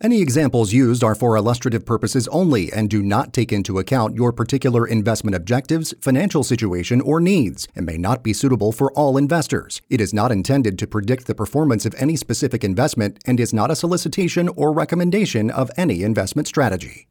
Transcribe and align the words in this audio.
Any 0.00 0.22
examples 0.22 0.72
used 0.72 1.02
are 1.02 1.16
for 1.16 1.36
illustrative 1.36 1.84
purposes 1.84 2.28
only 2.28 2.72
and 2.72 2.88
do 2.88 3.02
not 3.02 3.32
take 3.32 3.52
into 3.52 3.80
account 3.80 4.14
your 4.14 4.32
particular 4.32 4.86
investment 4.86 5.34
objectives, 5.34 5.92
financial 6.00 6.44
situation, 6.44 7.00
or 7.00 7.20
needs, 7.20 7.66
and 7.74 7.84
may 7.84 7.98
not 7.98 8.22
be 8.22 8.32
suitable 8.32 8.70
for 8.70 8.92
all 8.92 9.16
investors. 9.16 9.82
It 9.90 10.00
is 10.00 10.14
not 10.14 10.30
intended 10.30 10.78
to 10.78 10.86
predict 10.86 11.26
the 11.26 11.34
performance 11.34 11.84
of 11.84 11.96
any 11.98 12.14
specific 12.14 12.62
investment 12.62 13.18
and 13.26 13.40
is 13.40 13.52
not 13.52 13.72
a 13.72 13.76
solicitation 13.76 14.48
or 14.50 14.72
recommendation 14.72 15.50
of 15.50 15.68
any 15.76 16.04
investment 16.04 16.46
strategy. 16.46 17.08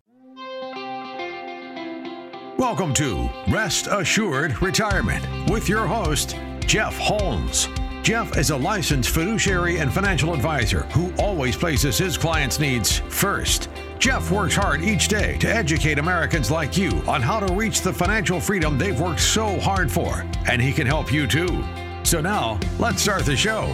Welcome 2.57 2.93
to 2.93 3.29
Rest 3.49 3.88
Assured 3.88 4.61
Retirement 4.61 5.25
with 5.51 5.67
your 5.67 5.85
host, 5.85 6.38
Jeff 6.61 6.97
Holmes. 6.97 7.67
Jeff 8.07 8.37
is 8.37 8.51
a 8.51 8.55
licensed 8.55 9.09
fiduciary 9.09 9.79
and 9.79 9.93
financial 9.93 10.33
advisor 10.33 10.83
who 10.93 11.13
always 11.19 11.57
places 11.57 11.97
his 11.97 12.17
clients' 12.17 12.57
needs 12.57 12.99
first. 13.09 13.67
Jeff 13.99 14.31
works 14.31 14.55
hard 14.55 14.81
each 14.81 15.09
day 15.09 15.37
to 15.39 15.54
educate 15.54 15.99
Americans 15.99 16.49
like 16.49 16.77
you 16.77 16.89
on 17.05 17.21
how 17.21 17.37
to 17.37 17.54
reach 17.54 17.82
the 17.82 17.91
financial 17.91 18.39
freedom 18.39 18.77
they've 18.77 18.97
worked 18.97 19.19
so 19.19 19.59
hard 19.59 19.91
for, 19.91 20.25
and 20.49 20.61
he 20.61 20.71
can 20.71 20.87
help 20.87 21.11
you 21.11 21.27
too. 21.27 21.61
So 22.04 22.21
now, 22.21 22.57
let's 22.79 23.01
start 23.01 23.25
the 23.25 23.35
show. 23.35 23.65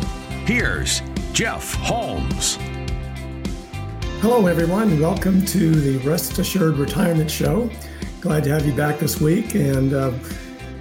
Here's 0.48 1.04
Jeff 1.32 1.76
Holmes. 1.76 2.58
Hello, 4.20 4.48
everyone. 4.48 5.00
Welcome 5.00 5.46
to 5.46 5.76
the 5.76 5.98
Rest 6.10 6.40
Assured 6.40 6.78
Retirement 6.78 7.30
Show. 7.30 7.70
Glad 8.20 8.46
to 8.46 8.50
have 8.50 8.66
you 8.66 8.74
back 8.74 8.98
this 8.98 9.22
week. 9.22 9.54
And 9.54 9.94
uh, 9.94 10.12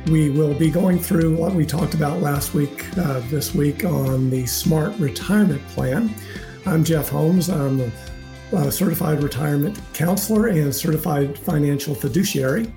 we 0.09 0.31
will 0.31 0.55
be 0.55 0.71
going 0.71 0.99
through 0.99 1.37
what 1.37 1.55
we 1.55 1.65
talked 1.65 1.95
about 1.95 2.21
last 2.21 2.55
week, 2.55 2.87
uh, 2.99 3.21
this 3.29 3.55
week 3.55 3.85
on 3.85 4.31
the 4.31 4.45
Smart 4.47 4.97
Retirement 4.99 5.65
Plan. 5.69 6.13
I'm 6.67 6.83
Jeff 6.83 7.09
Holmes. 7.09 7.49
I'm 7.49 7.93
a 8.53 8.73
certified 8.73 9.23
retirement 9.23 9.81
counselor 9.95 10.49
and 10.49 10.75
certified 10.75 11.39
financial 11.39 11.95
fiduciary. 11.95 12.73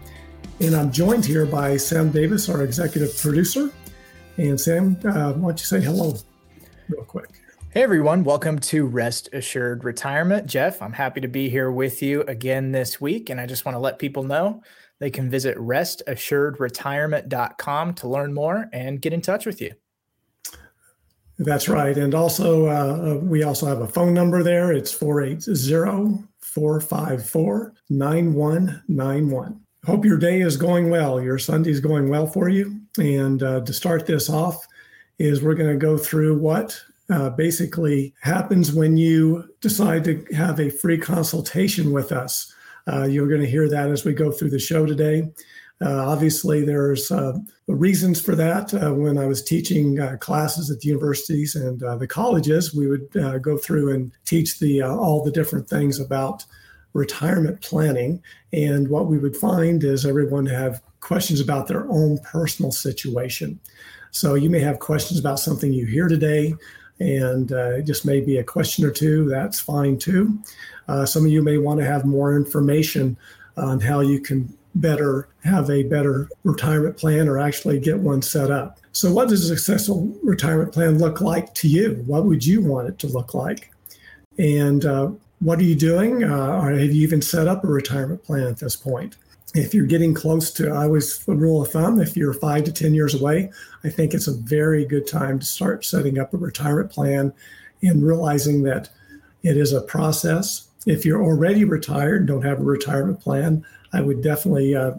And 0.61 0.75
I'm 0.75 0.91
joined 0.91 1.25
here 1.25 1.45
by 1.45 1.77
Sam 1.77 2.11
Davis, 2.11 2.47
our 2.47 2.63
executive 2.63 3.17
producer. 3.17 3.71
And 4.37 4.59
Sam, 4.59 4.97
uh, 5.03 5.33
why 5.33 5.49
don't 5.49 5.59
you 5.59 5.65
say 5.65 5.81
hello 5.81 6.15
real 6.89 7.03
quick? 7.05 7.41
Hey 7.71 7.83
everyone, 7.83 8.23
welcome 8.23 8.59
to 8.59 8.85
Rest 8.85 9.29
Assured 9.33 9.83
Retirement. 9.83 10.47
Jeff, 10.47 10.81
I'm 10.81 10.93
happy 10.93 11.21
to 11.21 11.27
be 11.27 11.49
here 11.49 11.71
with 11.71 12.01
you 12.01 12.21
again 12.21 12.71
this 12.71 13.01
week. 13.01 13.29
And 13.29 13.41
I 13.41 13.47
just 13.47 13.65
want 13.65 13.75
to 13.75 13.79
let 13.79 13.99
people 13.99 14.23
know 14.23 14.61
they 14.99 15.09
can 15.09 15.29
visit 15.29 15.57
restassuredretirement.com 15.57 17.93
to 17.95 18.07
learn 18.07 18.33
more 18.33 18.69
and 18.71 19.01
get 19.01 19.11
in 19.13 19.19
touch 19.21 19.45
with 19.45 19.59
you. 19.61 19.73
That's 21.37 21.67
right. 21.67 21.97
And 21.97 22.15
also, 22.15 22.67
uh, 22.67 23.15
uh 23.15 23.17
we 23.17 23.43
also 23.43 23.65
have 23.65 23.81
a 23.81 23.87
phone 23.87 24.13
number 24.13 24.41
there. 24.41 24.71
It's 24.71 24.93
480 24.93 26.23
454 26.39 27.73
9191. 27.89 29.59
Hope 29.85 30.05
your 30.05 30.17
day 30.17 30.39
is 30.41 30.57
going 30.57 30.89
well. 30.89 31.21
Your 31.21 31.37
Sunday 31.37 31.71
is 31.71 31.81
going 31.81 32.09
well 32.09 32.25
for 32.25 32.49
you. 32.49 32.79
And 32.97 33.43
uh, 33.43 33.61
to 33.61 33.73
start 33.73 34.05
this 34.05 34.29
off, 34.29 34.65
is 35.19 35.41
we're 35.41 35.55
going 35.55 35.71
to 35.71 35.77
go 35.77 35.97
through 35.97 36.37
what 36.37 36.79
uh, 37.09 37.29
basically 37.31 38.13
happens 38.21 38.73
when 38.73 38.97
you 38.97 39.47
decide 39.61 40.03
to 40.03 40.25
have 40.33 40.59
a 40.59 40.69
free 40.69 40.97
consultation 40.97 41.91
with 41.91 42.11
us. 42.11 42.53
Uh, 42.87 43.03
you're 43.03 43.27
going 43.27 43.41
to 43.41 43.49
hear 43.49 43.69
that 43.69 43.89
as 43.89 44.05
we 44.05 44.13
go 44.13 44.31
through 44.31 44.49
the 44.49 44.59
show 44.59 44.85
today. 44.85 45.27
Uh, 45.81 46.07
obviously, 46.07 46.63
there's 46.63 47.11
uh, 47.11 47.37
reasons 47.67 48.21
for 48.21 48.33
that. 48.35 48.73
Uh, 48.73 48.93
when 48.93 49.17
I 49.17 49.25
was 49.25 49.43
teaching 49.43 49.99
uh, 49.99 50.15
classes 50.17 50.71
at 50.71 50.79
the 50.79 50.87
universities 50.87 51.55
and 51.55 51.83
uh, 51.83 51.97
the 51.97 52.07
colleges, 52.07 52.73
we 52.73 52.87
would 52.87 53.09
go 53.41 53.57
through 53.57 53.93
and 53.93 54.11
teach 54.23 54.59
the 54.59 54.81
all 54.83 55.23
the 55.23 55.31
different 55.31 55.67
things 55.67 55.99
about 55.99 56.45
retirement 56.93 57.61
planning. 57.61 58.23
And 58.53 58.87
what 58.87 59.07
we 59.07 59.17
would 59.17 59.35
find 59.35 59.83
is 59.83 60.05
everyone 60.05 60.45
have 60.45 60.81
questions 61.01 61.41
about 61.41 61.67
their 61.67 61.85
own 61.91 62.19
personal 62.19 62.71
situation. 62.71 63.59
So 64.11 64.35
you 64.35 64.49
may 64.49 64.61
have 64.61 64.79
questions 64.79 65.19
about 65.19 65.41
something 65.41 65.73
you 65.73 65.85
hear 65.85 66.07
today, 66.07 66.55
and 66.99 67.51
uh, 67.51 67.81
just 67.81 68.05
maybe 68.05 68.37
a 68.37 68.43
question 68.43 68.85
or 68.85 68.91
two. 68.91 69.27
That's 69.29 69.59
fine 69.59 69.97
too. 69.97 70.39
Uh, 70.87 71.05
some 71.05 71.25
of 71.25 71.31
you 71.31 71.41
may 71.41 71.57
want 71.57 71.79
to 71.79 71.85
have 71.85 72.05
more 72.05 72.35
information 72.35 73.17
on 73.57 73.79
how 73.79 74.01
you 74.01 74.19
can 74.19 74.55
better 74.75 75.29
have 75.43 75.69
a 75.69 75.83
better 75.83 76.29
retirement 76.43 76.97
plan 76.97 77.27
or 77.27 77.39
actually 77.39 77.79
get 77.79 77.97
one 77.97 78.21
set 78.21 78.51
up. 78.51 78.79
So, 78.91 79.11
what 79.11 79.29
does 79.29 79.49
a 79.49 79.55
successful 79.55 80.13
retirement 80.23 80.73
plan 80.73 80.99
look 80.99 81.21
like 81.21 81.53
to 81.55 81.67
you? 81.67 82.03
What 82.05 82.25
would 82.25 82.45
you 82.45 82.61
want 82.61 82.89
it 82.89 82.99
to 82.99 83.07
look 83.07 83.33
like? 83.33 83.71
And 84.37 84.85
uh, 84.85 85.11
what 85.39 85.59
are 85.59 85.63
you 85.63 85.75
doing? 85.75 86.23
Uh, 86.23 86.59
or 86.61 86.71
have 86.71 86.91
you 86.91 87.01
even 87.03 87.21
set 87.21 87.47
up 87.47 87.63
a 87.63 87.67
retirement 87.67 88.23
plan 88.23 88.47
at 88.47 88.57
this 88.57 88.75
point? 88.75 89.15
If 89.55 89.73
you're 89.73 89.85
getting 89.85 90.13
close 90.13 90.51
to, 90.51 90.69
I 90.69 90.83
always 90.83 91.25
a 91.27 91.33
rule 91.33 91.61
of 91.61 91.71
thumb, 91.71 91.99
if 91.99 92.17
you're 92.17 92.33
five 92.33 92.65
to 92.65 92.71
10 92.71 92.93
years 92.93 93.15
away, 93.15 93.51
I 93.83 93.89
think 93.89 94.13
it's 94.13 94.27
a 94.27 94.33
very 94.33 94.85
good 94.85 95.07
time 95.07 95.39
to 95.39 95.45
start 95.45 95.85
setting 95.85 96.19
up 96.19 96.33
a 96.33 96.37
retirement 96.37 96.91
plan 96.91 97.33
and 97.81 98.05
realizing 98.05 98.63
that 98.63 98.89
it 99.43 99.57
is 99.57 99.71
a 99.71 99.81
process 99.81 100.67
if 100.85 101.03
you're 101.03 101.23
already 101.23 101.65
retired 101.65 102.21
and 102.21 102.27
don't 102.27 102.43
have 102.43 102.59
a 102.59 102.63
retirement 102.63 103.19
plan, 103.19 103.65
I 103.93 104.01
would 104.01 104.21
definitely 104.21 104.75
uh, 104.75 104.93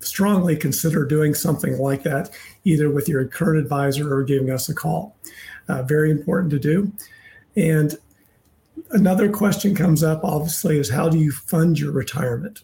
strongly 0.00 0.56
consider 0.56 1.04
doing 1.04 1.34
something 1.34 1.78
like 1.78 2.02
that, 2.02 2.30
either 2.64 2.90
with 2.90 3.08
your 3.08 3.24
current 3.26 3.60
advisor 3.60 4.12
or 4.12 4.24
giving 4.24 4.50
us 4.50 4.68
a 4.68 4.74
call. 4.74 5.16
Uh, 5.68 5.82
very 5.82 6.10
important 6.10 6.50
to 6.50 6.58
do. 6.58 6.92
And 7.56 7.96
another 8.90 9.30
question 9.30 9.74
comes 9.74 10.02
up, 10.02 10.24
obviously, 10.24 10.78
is 10.78 10.90
how 10.90 11.08
do 11.08 11.18
you 11.18 11.30
fund 11.30 11.78
your 11.78 11.92
retirement? 11.92 12.62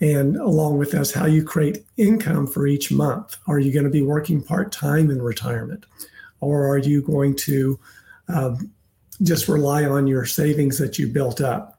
And 0.00 0.36
along 0.36 0.78
with 0.78 0.94
us, 0.94 1.12
how 1.12 1.26
you 1.26 1.42
create 1.42 1.84
income 1.96 2.46
for 2.46 2.66
each 2.66 2.92
month. 2.92 3.36
Are 3.46 3.58
you 3.58 3.72
going 3.72 3.84
to 3.84 3.90
be 3.90 4.02
working 4.02 4.42
part 4.42 4.70
time 4.70 5.10
in 5.10 5.22
retirement? 5.22 5.86
Or 6.40 6.68
are 6.68 6.78
you 6.78 7.00
going 7.00 7.34
to 7.36 7.78
um, 8.28 8.70
just 9.22 9.48
rely 9.48 9.84
on 9.84 10.06
your 10.06 10.24
savings 10.24 10.78
that 10.78 10.98
you 10.98 11.06
built 11.06 11.40
up. 11.40 11.78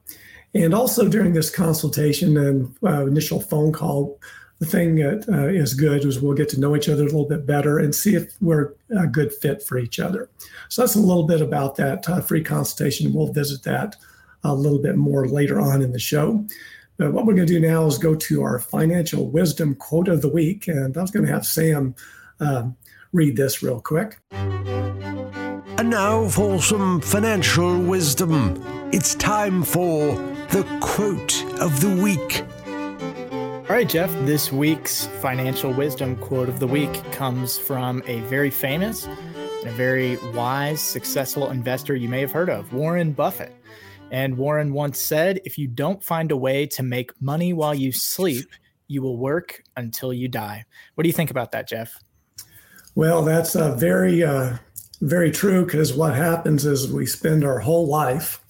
And 0.54 0.74
also 0.74 1.08
during 1.08 1.34
this 1.34 1.50
consultation 1.50 2.36
and 2.36 2.74
uh, 2.82 3.06
initial 3.06 3.40
phone 3.40 3.72
call, 3.72 4.18
the 4.58 4.66
thing 4.66 4.96
that 4.96 5.28
uh, 5.28 5.46
is 5.46 5.74
good 5.74 6.04
is 6.04 6.20
we'll 6.20 6.34
get 6.34 6.48
to 6.50 6.60
know 6.60 6.74
each 6.74 6.88
other 6.88 7.02
a 7.02 7.06
little 7.06 7.28
bit 7.28 7.46
better 7.46 7.78
and 7.78 7.94
see 7.94 8.16
if 8.16 8.32
we're 8.40 8.74
a 8.98 9.06
good 9.06 9.32
fit 9.32 9.62
for 9.62 9.78
each 9.78 10.00
other. 10.00 10.28
So 10.68 10.82
that's 10.82 10.96
a 10.96 11.00
little 11.00 11.24
bit 11.24 11.40
about 11.40 11.76
that 11.76 12.08
uh, 12.08 12.20
free 12.20 12.42
consultation. 12.42 13.12
We'll 13.12 13.32
visit 13.32 13.62
that 13.64 13.94
a 14.42 14.54
little 14.54 14.80
bit 14.80 14.96
more 14.96 15.28
later 15.28 15.60
on 15.60 15.80
in 15.80 15.92
the 15.92 15.98
show. 15.98 16.44
But 16.98 17.12
what 17.12 17.26
we're 17.26 17.34
going 17.34 17.46
to 17.46 17.54
do 17.54 17.60
now 17.60 17.86
is 17.86 17.96
go 17.96 18.16
to 18.16 18.42
our 18.42 18.58
financial 18.58 19.30
wisdom 19.30 19.76
quote 19.76 20.08
of 20.08 20.20
the 20.20 20.28
week. 20.28 20.66
And 20.66 20.96
I 20.96 21.00
was 21.00 21.12
going 21.12 21.24
to 21.24 21.32
have 21.32 21.46
Sam 21.46 21.94
um, 22.40 22.76
read 23.12 23.36
this 23.36 23.62
real 23.62 23.80
quick. 23.80 24.18
And 24.32 25.90
now 25.90 26.26
for 26.26 26.60
some 26.60 27.00
financial 27.00 27.80
wisdom. 27.80 28.60
It's 28.92 29.14
time 29.14 29.62
for 29.62 30.16
the 30.50 30.66
quote 30.80 31.44
of 31.60 31.80
the 31.80 31.94
week. 32.02 32.42
All 33.70 33.76
right, 33.76 33.88
Jeff, 33.88 34.10
this 34.24 34.50
week's 34.50 35.06
financial 35.20 35.72
wisdom 35.72 36.16
quote 36.16 36.48
of 36.48 36.58
the 36.58 36.66
week 36.66 36.92
comes 37.12 37.58
from 37.58 38.02
a 38.06 38.20
very 38.22 38.50
famous 38.50 39.06
and 39.06 39.68
a 39.68 39.72
very 39.72 40.16
wise, 40.34 40.80
successful 40.80 41.50
investor 41.50 41.94
you 41.94 42.08
may 42.08 42.20
have 42.22 42.32
heard 42.32 42.50
of, 42.50 42.72
Warren 42.72 43.12
Buffett. 43.12 43.54
And 44.10 44.38
Warren 44.38 44.72
once 44.72 45.00
said, 45.00 45.40
if 45.44 45.58
you 45.58 45.66
don't 45.66 46.02
find 46.02 46.30
a 46.30 46.36
way 46.36 46.66
to 46.68 46.82
make 46.82 47.10
money 47.20 47.52
while 47.52 47.74
you 47.74 47.92
sleep, 47.92 48.46
you 48.86 49.02
will 49.02 49.18
work 49.18 49.62
until 49.76 50.12
you 50.12 50.28
die. 50.28 50.64
What 50.94 51.02
do 51.02 51.08
you 51.08 51.12
think 51.12 51.30
about 51.30 51.52
that, 51.52 51.68
Jeff? 51.68 51.98
Well, 52.94 53.22
that's 53.22 53.54
a 53.54 53.76
very 53.76 54.24
uh, 54.24 54.56
very 55.02 55.30
true 55.30 55.64
because 55.64 55.92
what 55.92 56.14
happens 56.14 56.66
is 56.66 56.90
we 56.90 57.06
spend 57.06 57.44
our 57.44 57.60
whole 57.60 57.86
life 57.86 58.40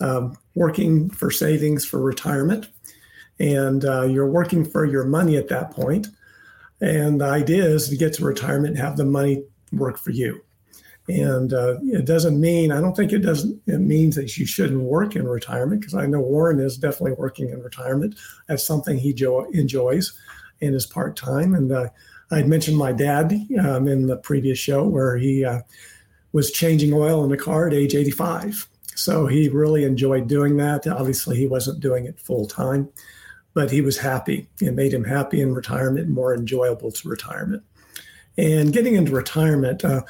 um, 0.00 0.36
working 0.54 1.10
for 1.10 1.30
savings 1.30 1.84
for 1.84 2.00
retirement, 2.00 2.68
and 3.38 3.84
uh, 3.84 4.02
you're 4.02 4.30
working 4.30 4.64
for 4.64 4.84
your 4.84 5.04
money 5.04 5.36
at 5.36 5.48
that 5.48 5.70
point. 5.70 6.08
And 6.80 7.20
the 7.20 7.26
idea 7.26 7.64
is 7.64 7.88
to 7.88 7.96
get 7.96 8.14
to 8.14 8.24
retirement 8.24 8.68
and 8.68 8.78
have 8.78 8.96
the 8.96 9.04
money 9.04 9.44
work 9.72 9.98
for 9.98 10.10
you. 10.10 10.40
And 11.08 11.54
uh, 11.54 11.76
it 11.82 12.04
doesn't 12.04 12.38
mean, 12.38 12.70
I 12.70 12.80
don't 12.80 12.94
think 12.94 13.12
it 13.12 13.20
doesn't, 13.20 13.60
it 13.66 13.78
means 13.78 14.14
that 14.16 14.36
you 14.36 14.44
shouldn't 14.44 14.82
work 14.82 15.16
in 15.16 15.26
retirement 15.26 15.80
because 15.80 15.94
I 15.94 16.06
know 16.06 16.20
Warren 16.20 16.60
is 16.60 16.76
definitely 16.76 17.12
working 17.12 17.48
in 17.48 17.62
retirement. 17.62 18.16
That's 18.46 18.66
something 18.66 18.98
he 18.98 19.14
jo- 19.14 19.48
enjoys 19.52 20.12
and 20.60 20.74
is 20.74 20.84
part 20.84 21.16
time. 21.16 21.54
And 21.54 21.72
uh, 21.72 21.88
I'd 22.30 22.46
mentioned 22.46 22.76
my 22.76 22.92
dad 22.92 23.32
um, 23.58 23.88
in 23.88 24.06
the 24.06 24.18
previous 24.18 24.58
show 24.58 24.84
where 24.84 25.16
he 25.16 25.44
uh, 25.44 25.60
was 26.32 26.50
changing 26.50 26.92
oil 26.92 27.24
in 27.24 27.30
the 27.30 27.38
car 27.38 27.66
at 27.66 27.74
age 27.74 27.94
85. 27.94 28.68
So 28.94 29.26
he 29.26 29.48
really 29.48 29.84
enjoyed 29.84 30.26
doing 30.26 30.56
that. 30.58 30.86
Obviously, 30.86 31.36
he 31.36 31.46
wasn't 31.46 31.80
doing 31.80 32.04
it 32.04 32.20
full 32.20 32.46
time, 32.46 32.88
but 33.54 33.70
he 33.70 33.80
was 33.80 33.96
happy. 33.96 34.48
It 34.60 34.74
made 34.74 34.92
him 34.92 35.04
happy 35.04 35.40
in 35.40 35.54
retirement, 35.54 36.08
more 36.08 36.34
enjoyable 36.34 36.90
to 36.90 37.08
retirement. 37.08 37.62
And 38.38 38.72
getting 38.72 38.94
into 38.94 39.12
retirement, 39.12 39.84
uh, 39.84 40.02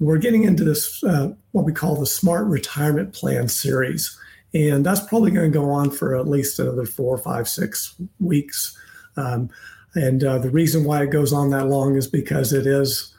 we're 0.00 0.18
getting 0.18 0.44
into 0.44 0.64
this, 0.64 1.04
uh, 1.04 1.32
what 1.52 1.64
we 1.64 1.72
call 1.72 1.94
the 1.96 2.06
Smart 2.06 2.46
Retirement 2.46 3.12
Plan 3.12 3.46
series. 3.48 4.18
And 4.54 4.84
that's 4.84 5.06
probably 5.06 5.30
going 5.30 5.52
to 5.52 5.58
go 5.58 5.70
on 5.70 5.90
for 5.90 6.16
at 6.16 6.28
least 6.28 6.58
another 6.58 6.86
four, 6.86 7.18
five, 7.18 7.48
six 7.48 7.94
weeks. 8.20 8.76
Um, 9.16 9.50
and 9.94 10.24
uh, 10.24 10.38
the 10.38 10.50
reason 10.50 10.84
why 10.84 11.02
it 11.02 11.10
goes 11.10 11.32
on 11.32 11.50
that 11.50 11.68
long 11.68 11.96
is 11.96 12.06
because 12.06 12.52
it 12.52 12.66
is 12.66 13.14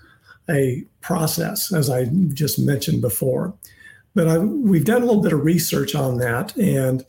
a 0.50 0.84
process, 1.02 1.74
as 1.74 1.90
I 1.90 2.06
just 2.34 2.60
mentioned 2.60 3.02
before. 3.02 3.54
But 4.14 4.28
I, 4.28 4.38
we've 4.40 4.86
done 4.86 5.02
a 5.02 5.06
little 5.06 5.22
bit 5.22 5.34
of 5.34 5.44
research 5.44 5.94
on 5.94 6.18
that. 6.20 6.56
And 6.58 7.06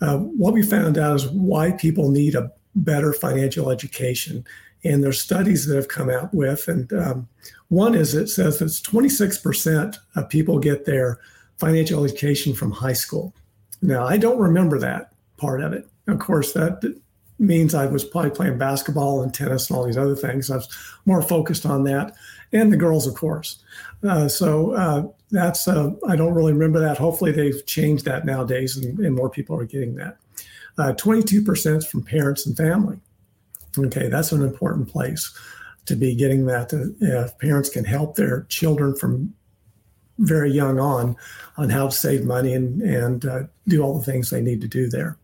uh, 0.00 0.18
what 0.18 0.54
we 0.54 0.62
found 0.62 0.98
out 0.98 1.16
is 1.16 1.28
why 1.28 1.72
people 1.72 2.10
need 2.10 2.34
a 2.34 2.52
better 2.74 3.12
financial 3.12 3.70
education. 3.70 4.44
And 4.84 5.02
there's 5.02 5.20
studies 5.20 5.66
that 5.66 5.76
have 5.76 5.88
come 5.88 6.10
out 6.10 6.34
with, 6.34 6.66
and 6.66 6.92
um, 6.92 7.28
one 7.68 7.94
is 7.94 8.14
it 8.14 8.28
says 8.28 8.58
that 8.58 8.66
26% 8.66 9.96
of 10.16 10.28
people 10.28 10.58
get 10.58 10.84
their 10.84 11.20
financial 11.58 12.04
education 12.04 12.52
from 12.52 12.72
high 12.72 12.92
school. 12.92 13.32
Now, 13.80 14.06
I 14.06 14.16
don't 14.16 14.38
remember 14.38 14.78
that 14.80 15.12
part 15.36 15.60
of 15.60 15.72
it. 15.72 15.88
Of 16.08 16.18
course, 16.18 16.52
that 16.52 16.82
means 17.38 17.74
I 17.74 17.86
was 17.86 18.04
probably 18.04 18.30
playing 18.30 18.58
basketball 18.58 19.22
and 19.22 19.32
tennis 19.32 19.68
and 19.68 19.76
all 19.76 19.84
these 19.84 19.96
other 19.96 20.16
things. 20.16 20.50
I 20.50 20.56
was 20.56 20.68
more 21.06 21.22
focused 21.22 21.66
on 21.66 21.84
that, 21.84 22.14
and 22.52 22.72
the 22.72 22.76
girls, 22.76 23.06
of 23.06 23.14
course. 23.14 23.62
Uh, 24.02 24.28
so 24.28 24.72
uh, 24.72 25.06
that's 25.30 25.68
uh, 25.68 25.90
I 26.08 26.16
don't 26.16 26.34
really 26.34 26.52
remember 26.52 26.80
that. 26.80 26.98
Hopefully, 26.98 27.32
they've 27.32 27.64
changed 27.66 28.04
that 28.04 28.24
nowadays, 28.24 28.76
and, 28.76 28.98
and 28.98 29.14
more 29.14 29.30
people 29.30 29.58
are 29.58 29.64
getting 29.64 29.94
that. 29.96 30.16
22% 30.78 31.76
uh, 31.76 31.86
from 31.86 32.02
parents 32.02 32.46
and 32.46 32.56
family. 32.56 32.98
Okay, 33.78 34.08
that's 34.08 34.32
an 34.32 34.42
important 34.42 34.88
place 34.88 35.36
to 35.86 35.96
be 35.96 36.14
getting 36.14 36.46
that. 36.46 36.68
To, 36.70 36.94
if 37.00 37.38
parents 37.38 37.68
can 37.68 37.84
help 37.84 38.16
their 38.16 38.42
children 38.44 38.94
from 38.94 39.34
very 40.18 40.52
young 40.52 40.78
on 40.78 41.16
on 41.56 41.70
how 41.70 41.86
to 41.86 41.92
save 41.92 42.24
money 42.24 42.54
and 42.54 42.82
and 42.82 43.24
uh, 43.24 43.42
do 43.68 43.82
all 43.82 43.98
the 43.98 44.04
things 44.04 44.30
they 44.30 44.42
need 44.42 44.60
to 44.60 44.68
do 44.68 44.88
there. 44.88 45.16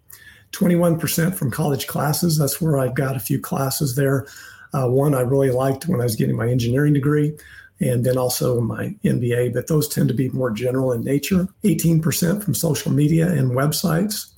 21% 0.53 1.35
from 1.35 1.51
college 1.51 1.87
classes. 1.87 2.39
That's 2.39 2.61
where 2.61 2.79
I've 2.79 2.95
got 2.95 3.17
a 3.17 3.21
few 3.21 3.39
classes 3.39 3.97
there. 3.97 4.27
Uh, 4.73 4.89
one 4.89 5.15
I 5.15 5.21
really 5.21 5.51
liked 5.51 5.89
when 5.89 6.01
I 6.01 6.05
was 6.05 6.17
getting 6.17 6.37
my 6.37 6.49
engineering 6.49 6.95
degree, 6.95 7.37
and 7.81 8.05
then 8.05 8.17
also 8.17 8.61
my 8.61 8.95
MBA, 9.05 9.53
but 9.53 9.67
those 9.67 9.89
tend 9.89 10.09
to 10.09 10.15
be 10.15 10.31
more 10.31 10.51
general 10.51 10.93
in 10.93 11.03
nature. 11.03 11.49
18% 11.65 12.43
from 12.43 12.55
social 12.55 12.93
media 12.93 13.31
and 13.31 13.53
websites. 13.53 14.31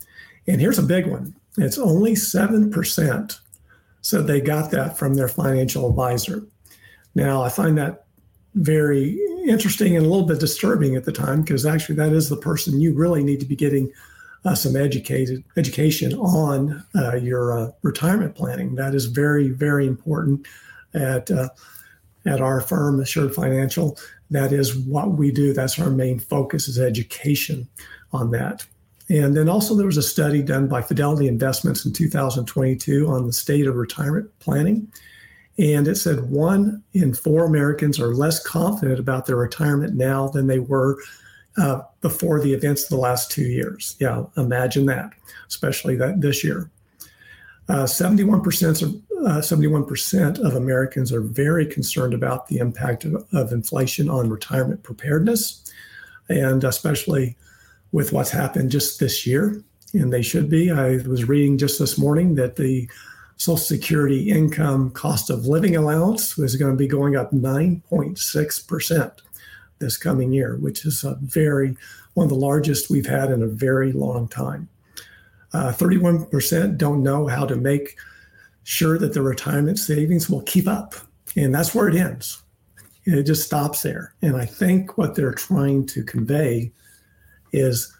And 0.47 0.61
here's 0.61 0.79
a 0.79 0.85
big 0.85 1.07
one 1.07 1.35
it's 1.57 1.79
only 1.79 2.13
7% 2.13 3.39
said 4.03 4.27
they 4.27 4.41
got 4.41 4.71
that 4.71 4.99
from 4.99 5.15
their 5.15 5.29
financial 5.29 5.89
advisor. 5.89 6.45
Now, 7.15 7.43
I 7.43 7.49
find 7.49 7.77
that 7.79 8.05
very 8.55 9.19
interesting 9.47 9.97
and 9.97 10.05
a 10.05 10.09
little 10.09 10.27
bit 10.27 10.41
disturbing 10.41 10.97
at 10.97 11.05
the 11.05 11.13
time 11.13 11.43
because 11.43 11.67
actually 11.67 11.95
that 11.97 12.13
is 12.13 12.29
the 12.29 12.37
person 12.37 12.81
you 12.81 12.95
really 12.95 13.23
need 13.23 13.41
to 13.41 13.47
be 13.47 13.57
getting 13.57 13.93
uh, 14.45 14.55
some 14.55 14.77
educated 14.77 15.45
education 15.57 16.15
on 16.15 16.85
uh, 16.97 17.17
your 17.17 17.59
uh, 17.59 17.71
retirement 17.83 18.35
planning. 18.35 18.75
That 18.75 18.95
is 18.95 19.07
very 19.07 19.51
very 19.51 19.87
important 19.87 20.47
at 20.95 21.31
uh, 21.31 21.51
at 22.27 22.41
our 22.41 22.61
firm, 22.61 23.01
Assured 23.01 23.35
Financial. 23.35 23.99
That 24.31 24.53
is 24.53 24.77
what 24.77 25.13
we 25.13 25.31
do. 25.31 25.53
That's 25.53 25.79
our 25.79 25.91
main 25.91 26.19
focus 26.19 26.69
is 26.69 26.79
education 26.79 27.69
on 28.13 28.31
that. 28.33 28.67
And 29.11 29.37
then 29.37 29.49
also 29.49 29.75
there 29.75 29.87
was 29.87 29.97
a 29.97 30.03
study 30.03 30.41
done 30.41 30.69
by 30.69 30.83
Fidelity 30.83 31.27
Investments 31.27 31.85
in 31.85 31.93
2022 31.93 33.09
on 33.09 33.27
the 33.27 33.33
state 33.33 33.67
of 33.67 33.75
retirement 33.75 34.31
planning. 34.39 34.91
And 35.59 35.89
it 35.89 35.97
said 35.97 36.31
one 36.31 36.83
in 36.95 37.15
four 37.15 37.45
Americans 37.45 37.99
are 37.99 38.15
less 38.15 38.41
confident 38.43 39.01
about 39.01 39.27
their 39.27 39.37
retirement 39.37 39.97
now 39.97 40.29
than 40.29 40.47
they 40.47 40.61
were 40.61 40.97
uh, 41.59 41.81
before 42.01 42.41
the 42.41 42.55
events 42.55 42.85
of 42.85 42.91
the 42.91 42.97
last 42.97 43.33
two 43.33 43.43
years. 43.49 43.97
Yeah, 43.99 44.25
imagine 44.37 44.87
that, 44.87 45.11
especially 45.49 45.97
that 45.97 46.21
this 46.21 46.45
year. 46.45 46.71
Uh, 47.69 47.85
71% 47.85 48.83
of 48.83 48.95
uh, 49.27 49.41
71% 49.41 50.39
of 50.39 50.55
Americans 50.55 51.13
are 51.13 51.21
very 51.21 51.67
concerned 51.67 52.15
about 52.15 52.47
the 52.47 52.57
impact 52.59 53.05
of, 53.05 53.27
of 53.35 53.53
inflation 53.53 54.09
on 54.09 54.31
retirement 54.31 54.83
preparedness, 54.83 55.63
and 56.31 56.65
especially 56.65 57.37
with 57.93 58.13
what's 58.13 58.31
happened 58.31 58.71
just 58.71 59.01
this 59.01 59.27
year. 59.27 59.63
And 59.93 60.13
they 60.13 60.23
should 60.23 60.49
be. 60.49 60.71
I 60.71 60.99
was 60.99 61.29
reading 61.29 61.59
just 61.59 61.79
this 61.79 61.99
morning 61.99 62.37
that 62.37 62.57
the 62.57 62.89
Social 63.37 63.57
Security 63.57 64.31
income 64.31 64.91
cost 64.91 65.31
of 65.31 65.47
living 65.47 65.75
allowance 65.75 66.37
was 66.37 66.57
going 66.57 66.73
to 66.73 66.77
be 66.77 66.87
going 66.87 67.17
up 67.17 67.33
9.6% 67.33 69.13
this 69.79 69.97
coming 69.97 70.31
year, 70.31 70.57
which 70.59 70.85
is 70.85 71.03
a 71.03 71.17
very 71.23 71.77
one 72.15 72.25
of 72.25 72.31
the 72.31 72.37
largest 72.37 72.91
we've 72.91 73.07
had 73.07 73.31
in 73.31 73.43
a 73.43 73.47
very 73.47 73.93
long 73.93 74.29
time. 74.29 74.69
Uh, 75.53 75.73
31% 75.73 76.77
don't 76.77 77.03
know 77.03 77.27
how 77.27 77.47
to 77.47 77.57
make 77.57 77.97
sure 78.63 78.99
that 78.99 79.15
the 79.15 79.23
retirement 79.23 79.79
savings 79.79 80.29
will 80.29 80.43
keep 80.43 80.69
up. 80.69 80.95
And 81.37 81.55
that's 81.55 81.75
where 81.75 81.89
it 81.89 81.97
ends. 81.97 82.43
It 83.05 83.25
just 83.25 83.47
stops 83.47 83.83
there. 83.83 84.15
And 84.23 84.37
I 84.37 84.45
think 84.45 84.99
what 84.99 85.15
they're 85.15 85.33
trying 85.33 85.87
to 85.87 86.05
convey 86.05 86.73
is 87.53 87.95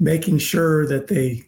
making 0.00 0.38
sure 0.38 0.86
that 0.86 1.08
the 1.08 1.44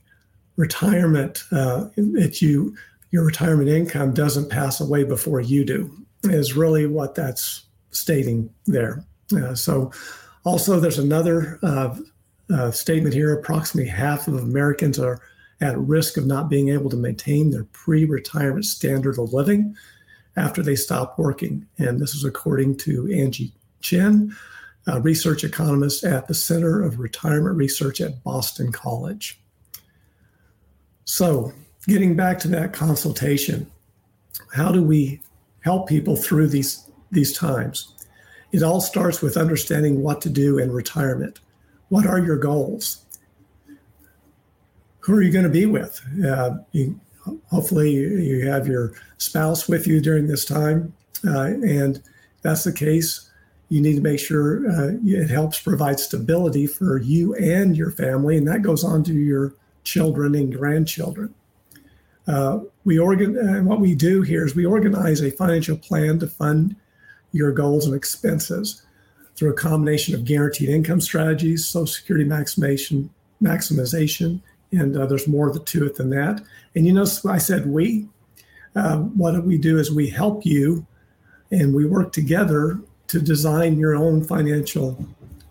retirement 0.56 1.44
uh, 1.52 1.88
that 1.96 2.40
you 2.40 2.76
your 3.10 3.24
retirement 3.24 3.68
income 3.68 4.12
doesn't 4.12 4.50
pass 4.50 4.80
away 4.80 5.04
before 5.04 5.40
you 5.40 5.64
do 5.64 5.90
is 6.24 6.56
really 6.56 6.86
what 6.86 7.14
that's 7.14 7.66
stating 7.90 8.50
there. 8.66 9.04
Uh, 9.36 9.54
so, 9.54 9.92
also, 10.44 10.78
there's 10.78 10.98
another 10.98 11.58
uh, 11.62 11.96
uh, 12.52 12.70
statement 12.70 13.14
here 13.14 13.32
approximately 13.32 13.90
half 13.90 14.28
of 14.28 14.34
Americans 14.34 14.98
are 14.98 15.20
at 15.60 15.78
risk 15.78 16.16
of 16.16 16.26
not 16.26 16.48
being 16.48 16.68
able 16.68 16.90
to 16.90 16.96
maintain 16.96 17.50
their 17.50 17.64
pre 17.64 18.04
retirement 18.04 18.64
standard 18.64 19.18
of 19.18 19.32
living 19.32 19.74
after 20.36 20.62
they 20.62 20.76
stop 20.76 21.18
working. 21.18 21.66
And 21.78 21.98
this 21.98 22.14
is 22.14 22.24
according 22.24 22.76
to 22.78 23.10
Angie 23.12 23.52
Chen, 23.80 24.36
research 25.00 25.44
economist 25.44 26.05
at 26.05 26.29
the 26.29 26.35
Center 26.35 26.83
of 26.83 26.99
Retirement 26.99 27.56
Research 27.56 28.00
at 28.00 28.23
Boston 28.23 28.73
College. 28.73 29.41
So, 31.05 31.53
getting 31.87 32.17
back 32.17 32.38
to 32.41 32.49
that 32.49 32.73
consultation, 32.73 33.71
how 34.53 34.73
do 34.73 34.83
we 34.83 35.21
help 35.61 35.88
people 35.88 36.17
through 36.17 36.49
these, 36.49 36.88
these 37.11 37.37
times? 37.37 37.94
It 38.53 38.62
all 38.62 38.81
starts 38.81 39.23
with 39.23 39.37
understanding 39.37 40.03
what 40.03 40.21
to 40.23 40.31
do 40.31 40.59
in 40.59 40.73
retirement. 40.73 41.41
What 41.88 42.06
are 42.06 42.19
your 42.19 42.37
goals? 42.37 43.05
Who 45.00 45.15
are 45.15 45.23
you 45.23 45.33
going 45.33 45.44
to 45.44 45.50
be 45.50 45.67
with? 45.67 46.00
Uh, 46.25 46.59
you, 46.73 46.99
hopefully, 47.50 47.93
you 47.93 48.49
have 48.49 48.66
your 48.66 48.95
spouse 49.19 49.69
with 49.69 49.87
you 49.87 50.00
during 50.00 50.26
this 50.26 50.45
time. 50.45 50.93
Uh, 51.25 51.52
and 51.62 52.02
that's 52.43 52.64
the 52.64 52.73
case, 52.73 53.25
you 53.68 53.80
need 53.80 53.96
to 53.96 54.00
make 54.00 54.20
sure 54.20 54.70
uh, 54.70 54.92
it 55.04 55.28
helps 55.28 55.61
provide 55.61 55.99
stability 55.99 56.66
for 56.66 56.99
you 56.99 57.35
and 57.35 57.76
your 57.76 57.90
family. 57.90 58.37
And 58.37 58.46
that 58.46 58.62
goes 58.62 58.85
on 58.85 59.02
to 59.04 59.12
your 59.12 59.54
children 59.82 60.35
and 60.35 60.54
grandchildren. 60.54 61.35
Uh, 62.28 62.61
we 62.85 62.99
organ 62.99 63.37
and 63.37 63.66
what 63.66 63.80
we 63.80 63.94
do 63.94 64.23
here 64.23 64.44
is 64.44 64.54
we 64.54 64.66
organize 64.66 65.20
a 65.20 65.30
financial 65.30 65.76
plan 65.76 66.18
to 66.18 66.26
fund 66.26 66.75
your 67.32 67.52
goals 67.52 67.87
and 67.87 67.94
expenses 67.94 68.82
through 69.37 69.50
a 69.50 69.54
combination 69.54 70.14
of 70.14 70.25
guaranteed 70.25 70.68
income 70.68 71.00
strategies, 71.00 71.68
Social 71.68 71.87
Security 71.87 72.28
maximization, 72.28 73.08
maximization, 73.42 74.40
and 74.73 74.96
uh, 74.96 75.06
there's 75.06 75.28
more 75.28 75.56
to 75.56 75.87
it 75.87 75.94
than 75.96 76.11
that. 76.11 76.42
And 76.75 76.87
you 76.87 76.92
know, 76.92 77.06
I 77.28 77.38
said 77.38 77.66
we. 77.66 78.08
Um, 78.75 79.16
what 79.16 79.42
we 79.44 79.56
do 79.56 79.78
is 79.78 79.90
we 79.90 80.08
help 80.08 80.44
you, 80.44 80.87
and 81.50 81.75
we 81.75 81.87
work 81.87 82.12
together 82.12 82.80
to 83.08 83.20
design 83.20 83.78
your 83.78 83.94
own 83.94 84.25
financial 84.25 84.98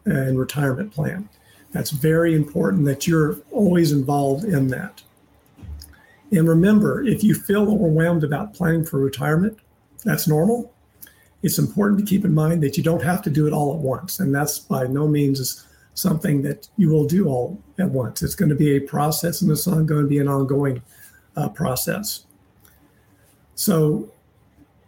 and 0.06 0.38
retirement 0.38 0.92
plan. 0.92 1.28
That's 1.72 1.92
very 1.92 2.36
important 2.36 2.86
that 2.86 3.08
you're 3.08 3.38
always 3.52 3.92
involved 3.92 4.46
in 4.46 4.68
that. 4.70 5.02
And 6.32 6.48
remember, 6.48 7.04
if 7.04 7.24
you 7.24 7.36
feel 7.36 7.72
overwhelmed 7.72 8.24
about 8.24 8.54
planning 8.54 8.86
for 8.86 9.00
retirement, 9.00 9.60
that's 10.04 10.28
normal 10.28 10.74
it's 11.46 11.60
important 11.60 12.00
to 12.00 12.06
keep 12.06 12.26
in 12.26 12.34
mind 12.34 12.64
that 12.64 12.76
you 12.76 12.82
don't 12.82 13.04
have 13.04 13.22
to 13.22 13.30
do 13.30 13.46
it 13.46 13.54
all 13.54 13.72
at 13.72 13.80
once. 13.80 14.20
And 14.20 14.34
that's 14.34 14.58
by 14.58 14.88
no 14.88 15.08
means 15.08 15.64
something 15.94 16.42
that 16.42 16.68
you 16.76 16.90
will 16.90 17.06
do 17.06 17.28
all 17.28 17.62
at 17.78 17.88
once. 17.88 18.24
It's 18.24 18.34
going 18.34 18.50
to 18.50 18.56
be 18.56 18.78
a 18.78 18.80
process 18.80 19.44
and 19.44 19.52
it's 19.52 19.68
going 19.68 19.88
to 19.88 20.08
be 20.08 20.18
an 20.18 20.28
ongoing 20.28 20.82
uh, 21.36 21.50
process. 21.50 22.26
So, 23.54 24.12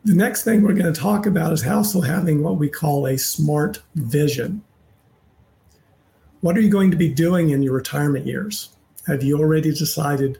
the 0.08 0.16
next 0.16 0.46
thing 0.46 0.62
we're 0.62 0.72
going 0.72 0.92
to 0.92 0.98
talk 0.98 1.26
about 1.26 1.52
is 1.52 1.68
also 1.68 2.00
having 2.00 2.42
what 2.42 2.56
we 2.56 2.70
call 2.70 3.08
a 3.08 3.18
smart 3.18 3.82
vision. 3.96 4.64
What 6.40 6.56
are 6.56 6.62
you 6.62 6.70
going 6.70 6.92
to 6.92 6.98
be 6.98 7.10
doing 7.10 7.50
in 7.50 7.62
your 7.62 7.74
retirement 7.74 8.26
years? 8.26 8.70
Have 9.06 9.22
you 9.22 9.38
already 9.38 9.74
decided 9.74 10.40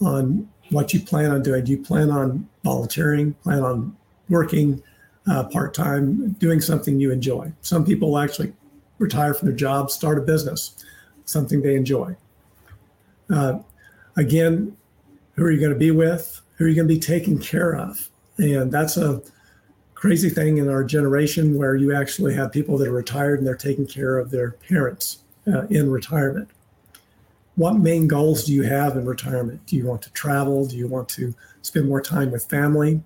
on 0.00 0.48
what 0.70 0.94
you 0.94 1.00
plan 1.00 1.32
on 1.32 1.42
doing? 1.42 1.64
Do 1.64 1.72
you 1.72 1.82
plan 1.82 2.10
on 2.10 2.48
volunteering, 2.62 3.32
plan 3.42 3.64
on 3.64 3.96
working 4.28 4.80
uh, 5.28 5.44
part 5.44 5.74
time, 5.74 6.30
doing 6.34 6.60
something 6.60 7.00
you 7.00 7.10
enjoy. 7.10 7.52
Some 7.62 7.84
people 7.84 8.16
actually 8.18 8.52
retire 8.98 9.34
from 9.34 9.48
their 9.48 9.56
job, 9.56 9.90
start 9.90 10.18
a 10.18 10.20
business, 10.20 10.76
something 11.24 11.60
they 11.60 11.74
enjoy. 11.74 12.16
Uh, 13.28 13.58
again, 14.16 14.76
who 15.34 15.42
are 15.42 15.50
you 15.50 15.58
going 15.58 15.72
to 15.72 15.78
be 15.78 15.90
with? 15.90 16.40
Who 16.56 16.66
are 16.66 16.68
you 16.68 16.76
going 16.76 16.86
to 16.86 16.94
be 16.94 17.00
taking 17.00 17.40
care 17.40 17.74
of? 17.74 18.11
And 18.38 18.72
that's 18.72 18.96
a 18.96 19.22
crazy 19.94 20.30
thing 20.30 20.58
in 20.58 20.68
our 20.68 20.82
generation 20.82 21.56
where 21.56 21.76
you 21.76 21.94
actually 21.94 22.34
have 22.34 22.50
people 22.50 22.76
that 22.78 22.88
are 22.88 22.92
retired 22.92 23.38
and 23.38 23.46
they're 23.46 23.54
taking 23.54 23.86
care 23.86 24.18
of 24.18 24.30
their 24.30 24.52
parents 24.52 25.18
uh, 25.46 25.66
in 25.68 25.90
retirement. 25.90 26.48
What 27.54 27.74
main 27.74 28.08
goals 28.08 28.44
do 28.44 28.52
you 28.52 28.62
have 28.62 28.96
in 28.96 29.04
retirement? 29.04 29.64
Do 29.66 29.76
you 29.76 29.86
want 29.86 30.02
to 30.02 30.12
travel? 30.12 30.66
Do 30.66 30.76
you 30.76 30.88
want 30.88 31.08
to 31.10 31.34
spend 31.60 31.88
more 31.88 32.00
time 32.00 32.30
with 32.30 32.46
family? 32.46 33.02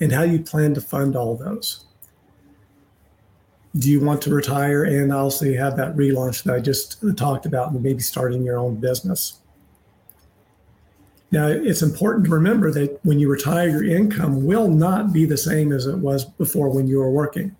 And 0.00 0.12
how 0.12 0.26
do 0.26 0.32
you 0.32 0.40
plan 0.40 0.74
to 0.74 0.80
fund 0.80 1.16
all 1.16 1.36
those? 1.36 1.84
Do 3.78 3.88
you 3.88 4.00
want 4.00 4.20
to 4.22 4.34
retire 4.34 4.84
and 4.84 5.12
also 5.12 5.54
have 5.54 5.76
that 5.76 5.96
relaunch 5.96 6.42
that 6.42 6.54
I 6.54 6.60
just 6.60 7.02
talked 7.16 7.46
about 7.46 7.70
and 7.70 7.82
maybe 7.82 8.00
starting 8.00 8.42
your 8.42 8.58
own 8.58 8.76
business? 8.76 9.39
Now, 11.32 11.46
it's 11.46 11.82
important 11.82 12.24
to 12.26 12.32
remember 12.32 12.72
that 12.72 12.98
when 13.04 13.20
you 13.20 13.28
retire, 13.28 13.68
your 13.68 13.84
income 13.84 14.44
will 14.44 14.68
not 14.68 15.12
be 15.12 15.24
the 15.24 15.36
same 15.36 15.70
as 15.70 15.86
it 15.86 15.98
was 15.98 16.24
before 16.24 16.70
when 16.70 16.88
you 16.88 16.98
were 16.98 17.10
working. 17.10 17.54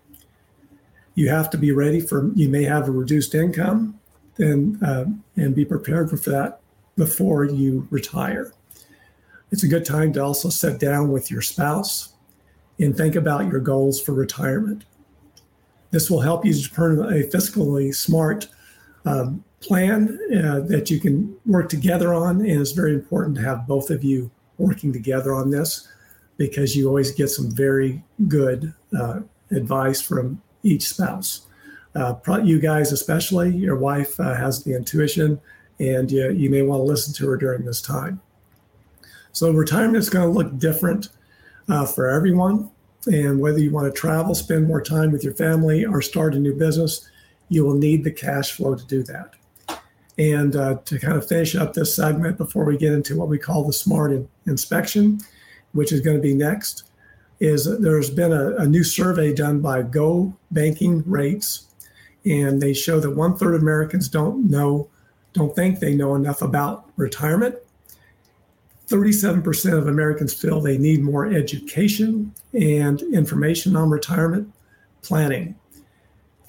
You 1.15 1.29
have 1.29 1.51
to 1.51 1.59
be 1.59 1.71
ready 1.71 2.01
for, 2.01 2.33
you 2.35 2.49
may 2.49 2.65
have 2.65 2.89
a 2.89 2.93
reduced 2.93 3.35
income 3.35 3.99
and, 4.39 4.83
uh, 4.83 5.05
and 5.37 5.55
be 5.55 5.65
prepared 5.65 6.11
for 6.11 6.17
that 6.31 6.61
before 6.97 7.45
you 7.45 7.87
retire. 7.91 8.53
It's 9.53 9.63
a 9.63 9.69
good 9.69 9.85
time 9.85 10.13
to 10.15 10.23
also 10.23 10.49
sit 10.49 10.81
down 10.81 11.11
with 11.11 11.31
your 11.31 11.43
spouse 11.43 12.15
and 12.79 12.97
think 12.97 13.15
about 13.15 13.49
your 13.49 13.61
goals 13.61 14.01
for 14.01 14.13
retirement. 14.13 14.85
This 15.91 16.11
will 16.11 16.21
help 16.21 16.45
you 16.45 16.53
to 16.53 16.61
determine 16.61 17.13
a 17.13 17.27
fiscally 17.27 17.95
smart 17.95 18.49
um, 19.05 19.45
plan 19.61 20.19
uh, 20.35 20.61
that 20.61 20.91
you 20.91 20.99
can 20.99 21.37
work 21.47 21.69
together 21.69 22.15
on. 22.15 22.41
And 22.41 22.61
it's 22.61 22.73
very 22.73 22.95
important 22.95 23.37
to 23.37 23.43
have 23.43 23.67
both 23.67 23.91
of 23.91 24.03
you 24.03 24.31
working 24.59 24.93
together 24.93 25.35
on 25.35 25.51
this 25.51 25.89
because 26.37 26.75
you 26.75 26.89
always 26.89 27.13
get 27.13 27.29
some 27.29 27.51
very 27.51 28.03
good 28.29 28.73
uh, 28.99 29.21
advice 29.51 30.01
from 30.01 30.41
each 30.63 30.89
spouse. 30.89 31.43
Uh, 31.95 32.15
you 32.43 32.61
guys, 32.61 32.93
especially, 32.93 33.55
your 33.55 33.77
wife 33.77 34.19
uh, 34.21 34.35
has 34.35 34.63
the 34.63 34.75
intuition, 34.75 35.41
and 35.81 36.11
you, 36.11 36.31
you 36.31 36.49
may 36.49 36.63
want 36.63 36.81
to 36.81 36.85
listen 36.85 37.13
to 37.13 37.29
her 37.29 37.37
during 37.37 37.65
this 37.65 37.83
time. 37.83 38.21
So, 39.33 39.51
retirement 39.51 39.97
is 39.97 40.09
going 40.09 40.27
to 40.27 40.33
look 40.33 40.57
different 40.59 41.09
uh, 41.69 41.85
for 41.87 42.09
everyone. 42.09 42.71
And 43.07 43.41
whether 43.41 43.59
you 43.59 43.71
want 43.71 43.93
to 43.93 43.99
travel, 43.99 44.35
spend 44.35 44.67
more 44.67 44.83
time 44.83 45.11
with 45.11 45.25
your 45.25 45.35
family, 45.35 45.85
or 45.85 46.01
start 46.01 46.35
a 46.35 46.39
new 46.39 46.55
business, 46.55 47.09
you 47.49 47.65
will 47.65 47.75
need 47.75 48.05
the 48.05 48.13
cash 48.13 48.53
flow 48.53 48.75
to 48.75 48.87
do 48.87 49.03
that. 49.05 49.35
And 50.19 50.55
uh, 50.55 50.79
to 50.85 50.99
kind 50.99 51.17
of 51.17 51.27
finish 51.27 51.55
up 51.55 51.73
this 51.73 51.95
segment 51.95 52.37
before 52.37 52.65
we 52.65 52.77
get 52.77 52.93
into 52.93 53.17
what 53.17 53.29
we 53.29 53.39
call 53.39 53.65
the 53.65 53.73
smart 53.73 54.13
in- 54.13 54.29
inspection, 54.47 55.21
which 55.73 55.93
is 55.93 56.01
going 56.01 56.17
to 56.17 56.23
be 56.23 56.35
next, 56.35 56.85
is 57.39 57.65
there's 57.81 58.11
been 58.11 58.33
a, 58.33 58.57
a 58.57 58.67
new 58.67 58.85
survey 58.85 59.33
done 59.33 59.61
by 59.61 59.83
Go 59.83 60.35
Banking 60.51 61.03
Rates, 61.07 61.67
and 62.25 62.61
they 62.61 62.75
show 62.75 63.01
that 63.01 63.17
one 63.17 63.37
third 63.37 63.55
of 63.55 63.63
Americans 63.63 64.09
don't 64.09 64.51
know, 64.51 64.89
don't 65.33 65.57
think 65.57 65.79
they 65.79 65.95
know 65.95 66.15
enough 66.15 66.43
about 66.43 66.91
retirement. 66.97 67.57
37% 68.89 69.79
of 69.79 69.87
Americans 69.87 70.35
feel 70.35 70.61
they 70.61 70.77
need 70.77 71.01
more 71.01 71.27
education 71.27 72.35
and 72.53 73.01
information 73.03 73.77
on 73.77 73.89
retirement 73.89 74.53
planning. 75.03 75.55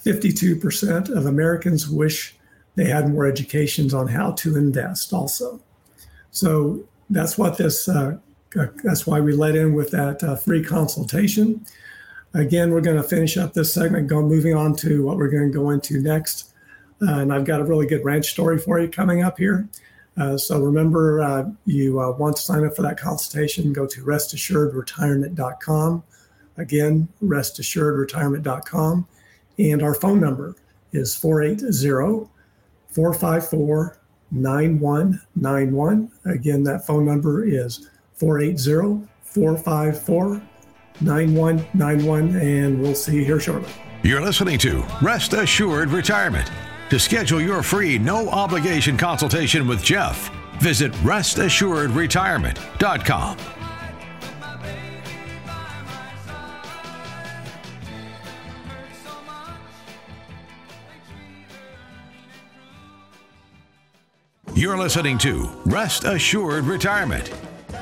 52% 0.04 1.08
of 1.08 1.26
Americans 1.26 1.88
wish 1.88 2.36
they 2.74 2.84
had 2.86 3.10
more 3.10 3.26
educations 3.26 3.92
on 3.92 4.08
how 4.08 4.32
to 4.32 4.56
invest 4.56 5.12
also. 5.12 5.60
So 6.30 6.84
that's 7.10 7.36
what 7.36 7.58
this, 7.58 7.88
uh, 7.88 8.18
uh, 8.58 8.66
that's 8.82 9.06
why 9.06 9.20
we 9.20 9.34
let 9.34 9.56
in 9.56 9.74
with 9.74 9.90
that 9.90 10.22
uh, 10.22 10.36
free 10.36 10.64
consultation. 10.64 11.64
Again, 12.34 12.70
we're 12.70 12.80
going 12.80 12.96
to 12.96 13.02
finish 13.02 13.36
up 13.36 13.52
this 13.52 13.74
segment, 13.74 14.08
go 14.08 14.22
moving 14.22 14.54
on 14.54 14.74
to 14.76 15.04
what 15.04 15.18
we're 15.18 15.28
going 15.28 15.52
to 15.52 15.58
go 15.58 15.70
into 15.70 16.00
next. 16.00 16.50
Uh, 17.02 17.20
and 17.20 17.32
I've 17.32 17.44
got 17.44 17.60
a 17.60 17.64
really 17.64 17.86
good 17.86 18.04
ranch 18.04 18.30
story 18.30 18.58
for 18.58 18.78
you 18.80 18.88
coming 18.88 19.22
up 19.22 19.38
here. 19.38 19.68
Uh, 20.16 20.38
so 20.38 20.60
remember, 20.60 21.20
uh, 21.20 21.44
you 21.66 21.94
want 21.96 22.36
to 22.36 22.42
sign 22.42 22.64
up 22.64 22.76
for 22.76 22.82
that 22.82 22.98
consultation, 22.98 23.72
go 23.72 23.86
to 23.86 24.04
restassuredretirement.com. 24.04 26.02
Again, 26.58 27.08
restassuredretirement.com. 27.22 29.06
And 29.58 29.82
our 29.82 29.94
phone 29.94 30.20
number 30.20 30.54
is 30.92 31.14
480 31.14 32.28
454 32.92 33.98
9191. 34.30 36.10
Again, 36.24 36.62
that 36.64 36.86
phone 36.86 37.04
number 37.04 37.44
is 37.44 37.90
480 38.14 39.06
454 39.22 40.42
9191. 41.00 42.36
And 42.36 42.80
we'll 42.80 42.94
see 42.94 43.16
you 43.16 43.24
here 43.24 43.40
shortly. 43.40 43.72
You're 44.02 44.20
listening 44.20 44.58
to 44.60 44.84
Rest 45.00 45.32
Assured 45.32 45.88
Retirement. 45.90 46.50
To 46.90 46.98
schedule 46.98 47.40
your 47.40 47.62
free, 47.62 47.98
no 47.98 48.28
obligation 48.28 48.98
consultation 48.98 49.68
with 49.68 49.82
Jeff, 49.82 50.30
visit 50.60 50.92
restassuredretirement.com. 50.92 53.61
You're 64.62 64.78
listening 64.78 65.18
to 65.18 65.50
Rest 65.64 66.04
Assured 66.04 66.66
Retirement. 66.66 67.32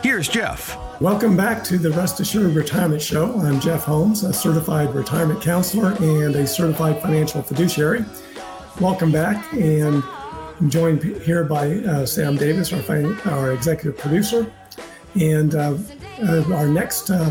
Here's 0.02 0.28
Jeff. 0.28 0.78
Welcome 0.98 1.36
back 1.36 1.62
to 1.64 1.76
the 1.76 1.90
Rest 1.90 2.20
Assured 2.20 2.54
Retirement 2.54 3.02
Show. 3.02 3.38
I'm 3.38 3.60
Jeff 3.60 3.84
Holmes, 3.84 4.24
a 4.24 4.32
certified 4.32 4.94
retirement 4.94 5.42
counselor 5.42 5.92
and 6.00 6.34
a 6.34 6.46
certified 6.46 7.02
financial 7.02 7.42
fiduciary. 7.42 8.02
Welcome 8.80 9.12
back, 9.12 9.52
and 9.52 10.02
I'm 10.58 10.70
joined 10.70 11.02
here 11.02 11.44
by 11.44 11.70
uh, 11.80 12.06
Sam 12.06 12.36
Davis, 12.36 12.72
our, 12.72 12.80
fin- 12.80 13.20
our 13.26 13.52
executive 13.52 13.98
producer. 13.98 14.50
And 15.20 15.54
uh, 15.54 15.76
uh, 16.22 16.54
our 16.54 16.66
next 16.66 17.10
uh, 17.10 17.30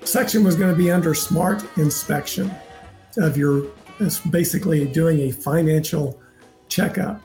section 0.00 0.42
was 0.42 0.56
going 0.56 0.72
to 0.72 0.76
be 0.76 0.90
under 0.90 1.14
smart 1.14 1.62
inspection 1.78 2.50
of 3.16 3.36
your, 3.36 3.64
basically 4.30 4.88
doing 4.88 5.20
a 5.20 5.30
financial 5.30 6.20
checkup. 6.68 7.22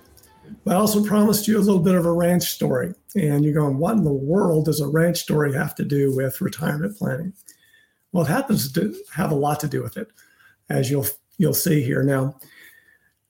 But 0.63 0.75
I 0.75 0.79
also 0.79 1.03
promised 1.03 1.47
you 1.47 1.57
a 1.57 1.59
little 1.59 1.81
bit 1.81 1.95
of 1.95 2.05
a 2.05 2.11
ranch 2.11 2.43
story. 2.43 2.93
And 3.15 3.43
you're 3.43 3.53
going, 3.53 3.77
what 3.77 3.95
in 3.95 4.03
the 4.03 4.11
world 4.11 4.65
does 4.65 4.81
a 4.81 4.87
ranch 4.87 5.17
story 5.17 5.53
have 5.53 5.75
to 5.75 5.85
do 5.85 6.15
with 6.15 6.41
retirement 6.41 6.97
planning? 6.97 7.33
Well, 8.11 8.25
it 8.25 8.29
happens 8.29 8.71
to 8.73 8.95
have 9.13 9.31
a 9.31 9.35
lot 9.35 9.59
to 9.61 9.67
do 9.67 9.83
with 9.83 9.97
it, 9.97 10.09
as 10.69 10.89
you'll 10.89 11.05
you'll 11.37 11.53
see 11.53 11.83
here. 11.83 12.03
Now, 12.03 12.35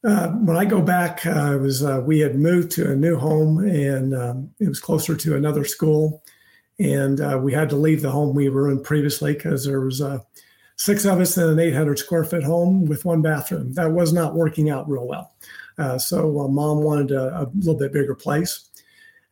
uh, 0.04 0.30
when 0.30 0.56
I 0.56 0.66
go 0.66 0.82
back, 0.82 1.26
uh, 1.26 1.58
was 1.60 1.84
uh, 1.84 2.02
we 2.06 2.20
had 2.20 2.36
moved 2.36 2.72
to 2.72 2.92
a 2.92 2.96
new 2.96 3.18
home, 3.18 3.60
and 3.60 4.16
um, 4.16 4.50
it 4.60 4.68
was 4.68 4.80
closer 4.80 5.16
to 5.16 5.36
another 5.36 5.66
school, 5.66 6.24
and 6.80 7.20
uh, 7.20 7.40
we 7.42 7.54
had 7.54 7.70
to 7.72 7.76
leave 7.76 8.02
the 8.02 8.12
home 8.12 8.36
we 8.36 8.50
were 8.50 8.70
in 8.70 8.82
previously 8.82 9.34
because 9.34 9.66
there 9.66 9.82
was 9.82 10.02
uh, 10.02 10.20
six 10.78 11.06
of 11.06 11.20
us 11.20 11.38
in 11.38 11.50
an 11.50 11.60
800 11.60 12.00
square 12.00 12.24
foot 12.24 12.44
home 12.44 12.86
with 12.86 13.06
one 13.06 13.22
bathroom. 13.22 13.74
That 13.74 13.92
was 13.92 14.14
not 14.14 14.36
working 14.36 14.70
out 14.70 14.88
real 14.88 15.08
well. 15.08 15.34
Uh, 15.78 15.98
so 15.98 16.40
uh, 16.40 16.48
mom 16.48 16.82
wanted 16.82 17.12
a, 17.12 17.42
a, 17.42 17.52
little 17.56 17.76
bit 17.76 17.94
bigger 17.94 18.16
place. 18.16 18.70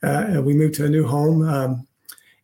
Uh, 0.04 0.26
and 0.28 0.46
we 0.46 0.54
moved 0.54 0.76
to 0.76 0.86
a 0.86 0.90
new 0.90 1.06
home. 1.06 1.48
Um, 1.48 1.88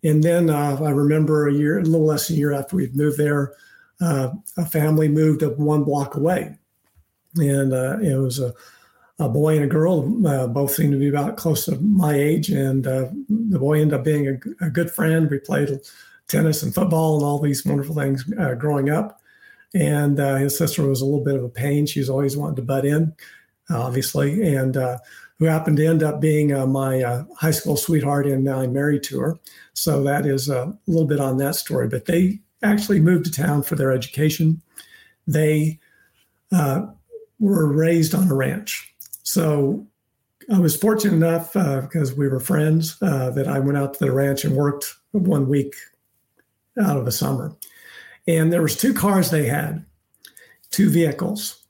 and 0.03 0.23
then 0.23 0.49
uh, 0.49 0.79
I 0.81 0.89
remember 0.89 1.47
a 1.47 1.53
year, 1.53 1.79
a 1.79 1.83
little 1.83 2.07
less 2.07 2.27
than 2.27 2.37
a 2.37 2.39
year 2.39 2.53
after 2.53 2.75
we'd 2.75 2.95
moved 2.95 3.17
there, 3.17 3.53
uh, 3.99 4.29
a 4.57 4.65
family 4.65 5.07
moved 5.07 5.43
up 5.43 5.59
one 5.59 5.83
block 5.83 6.15
away. 6.15 6.57
And 7.35 7.71
it 8.03 8.17
was 8.17 8.39
a, 8.39 8.53
a 9.19 9.29
boy 9.29 9.55
and 9.55 9.65
a 9.65 9.67
girl, 9.67 10.01
both 10.47 10.71
seemed 10.71 10.91
to 10.93 10.99
be 10.99 11.07
about 11.07 11.37
close 11.37 11.65
to 11.65 11.75
my 11.75 12.15
age. 12.15 12.49
And 12.49 12.83
the 12.83 13.59
boy 13.59 13.79
ended 13.79 13.99
up 13.99 14.03
being 14.03 14.27
a, 14.27 14.65
a, 14.65 14.69
good 14.69 14.91
friend. 14.91 15.29
We 15.29 15.37
played 15.37 15.69
tennis 16.27 16.63
and 16.63 16.73
football 16.73 17.17
and 17.17 17.23
all 17.23 17.39
these 17.39 17.63
wonderful 17.63 17.95
things 17.95 18.23
growing 18.57 18.89
up. 18.89 19.21
And 19.75 20.17
his 20.17 20.57
sister 20.57 20.85
was 20.85 21.01
a 21.01 21.05
little 21.05 21.23
bit 21.23 21.35
of 21.35 21.43
a 21.43 21.49
pain. 21.49 21.85
She 21.85 21.99
was 21.99 22.09
always 22.09 22.35
wanting 22.35 22.55
to 22.57 22.63
butt 22.63 22.85
in 22.85 23.13
obviously, 23.75 24.55
and 24.55 24.77
uh, 24.77 24.97
who 25.39 25.45
happened 25.45 25.77
to 25.77 25.87
end 25.87 26.03
up 26.03 26.21
being 26.21 26.53
uh, 26.53 26.67
my 26.67 27.01
uh, 27.01 27.23
high 27.37 27.51
school 27.51 27.75
sweetheart, 27.75 28.27
and 28.27 28.43
now 28.43 28.59
I'm 28.59 28.73
married 28.73 29.03
to 29.03 29.19
her. 29.19 29.39
So 29.73 30.03
that 30.03 30.25
is 30.25 30.49
a 30.49 30.77
little 30.87 31.07
bit 31.07 31.19
on 31.19 31.37
that 31.37 31.55
story. 31.55 31.87
But 31.87 32.05
they 32.05 32.39
actually 32.61 32.99
moved 32.99 33.25
to 33.25 33.31
town 33.31 33.63
for 33.63 33.75
their 33.75 33.91
education. 33.91 34.61
They 35.25 35.79
uh, 36.51 36.85
were 37.39 37.71
raised 37.71 38.13
on 38.13 38.29
a 38.29 38.35
ranch. 38.35 38.93
So 39.23 39.87
I 40.51 40.59
was 40.59 40.75
fortunate 40.75 41.15
enough 41.15 41.53
because 41.53 42.11
uh, 42.11 42.15
we 42.15 42.27
were 42.27 42.39
friends 42.39 42.97
uh, 43.01 43.31
that 43.31 43.47
I 43.47 43.59
went 43.59 43.77
out 43.77 43.93
to 43.95 44.05
the 44.05 44.11
ranch 44.11 44.43
and 44.43 44.55
worked 44.55 44.95
one 45.11 45.47
week 45.47 45.75
out 46.79 46.97
of 46.97 47.05
the 47.05 47.11
summer. 47.11 47.55
And 48.27 48.51
there 48.51 48.61
was 48.61 48.77
two 48.77 48.93
cars 48.93 49.31
they 49.31 49.47
had, 49.47 49.85
two 50.69 50.89
vehicles 50.89 51.60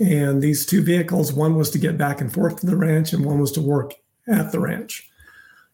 and 0.00 0.42
these 0.42 0.66
two 0.66 0.82
vehicles, 0.82 1.32
one 1.32 1.56
was 1.56 1.70
to 1.70 1.78
get 1.78 1.96
back 1.96 2.20
and 2.20 2.32
forth 2.32 2.60
to 2.60 2.66
the 2.66 2.76
ranch, 2.76 3.12
and 3.12 3.24
one 3.24 3.38
was 3.38 3.52
to 3.52 3.62
work 3.62 3.94
at 4.28 4.52
the 4.52 4.60
ranch. 4.60 5.08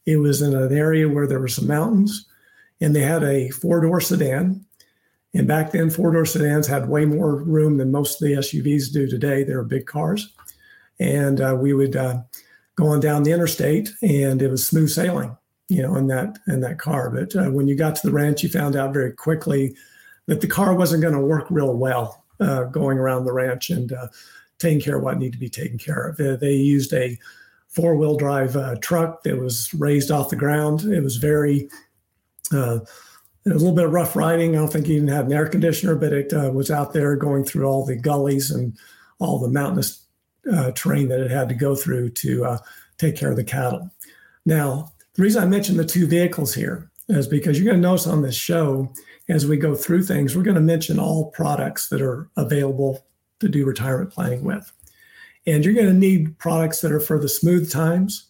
It 0.06 0.16
was 0.16 0.42
in 0.42 0.54
an 0.54 0.76
area 0.76 1.08
where 1.08 1.26
there 1.26 1.40
were 1.40 1.48
some 1.48 1.66
mountains, 1.66 2.26
and 2.80 2.94
they 2.94 3.02
had 3.02 3.22
a 3.22 3.50
four 3.50 3.80
door 3.80 4.00
sedan. 4.00 4.64
And 5.34 5.48
back 5.48 5.72
then, 5.72 5.90
four 5.90 6.12
door 6.12 6.26
sedans 6.26 6.66
had 6.66 6.88
way 6.88 7.04
more 7.04 7.36
room 7.36 7.78
than 7.78 7.90
most 7.90 8.20
of 8.20 8.28
the 8.28 8.34
SUVs 8.34 8.92
do 8.92 9.08
today. 9.08 9.44
They're 9.44 9.62
big 9.62 9.86
cars. 9.86 10.32
And 11.00 11.40
uh, 11.40 11.56
we 11.58 11.72
would 11.72 11.96
uh, 11.96 12.22
go 12.76 12.88
on 12.88 13.00
down 13.00 13.22
the 13.22 13.32
interstate, 13.32 13.90
and 14.02 14.42
it 14.42 14.50
was 14.50 14.66
smooth 14.66 14.90
sailing, 14.90 15.36
you 15.68 15.82
know, 15.82 15.96
in 15.96 16.06
that 16.08 16.38
in 16.46 16.60
that 16.60 16.78
car. 16.78 17.10
But 17.10 17.34
uh, 17.34 17.50
when 17.50 17.66
you 17.66 17.74
got 17.74 17.96
to 17.96 18.06
the 18.06 18.12
ranch, 18.12 18.42
you 18.42 18.48
found 18.48 18.76
out 18.76 18.92
very 18.92 19.12
quickly 19.12 19.74
that 20.26 20.40
the 20.40 20.46
car 20.46 20.74
wasn't 20.74 21.02
going 21.02 21.14
to 21.14 21.20
work 21.20 21.46
real 21.50 21.74
well 21.74 22.21
uh, 22.42 22.64
going 22.64 22.98
around 22.98 23.24
the 23.24 23.32
ranch 23.32 23.70
and 23.70 23.92
uh, 23.92 24.08
taking 24.58 24.80
care 24.80 24.96
of 24.96 25.02
what 25.02 25.18
needed 25.18 25.32
to 25.34 25.38
be 25.38 25.48
taken 25.48 25.78
care 25.78 26.08
of. 26.08 26.40
they 26.40 26.54
used 26.54 26.92
a 26.92 27.18
four 27.72 27.96
wheel 27.96 28.16
drive 28.16 28.54
uh, 28.54 28.76
truck 28.76 29.22
that 29.22 29.38
was 29.38 29.72
raised 29.74 30.10
off 30.10 30.28
the 30.28 30.36
ground. 30.36 30.82
It 30.82 31.02
was 31.02 31.16
very, 31.16 31.70
uh, 32.52 32.80
it 33.44 33.52
was 33.52 33.62
a 33.62 33.64
little 33.64 33.74
bit 33.74 33.86
of 33.86 33.92
rough 33.92 34.14
riding. 34.14 34.54
I 34.54 34.58
don't 34.58 34.72
think 34.72 34.86
it 34.88 34.94
even 34.94 35.08
had 35.08 35.24
an 35.24 35.32
air 35.32 35.48
conditioner, 35.48 35.96
but 35.96 36.12
it 36.12 36.32
uh, 36.32 36.50
was 36.52 36.70
out 36.70 36.92
there 36.92 37.16
going 37.16 37.44
through 37.44 37.64
all 37.64 37.84
the 37.84 37.96
gullies 37.96 38.50
and 38.50 38.76
all 39.18 39.38
the 39.38 39.48
mountainous 39.48 40.04
uh, 40.52 40.70
terrain 40.72 41.08
that 41.08 41.20
it 41.20 41.30
had 41.30 41.48
to 41.48 41.54
go 41.54 41.74
through 41.74 42.10
to 42.10 42.44
uh, 42.44 42.58
take 42.98 43.16
care 43.16 43.30
of 43.30 43.36
the 43.36 43.44
cattle. 43.44 43.90
Now, 44.44 44.92
the 45.14 45.22
reason 45.22 45.42
I 45.42 45.46
mentioned 45.46 45.78
the 45.78 45.84
two 45.84 46.06
vehicles 46.06 46.54
here 46.54 46.90
is 47.08 47.26
because 47.26 47.58
you're 47.58 47.70
going 47.70 47.82
to 47.82 47.88
notice 47.88 48.06
on 48.06 48.22
this 48.22 48.34
show, 48.34 48.90
as 49.28 49.46
we 49.46 49.56
go 49.56 49.74
through 49.74 50.04
things, 50.04 50.36
we're 50.36 50.42
going 50.42 50.54
to 50.54 50.60
mention 50.60 50.98
all 50.98 51.30
products 51.30 51.88
that 51.88 52.00
are 52.00 52.30
available 52.36 53.04
to 53.40 53.48
do 53.48 53.64
retirement 53.64 54.12
planning 54.12 54.44
with. 54.44 54.72
And 55.46 55.64
you're 55.64 55.74
going 55.74 55.86
to 55.86 55.92
need 55.92 56.38
products 56.38 56.80
that 56.80 56.92
are 56.92 57.00
for 57.00 57.18
the 57.18 57.28
smooth 57.28 57.70
times, 57.70 58.28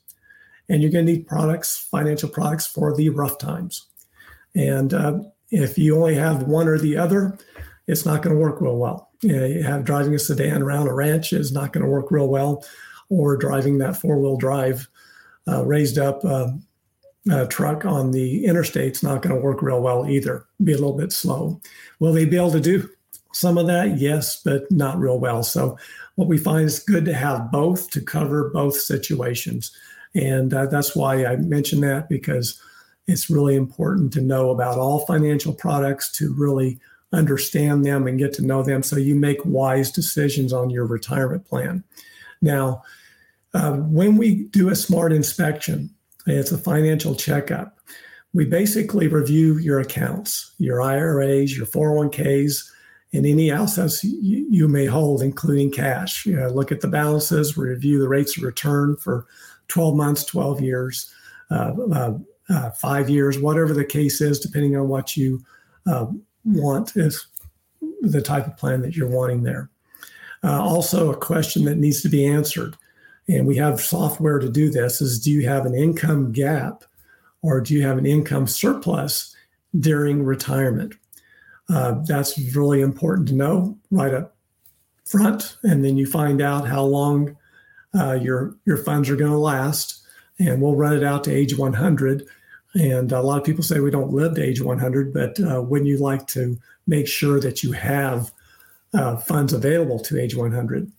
and 0.69 0.83
you're 0.83 0.91
going 0.91 1.05
to 1.07 1.12
need 1.12 1.26
products, 1.26 1.87
financial 1.91 2.29
products 2.29 2.67
for 2.67 2.97
the 2.97 3.11
rough 3.11 3.38
times. 3.38 3.87
And 4.55 4.95
uh, 4.95 5.21
if 5.50 5.76
you 5.76 5.97
only 5.97 6.14
have 6.14 6.45
one 6.45 6.69
or 6.69 6.79
the 6.79 6.97
other, 6.97 7.38
it's 7.87 8.07
not 8.07 8.23
going 8.23 8.35
to 8.35 8.41
work 8.41 8.61
real 8.61 8.79
well. 8.79 9.11
You, 9.23 9.37
know, 9.37 9.45
you 9.45 9.62
have 9.62 9.85
driving 9.85 10.14
a 10.14 10.19
sedan 10.19 10.62
around 10.62 10.88
a 10.88 10.95
ranch 10.95 11.33
is 11.33 11.52
not 11.52 11.73
going 11.73 11.85
to 11.85 11.91
work 11.91 12.11
real 12.11 12.29
well, 12.29 12.64
or 13.11 13.37
driving 13.37 13.79
that 13.79 13.97
four 13.97 14.19
wheel 14.19 14.37
drive 14.37 14.88
uh, 15.47 15.64
raised 15.64 15.99
up 15.99 16.25
uh, 16.25 16.49
uh, 17.31 17.47
truck 17.47 17.85
on 17.85 18.11
the 18.11 18.45
interstate's 18.45 19.02
not 19.02 19.23
going 19.23 19.35
to 19.35 19.41
work 19.41 19.62
real 19.62 19.81
well 19.81 20.09
either. 20.09 20.45
Be 20.62 20.73
a 20.73 20.76
little 20.76 20.97
bit 20.97 21.12
slow. 21.12 21.61
Will 22.00 22.12
they 22.12 22.25
be 22.25 22.37
able 22.37 22.50
to 22.52 22.61
do 22.61 22.88
some 23.33 23.59
of 23.59 23.67
that? 23.69 23.99
Yes, 23.99 24.41
but 24.43 24.71
not 24.71 24.99
real 24.99 25.19
well. 25.19 25.43
So 25.43 25.79
what 26.17 26.29
we 26.29 26.38
find 26.38 26.64
is 26.64 26.81
good 26.81 27.05
to 27.05 27.14
have 27.14 27.50
both 27.50 27.91
to 27.91 28.00
cover 28.00 28.50
both 28.50 28.76
situations. 28.76 29.71
And 30.14 30.52
uh, 30.52 30.67
that's 30.67 30.95
why 30.97 31.25
I 31.25 31.37
mention 31.37 31.81
that 31.83 32.09
because 32.09 32.61
it's 33.07 33.31
really 33.31 33.57
important 33.57 34.12
to 34.14 34.21
know 34.21 34.50
about 34.50 34.79
all 34.79 35.07
financial 35.07 35.55
products 35.55 36.11
to 36.12 36.33
really 36.35 36.79
understand 37.12 37.85
them 37.85 38.07
and 38.07 38.19
get 38.19 38.33
to 38.35 38.45
know 38.45 38.62
them 38.62 38.83
so 38.83 38.97
you 38.97 39.14
make 39.14 39.45
wise 39.45 39.91
decisions 39.91 40.52
on 40.52 40.71
your 40.71 40.87
retirement 40.87 41.47
plan. 41.47 41.85
Now, 42.41 42.83
uh, 43.55 43.73
when 43.73 44.17
we 44.17 44.45
do 44.45 44.71
a 44.71 44.76
smart 44.76 45.12
inspection, 45.12 45.91
it's 46.26 46.52
a 46.52 46.59
financial 46.59 47.14
checkup. 47.14 47.79
We 48.35 48.47
basically 48.47 49.09
review 49.09 49.59
your 49.59 49.81
accounts, 49.81 50.52
your 50.59 50.81
IRAs, 50.81 51.57
your 51.57 51.67
401ks, 51.67 52.71
and 53.12 53.26
any 53.26 53.50
assets 53.50 54.02
you, 54.02 54.69
may 54.69 54.87
hold, 54.87 55.23
including 55.23 55.71
cash. 55.71 56.25
You 56.25 56.37
know, 56.37 56.49
look 56.49 56.73
at 56.73 56.81
the 56.81 56.88
balances, 56.88 57.59
review 57.59 58.00
the 58.00 58.09
rates 58.09 58.38
of 58.38 58.45
return 58.45 58.97
for 58.97 59.26
12 59.69 59.97
months, 59.97 60.25
12 60.25 60.62
years, 60.62 61.12
uh, 61.50 61.73
uh, 61.93 62.19
uh, 62.49 62.71
five 62.71 63.11
years, 63.11 63.38
whatever 63.38 63.75
the 63.75 63.85
case 63.85 64.20
is, 64.23 64.40
depending 64.40 64.77
on 64.77 64.88
what 64.88 65.16
you 65.16 65.44
uh, 65.87 66.07
want 66.44 66.96
is 66.96 67.27
the 68.01 68.23
type 68.23 68.46
of 68.46 68.57
plan 68.57 68.81
that 68.81 68.96
you're 68.96 69.09
wanting 69.09 69.42
there. 69.42 69.68
Uh, 70.42 70.61
also, 70.61 71.11
a 71.11 71.16
question 71.16 71.64
that 71.64 71.77
needs 71.77 72.03
to 72.03 72.09
be 72.09 72.27
answered, 72.27 72.77
and 73.33 73.47
we 73.47 73.57
have 73.57 73.81
software 73.81 74.38
to 74.38 74.49
do 74.49 74.71
this, 74.71 75.01
is 75.01 75.18
do 75.18 75.31
you 75.31 75.49
have 75.49 75.64
an 75.64 75.75
income 75.75 76.33
gap 76.33 76.85
or 77.40 77.61
do 77.61 77.75
you 77.75 77.83
have 77.83 77.99
an 77.99 78.07
income 78.07 78.47
surplus 78.47 79.35
during 79.79 80.23
retirement? 80.23 80.95
Uh, 81.68 81.97
that's 82.07 82.38
really 82.55 82.81
important 82.81 83.29
to 83.29 83.35
know 83.35 83.79
right 83.90 84.12
up 84.12 84.37
front, 85.05 85.57
and 85.62 85.85
then 85.85 85.97
you 85.97 86.07
find 86.07 86.42
out 86.42 86.68
how 86.68 86.85
long 86.85 87.37
uh, 87.95 88.12
your 88.12 88.55
your 88.64 88.77
funds 88.77 89.09
are 89.09 89.16
going 89.16 89.31
to 89.31 89.38
last, 89.38 90.03
and 90.38 90.61
we'll 90.61 90.77
run 90.77 90.97
it 90.97 91.05
out 91.05 91.25
to 91.25 91.33
age 91.33 91.57
100. 91.57 92.27
And 92.75 93.12
a 93.12 93.21
lot 93.21 93.38
of 93.38 93.45
people 93.45 93.62
say 93.62 93.81
we 93.81 93.90
don't 93.90 94.12
live 94.12 94.35
to 94.35 94.42
age 94.42 94.61
100, 94.61 95.12
but 95.12 95.38
uh, 95.40 95.61
when 95.61 95.87
you 95.87 95.99
like 95.99 96.27
to 96.29 96.59
make 96.87 97.07
sure 97.07 97.38
that 97.40 97.62
you 97.62 97.73
have 97.73 98.33
uh, 98.95 99.16
funds 99.16 99.53
available 99.53 99.99
to 100.01 100.21
age 100.21 100.35
100. 100.35 100.90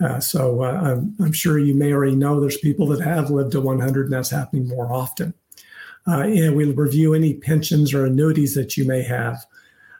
Uh, 0.00 0.18
so 0.20 0.62
uh, 0.62 0.80
I'm, 0.82 1.14
I'm, 1.20 1.32
sure 1.32 1.58
you 1.58 1.74
may 1.74 1.92
already 1.92 2.16
know 2.16 2.40
there's 2.40 2.56
people 2.56 2.86
that 2.88 3.00
have 3.00 3.30
lived 3.30 3.52
to 3.52 3.60
100, 3.60 4.06
and 4.06 4.12
that's 4.12 4.30
happening 4.30 4.66
more 4.66 4.92
often. 4.92 5.34
and 6.06 6.56
we'll 6.56 6.74
review 6.74 7.14
any 7.14 7.34
pensions 7.34 7.94
or 7.94 8.06
annuities 8.06 8.54
that 8.54 8.76
you 8.76 8.84
may 8.84 9.02
have. 9.02 9.44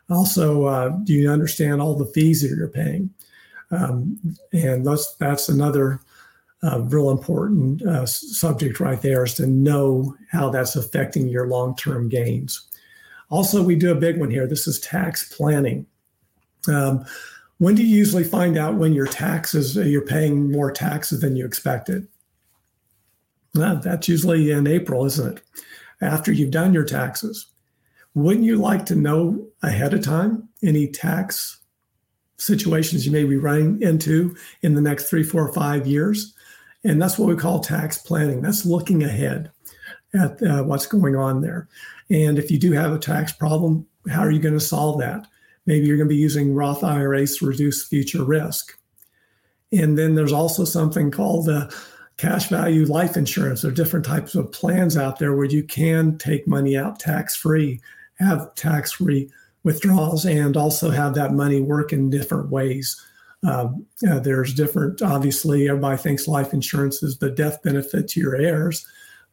Also, 0.09 0.65
uh, 0.65 0.89
do 1.03 1.13
you 1.13 1.29
understand 1.29 1.81
all 1.81 1.95
the 1.95 2.05
fees 2.05 2.41
that 2.41 2.55
you're 2.55 2.67
paying? 2.67 3.09
Um, 3.71 4.19
and 4.51 4.85
that's 4.85 5.15
that's 5.15 5.49
another 5.49 6.01
uh, 6.63 6.81
real 6.81 7.09
important 7.09 7.81
uh, 7.81 8.05
subject 8.05 8.79
right 8.79 9.01
there 9.01 9.23
is 9.23 9.33
to 9.35 9.47
know 9.47 10.15
how 10.31 10.49
that's 10.49 10.75
affecting 10.75 11.27
your 11.27 11.47
long-term 11.47 12.09
gains. 12.09 12.69
Also, 13.29 13.63
we 13.63 13.75
do 13.75 13.91
a 13.91 13.95
big 13.95 14.19
one 14.19 14.29
here. 14.29 14.47
This 14.47 14.67
is 14.67 14.79
tax 14.79 15.35
planning. 15.35 15.85
Um, 16.67 17.05
when 17.63 17.75
do 17.75 17.81
you 17.81 17.95
usually 17.95 18.25
find 18.25 18.57
out 18.57 18.75
when 18.75 18.93
your 18.93 19.07
taxes 19.07 19.77
you're 19.77 20.05
paying 20.05 20.51
more 20.51 20.69
taxes 20.69 21.21
than 21.21 21.37
you 21.37 21.45
expected? 21.45 22.05
Well, 23.55 23.77
that's 23.77 24.09
usually 24.09 24.51
in 24.51 24.67
April, 24.67 25.05
isn't 25.05 25.37
it? 25.37 25.43
After 26.01 26.33
you've 26.33 26.51
done 26.51 26.73
your 26.73 26.83
taxes. 26.83 27.45
Wouldn't 28.15 28.45
you 28.45 28.57
like 28.57 28.85
to 28.87 28.95
know 28.95 29.47
ahead 29.61 29.93
of 29.93 30.03
time 30.03 30.49
any 30.61 30.87
tax 30.87 31.61
situations 32.37 33.05
you 33.05 33.13
may 33.13 33.23
be 33.23 33.37
running 33.37 33.81
into 33.81 34.35
in 34.61 34.75
the 34.75 34.81
next 34.81 35.05
three, 35.09 35.23
four, 35.23 35.51
five 35.53 35.87
years? 35.87 36.33
And 36.83 37.01
that's 37.01 37.17
what 37.17 37.29
we 37.29 37.35
call 37.37 37.61
tax 37.61 37.97
planning. 37.97 38.41
That's 38.41 38.65
looking 38.65 39.03
ahead 39.03 39.51
at 40.13 40.43
uh, 40.43 40.63
what's 40.63 40.85
going 40.85 41.15
on 41.15 41.39
there. 41.39 41.69
And 42.09 42.37
if 42.37 42.51
you 42.51 42.59
do 42.59 42.73
have 42.73 42.91
a 42.91 42.99
tax 42.99 43.31
problem, 43.31 43.87
how 44.09 44.19
are 44.19 44.31
you 44.31 44.39
going 44.39 44.53
to 44.53 44.59
solve 44.59 44.99
that? 44.99 45.25
Maybe 45.65 45.87
you're 45.87 45.97
going 45.97 46.09
to 46.09 46.15
be 46.15 46.19
using 46.19 46.53
Roth 46.53 46.83
IRAs 46.83 47.37
to 47.37 47.47
reduce 47.47 47.87
future 47.87 48.23
risk. 48.23 48.77
And 49.71 49.97
then 49.97 50.15
there's 50.15 50.33
also 50.33 50.65
something 50.65 51.09
called 51.09 51.49
uh, 51.49 51.69
cash 52.17 52.49
value 52.49 52.85
life 52.85 53.17
insurance. 53.17 53.61
There 53.61 53.71
are 53.71 53.73
different 53.73 54.05
types 54.05 54.35
of 54.35 54.51
plans 54.51 54.97
out 54.97 55.19
there 55.19 55.35
where 55.35 55.45
you 55.45 55.63
can 55.63 56.17
take 56.17 56.47
money 56.47 56.77
out 56.77 56.99
tax 56.99 57.35
free 57.35 57.81
have 58.19 58.53
tax 58.55 58.93
free 58.93 59.29
withdrawals 59.63 60.25
and 60.25 60.57
also 60.57 60.89
have 60.89 61.15
that 61.15 61.33
money 61.33 61.61
work 61.61 61.93
in 61.93 62.09
different 62.09 62.49
ways. 62.49 62.99
Uh, 63.45 63.69
uh, 64.09 64.19
there's 64.19 64.53
different, 64.53 65.01
obviously, 65.01 65.67
everybody 65.67 65.97
thinks 65.97 66.27
life 66.27 66.53
insurance 66.53 67.03
is 67.03 67.17
the 67.17 67.29
death 67.29 67.61
benefit 67.61 68.07
to 68.07 68.19
your 68.19 68.35
heirs, 68.35 68.85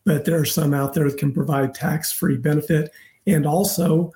but 0.05 0.25
there 0.25 0.41
are 0.41 0.45
some 0.45 0.75
out 0.75 0.95
there 0.95 1.09
that 1.09 1.19
can 1.19 1.33
provide 1.33 1.75
tax 1.75 2.11
free 2.11 2.37
benefit 2.37 2.93
and 3.27 3.47
also 3.47 4.13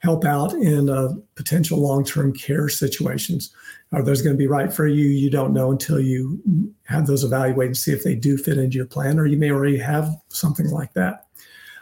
help 0.00 0.24
out 0.24 0.52
in 0.52 0.90
uh, 0.90 1.14
potential 1.36 1.78
long 1.78 2.04
term 2.04 2.32
care 2.32 2.68
situations. 2.68 3.54
Are 3.92 4.02
those 4.02 4.22
going 4.22 4.34
to 4.34 4.38
be 4.38 4.46
right 4.46 4.72
for 4.72 4.86
you? 4.86 5.06
You 5.06 5.30
don't 5.30 5.52
know 5.52 5.70
until 5.70 6.00
you 6.00 6.40
have 6.84 7.06
those 7.06 7.24
evaluated 7.24 7.70
and 7.70 7.76
see 7.76 7.92
if 7.92 8.04
they 8.04 8.14
do 8.14 8.36
fit 8.36 8.58
into 8.58 8.76
your 8.76 8.86
plan, 8.86 9.18
or 9.18 9.26
you 9.26 9.36
may 9.36 9.50
already 9.50 9.78
have 9.78 10.10
something 10.28 10.70
like 10.70 10.92
that. 10.94 11.26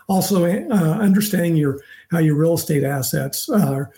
Also, 0.09 0.47
uh, 0.47 0.75
understanding 0.75 1.57
your 1.57 1.81
how 2.11 2.19
your 2.19 2.35
real 2.35 2.55
estate 2.55 2.85
assets 2.85 3.49
are 3.49 3.93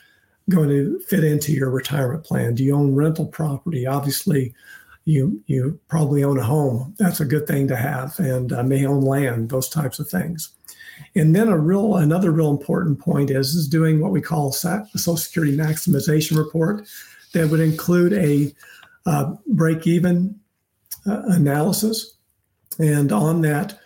going 0.48 0.68
to 0.68 0.98
fit 1.08 1.22
into 1.22 1.52
your 1.52 1.70
retirement 1.70 2.24
plan. 2.24 2.54
Do 2.54 2.64
you 2.64 2.74
own 2.74 2.94
rental 2.94 3.26
property? 3.26 3.86
Obviously, 3.86 4.52
you 5.04 5.40
you 5.46 5.78
probably 5.88 6.24
own 6.24 6.38
a 6.38 6.44
home. 6.44 6.94
That's 6.98 7.20
a 7.20 7.24
good 7.24 7.46
thing 7.46 7.68
to 7.68 7.76
have, 7.76 8.18
and 8.18 8.52
uh, 8.52 8.64
may 8.64 8.84
own 8.84 9.02
land. 9.02 9.50
Those 9.50 9.68
types 9.68 9.98
of 10.00 10.08
things. 10.08 10.50
And 11.14 11.34
then 11.34 11.48
a 11.48 11.58
real 11.58 11.96
another 11.96 12.30
real 12.30 12.50
important 12.50 12.98
point 12.98 13.30
is 13.30 13.54
is 13.54 13.68
doing 13.68 14.00
what 14.00 14.12
we 14.12 14.20
call 14.20 14.48
a 14.48 14.52
Social 14.52 15.16
Security 15.16 15.56
maximization 15.56 16.36
report 16.36 16.86
that 17.32 17.48
would 17.48 17.60
include 17.60 18.12
a 18.12 18.54
uh, 19.06 19.34
break 19.46 19.86
even 19.86 20.38
uh, 21.06 21.22
analysis, 21.26 22.16
and 22.78 23.12
on 23.12 23.40
that 23.42 23.78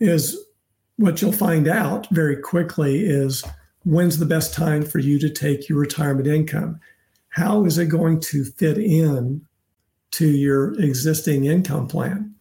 is 0.00 0.36
what 0.96 1.22
you'll 1.22 1.32
find 1.32 1.66
out 1.66 2.08
very 2.10 2.36
quickly 2.36 3.00
is 3.00 3.42
when's 3.84 4.18
the 4.18 4.26
best 4.26 4.52
time 4.52 4.84
for 4.84 4.98
you 4.98 5.18
to 5.18 5.30
take 5.30 5.68
your 5.68 5.78
retirement 5.78 6.26
income? 6.26 6.78
How 7.30 7.64
is 7.64 7.78
it 7.78 7.86
going 7.86 8.20
to 8.20 8.44
fit 8.44 8.76
in 8.76 9.46
to 10.12 10.28
your 10.28 10.78
existing 10.80 11.46
income 11.46 11.88
plan? 11.88 12.34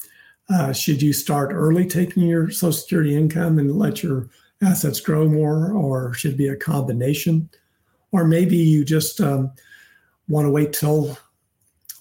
Uh, 0.50 0.74
should 0.74 1.02
you 1.02 1.14
start 1.14 1.52
early 1.54 1.86
taking 1.86 2.24
your 2.24 2.50
Social 2.50 2.74
Security 2.74 3.16
income 3.16 3.60
and 3.60 3.78
let 3.78 4.02
your 4.02 4.30
assets 4.64 5.00
grow 5.00 5.28
more, 5.28 5.72
or 5.72 6.14
should 6.14 6.34
it 6.34 6.38
be 6.38 6.48
a 6.48 6.56
combination? 6.56 7.50
Or 8.12 8.26
maybe 8.26 8.58
you 8.58 8.84
just 8.84 9.22
um, 9.22 9.52
want 10.28 10.46
to 10.46 10.52
wait 10.52 10.74
till 10.74 11.18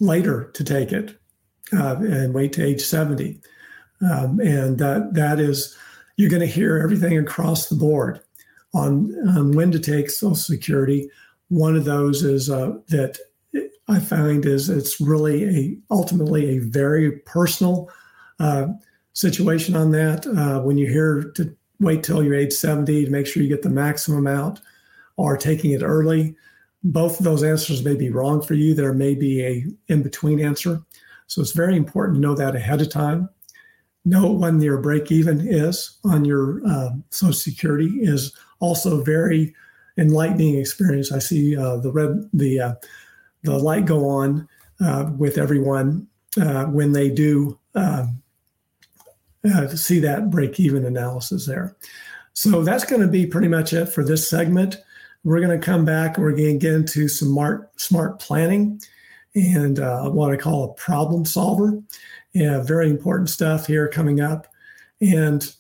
later 0.00 0.50
to 0.54 0.64
take 0.64 0.92
it 0.92 1.18
uh, 1.72 1.96
and 1.96 2.32
wait 2.32 2.52
to 2.54 2.64
age 2.64 2.80
70. 2.80 3.38
Um, 4.00 4.40
and 4.40 4.78
that, 4.78 5.12
that 5.14 5.38
is, 5.40 5.76
you're 6.16 6.30
going 6.30 6.40
to 6.40 6.46
hear 6.46 6.78
everything 6.78 7.18
across 7.18 7.68
the 7.68 7.76
board 7.76 8.20
on, 8.72 9.52
when 9.54 9.70
to 9.72 9.78
take 9.78 10.11
Social 10.11 10.34
Security. 10.34 11.11
One 11.48 11.76
of 11.76 11.84
those 11.84 12.22
is 12.22 12.48
uh, 12.48 12.78
that 12.88 13.18
I 13.88 14.00
find 14.00 14.44
is 14.44 14.68
it's 14.68 15.00
really 15.00 15.44
a 15.44 15.78
ultimately 15.90 16.56
a 16.56 16.61
very 16.61 17.12
personal 17.20 17.90
uh, 18.38 18.68
situation 19.12 19.77
on 19.77 19.90
that. 19.92 20.27
Uh, 20.27 20.61
when 20.62 20.79
you're 20.79 20.90
here 20.90 21.33
to 21.35 21.55
wait 21.81 22.03
till 22.03 22.22
you're 22.22 22.35
age 22.35 22.53
70 22.53 23.05
to 23.05 23.11
make 23.11 23.27
sure 23.27 23.42
you 23.42 23.48
get 23.48 23.62
the 23.62 23.70
maximum 23.70 24.27
out, 24.27 24.61
or 25.16 25.37
taking 25.37 25.72
it 25.72 25.83
early, 25.83 26.37
both 26.85 27.18
of 27.18 27.24
those 27.24 27.42
answers 27.42 27.85
may 27.85 27.94
be 27.94 28.11
wrong 28.11 28.40
for 28.40 28.55
you. 28.55 28.74
There 28.74 28.94
may 28.94 29.14
be 29.14 29.42
a 29.44 29.66
in 29.88 30.03
between 30.03 30.40
answer. 30.40 30.81
So 31.27 31.42
it's 31.42 31.53
very 31.53 31.77
important 31.77 32.16
to 32.16 32.20
know 32.20 32.35
that 32.35 32.57
ahead 32.57 32.81
of 32.81 32.88
time. 32.88 33.29
Know 34.05 34.31
when 34.31 34.61
your 34.62 34.79
break 34.79 35.11
even 35.12 35.46
is 35.46 35.98
on 36.05 36.24
your 36.24 36.66
uh, 36.66 36.90
Social 37.11 37.33
Security 37.33 37.98
is 38.01 38.35
also 38.61 39.03
very 39.03 39.55
enlightening 39.98 40.57
experience. 40.57 41.12
I 41.12 41.18
see 41.18 41.57
uh, 41.57 41.79
the 41.79 41.90
red 41.90 42.31
the 42.33 42.61
uh, 42.61 42.74
the 43.42 43.59
light 43.59 43.85
go 43.85 44.09
on 44.09 44.48
uh, 44.81 45.11
with 45.18 45.37
everyone 45.37 46.07
uh, 46.40 46.66
when 46.66 46.92
they 46.92 47.11
do 47.11 47.59
uh, 49.48 49.68
see 49.68 50.00
that 50.00 50.30
break 50.30 50.61
even 50.61 50.84
analysis 50.84 51.46
there. 51.46 51.76
So 52.32 52.62
that's 52.62 52.84
going 52.84 53.02
to 53.02 53.08
be 53.08 53.26
pretty 53.26 53.48
much 53.48 53.72
it 53.72 53.87
for 53.87 54.04
this 54.04 54.28
segment. 54.28 54.76
We're 55.24 55.40
going 55.40 55.58
to 55.58 55.64
come 55.64 55.84
back 55.84 56.16
and 56.16 56.24
we're 56.24 56.37
going 56.37 56.58
to 56.58 56.61
get 56.66 56.74
into 56.74 57.08
some 57.08 57.28
smart, 57.28 57.80
smart 57.80 58.20
planning 58.20 58.80
and 59.34 59.80
uh, 59.80 60.11
what 60.11 60.32
I 60.32 60.37
call 60.37 60.64
a 60.64 60.74
problem 60.74 61.24
solver. 61.24 61.80
Yeah, 62.32 62.62
very 62.62 62.90
important 62.90 63.30
stuff 63.30 63.66
here 63.66 63.88
coming 63.88 64.20
up. 64.20 64.46
And 65.00 65.50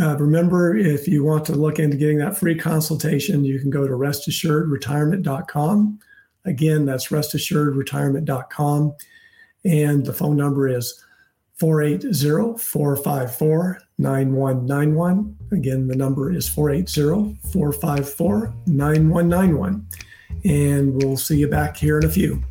uh, 0.00 0.16
remember, 0.16 0.74
if 0.76 1.06
you 1.06 1.22
want 1.24 1.44
to 1.46 1.52
look 1.52 1.78
into 1.78 1.96
getting 1.96 2.18
that 2.18 2.36
free 2.36 2.56
consultation, 2.56 3.44
you 3.44 3.60
can 3.60 3.70
go 3.70 3.86
to 3.86 3.94
restassuredretirement.com. 3.94 6.00
Again, 6.44 6.84
that's 6.84 7.08
restassuredretirement.com. 7.08 8.96
And 9.64 10.04
the 10.04 10.12
phone 10.12 10.36
number 10.36 10.68
is 10.68 11.02
480 11.56 12.58
454 12.58 13.78
9191. 13.98 15.36
Again, 15.52 15.86
the 15.86 15.94
number 15.94 16.32
is 16.32 16.48
480 16.48 17.38
454 17.52 18.54
9191. 18.66 19.86
And 20.44 21.02
we'll 21.02 21.16
see 21.16 21.38
you 21.38 21.48
back 21.48 21.76
here 21.76 21.98
in 21.98 22.04
a 22.04 22.08
few. 22.08 22.42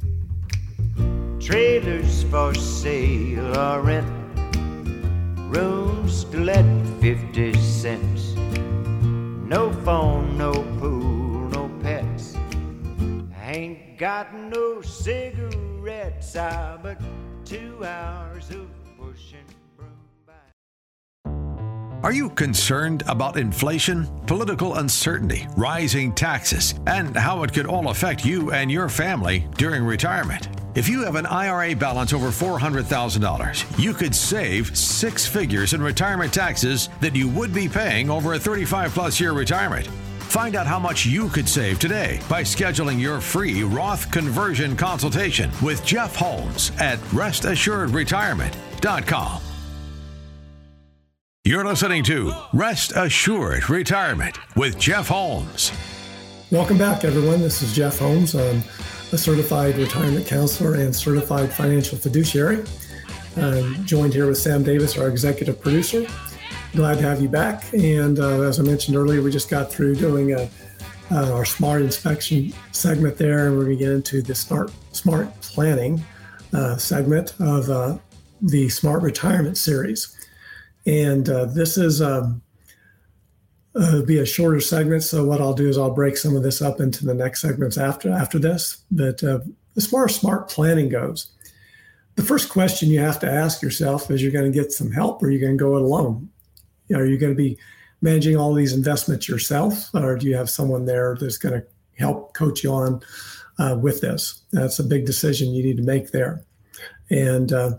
Trailers 1.39 2.23
for 2.23 2.53
sale 2.55 3.57
or 3.57 3.81
rent, 3.81 4.07
rooms 5.53 6.23
to 6.25 6.39
let 6.39 6.65
50 7.01 7.53
cents. 7.55 8.33
No 8.35 9.73
phone, 9.83 10.37
no 10.37 10.53
pool, 10.79 11.49
no 11.49 11.69
pets. 11.81 12.37
ain't 13.41 13.97
got 13.97 14.33
no 14.33 14.81
cigarettes, 14.81 16.37
ah, 16.37 16.79
but 16.81 16.97
two 17.43 17.83
hours 17.83 18.49
of 18.51 18.82
Are 22.03 22.11
you 22.11 22.29
concerned 22.31 23.03
about 23.07 23.37
inflation, 23.37 24.07
political 24.27 24.75
uncertainty, 24.75 25.47
rising 25.55 26.11
taxes, 26.11 26.73
and 26.85 27.15
how 27.15 27.43
it 27.43 27.53
could 27.53 27.65
all 27.65 27.87
affect 27.87 28.25
you 28.25 28.51
and 28.51 28.69
your 28.69 28.89
family 28.89 29.47
during 29.57 29.85
retirement? 29.85 30.49
If 30.75 30.89
you 30.89 31.05
have 31.05 31.15
an 31.15 31.25
IRA 31.25 31.75
balance 31.77 32.11
over 32.11 32.27
$400,000, 32.27 33.79
you 33.81 33.93
could 33.93 34.13
save 34.13 34.75
six 34.75 35.25
figures 35.25 35.73
in 35.73 35.81
retirement 35.81 36.33
taxes 36.33 36.89
that 36.99 37.15
you 37.15 37.29
would 37.29 37.53
be 37.53 37.69
paying 37.69 38.09
over 38.09 38.33
a 38.33 38.39
35 38.39 38.93
plus 38.93 39.19
year 39.21 39.31
retirement. 39.31 39.87
Find 40.23 40.55
out 40.55 40.67
how 40.67 40.79
much 40.79 41.05
you 41.05 41.29
could 41.29 41.47
save 41.47 41.79
today 41.79 42.19
by 42.27 42.41
scheduling 42.41 42.99
your 42.99 43.21
free 43.21 43.63
Roth 43.63 44.11
conversion 44.11 44.75
consultation 44.75 45.51
with 45.61 45.85
Jeff 45.85 46.17
Holmes 46.17 46.73
at 46.79 46.99
restassuredretirement.com. 48.83 49.41
You're 51.45 51.65
listening 51.65 52.03
to 52.05 52.33
Rest 52.53 52.93
Assured 52.95 53.69
Retirement 53.69 54.37
with 54.55 54.79
Jeff 54.79 55.07
Holmes. 55.09 55.71
Welcome 56.51 56.77
back, 56.77 57.03
everyone. 57.03 57.41
This 57.41 57.61
is 57.61 57.75
Jeff 57.75 57.99
Holmes. 57.99 58.35
I'm 58.35 58.63
a 59.11 59.17
certified 59.17 59.75
retirement 59.77 60.25
counselor 60.25 60.75
and 60.75 60.95
certified 60.95 61.51
financial 61.51 61.97
fiduciary. 61.97 62.63
I'm 63.35 63.83
joined 63.85 64.13
here 64.13 64.27
with 64.27 64.37
Sam 64.37 64.63
Davis, 64.63 64.97
our 64.97 65.09
executive 65.09 65.59
producer. 65.59 66.05
Glad 66.73 66.99
to 66.99 67.03
have 67.03 67.21
you 67.21 67.27
back. 67.27 67.71
And 67.73 68.19
uh, 68.19 68.41
as 68.41 68.59
I 68.59 68.63
mentioned 68.63 68.95
earlier, 68.95 69.21
we 69.21 69.31
just 69.31 69.49
got 69.49 69.71
through 69.71 69.95
doing 69.95 70.33
a, 70.33 70.49
uh, 71.11 71.33
our 71.33 71.45
smart 71.45 71.81
inspection 71.81 72.53
segment 72.71 73.17
there, 73.17 73.47
and 73.47 73.57
we're 73.57 73.65
going 73.65 73.77
to 73.77 73.83
get 73.83 73.91
into 73.91 74.21
the 74.21 74.33
smart 74.33 74.71
smart 74.91 75.41
planning 75.41 76.03
uh, 76.53 76.77
segment 76.77 77.33
of 77.39 77.69
uh, 77.69 77.97
the 78.43 78.69
Smart 78.69 79.01
Retirement 79.01 79.57
series. 79.57 80.15
And 80.85 81.29
uh, 81.29 81.45
this 81.45 81.77
is 81.77 82.01
um, 82.01 82.41
uh, 83.75 84.01
be 84.01 84.19
a 84.19 84.25
shorter 84.25 84.59
segment. 84.59 85.03
So 85.03 85.25
what 85.25 85.41
I'll 85.41 85.53
do 85.53 85.69
is 85.69 85.77
I'll 85.77 85.93
break 85.93 86.17
some 86.17 86.35
of 86.35 86.43
this 86.43 86.61
up 86.61 86.79
into 86.79 87.05
the 87.05 87.13
next 87.13 87.41
segments 87.41 87.77
after 87.77 88.11
after 88.11 88.37
this. 88.37 88.83
But 88.91 89.23
uh, 89.23 89.39
as 89.77 89.87
far 89.87 90.05
as 90.05 90.15
smart 90.15 90.49
planning 90.49 90.89
goes, 90.89 91.31
the 92.15 92.23
first 92.23 92.49
question 92.49 92.89
you 92.89 92.99
have 92.99 93.19
to 93.21 93.31
ask 93.31 93.61
yourself 93.61 94.11
is: 94.11 94.21
You're 94.21 94.31
going 94.31 94.51
to 94.51 94.57
get 94.57 94.71
some 94.71 94.91
help, 94.91 95.23
or 95.23 95.31
you're 95.31 95.41
going 95.41 95.57
to 95.57 95.63
go 95.63 95.77
it 95.77 95.81
alone? 95.81 96.29
Are 96.93 97.05
you 97.05 97.17
going 97.17 97.31
to 97.31 97.37
be 97.37 97.57
managing 98.01 98.35
all 98.35 98.53
these 98.53 98.73
investments 98.73 99.29
yourself, 99.29 99.89
or 99.95 100.17
do 100.17 100.27
you 100.27 100.35
have 100.35 100.49
someone 100.49 100.85
there 100.85 101.17
that's 101.19 101.37
going 101.37 101.59
to 101.59 101.65
help 101.97 102.33
coach 102.33 102.63
you 102.63 102.71
on 102.71 103.01
uh, 103.57 103.77
with 103.81 104.01
this? 104.01 104.41
That's 104.51 104.79
a 104.79 104.83
big 104.83 105.05
decision 105.05 105.53
you 105.53 105.63
need 105.63 105.77
to 105.77 105.83
make 105.83 106.11
there. 106.11 106.43
And 107.09 107.53
uh, 107.53 107.71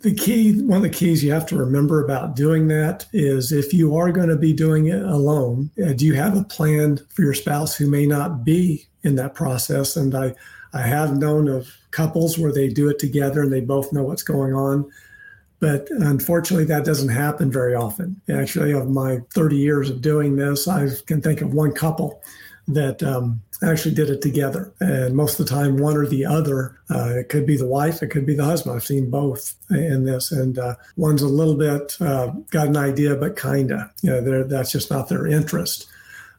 the 0.00 0.14
key, 0.14 0.60
one 0.62 0.78
of 0.78 0.82
the 0.82 0.90
keys 0.90 1.22
you 1.22 1.32
have 1.32 1.46
to 1.46 1.56
remember 1.56 2.04
about 2.04 2.36
doing 2.36 2.68
that 2.68 3.06
is 3.12 3.52
if 3.52 3.72
you 3.72 3.96
are 3.96 4.12
going 4.12 4.28
to 4.28 4.36
be 4.36 4.52
doing 4.52 4.86
it 4.86 5.02
alone, 5.02 5.70
uh, 5.84 5.92
do 5.92 6.04
you 6.04 6.14
have 6.14 6.36
a 6.36 6.44
plan 6.44 6.98
for 7.08 7.22
your 7.22 7.34
spouse 7.34 7.76
who 7.76 7.88
may 7.88 8.06
not 8.06 8.44
be 8.44 8.86
in 9.02 9.14
that 9.16 9.34
process? 9.34 9.96
And 9.96 10.14
I, 10.14 10.34
I 10.72 10.82
have 10.82 11.16
known 11.16 11.48
of 11.48 11.68
couples 11.92 12.36
where 12.36 12.52
they 12.52 12.68
do 12.68 12.88
it 12.88 12.98
together 12.98 13.42
and 13.42 13.52
they 13.52 13.60
both 13.60 13.92
know 13.92 14.02
what's 14.02 14.22
going 14.22 14.54
on. 14.54 14.90
But 15.58 15.88
unfortunately, 15.90 16.66
that 16.66 16.84
doesn't 16.84 17.08
happen 17.08 17.50
very 17.50 17.74
often. 17.74 18.20
Actually, 18.28 18.72
of 18.72 18.90
my 18.90 19.20
30 19.32 19.56
years 19.56 19.88
of 19.88 20.02
doing 20.02 20.36
this, 20.36 20.68
I 20.68 20.88
can 21.06 21.22
think 21.22 21.40
of 21.40 21.54
one 21.54 21.72
couple 21.72 22.22
that 22.68 23.02
um, 23.02 23.40
actually 23.62 23.94
did 23.94 24.10
it 24.10 24.20
together. 24.20 24.72
And 24.80 25.14
most 25.14 25.38
of 25.38 25.46
the 25.46 25.54
time, 25.54 25.78
one 25.78 25.96
or 25.96 26.06
the 26.06 26.26
other, 26.26 26.78
uh, 26.90 27.10
it 27.16 27.28
could 27.28 27.46
be 27.46 27.56
the 27.56 27.66
wife, 27.66 28.02
it 28.02 28.08
could 28.08 28.26
be 28.26 28.34
the 28.34 28.44
husband. 28.44 28.76
I've 28.76 28.84
seen 28.84 29.10
both 29.10 29.54
in 29.70 30.04
this. 30.04 30.32
And 30.32 30.58
uh, 30.58 30.74
one's 30.96 31.22
a 31.22 31.28
little 31.28 31.56
bit 31.56 31.96
uh, 32.00 32.28
got 32.50 32.68
an 32.68 32.76
idea, 32.76 33.14
but 33.14 33.38
kinda, 33.38 33.90
you 34.02 34.10
know, 34.10 34.42
that's 34.42 34.72
just 34.72 34.90
not 34.90 35.08
their 35.08 35.26
interest. 35.26 35.86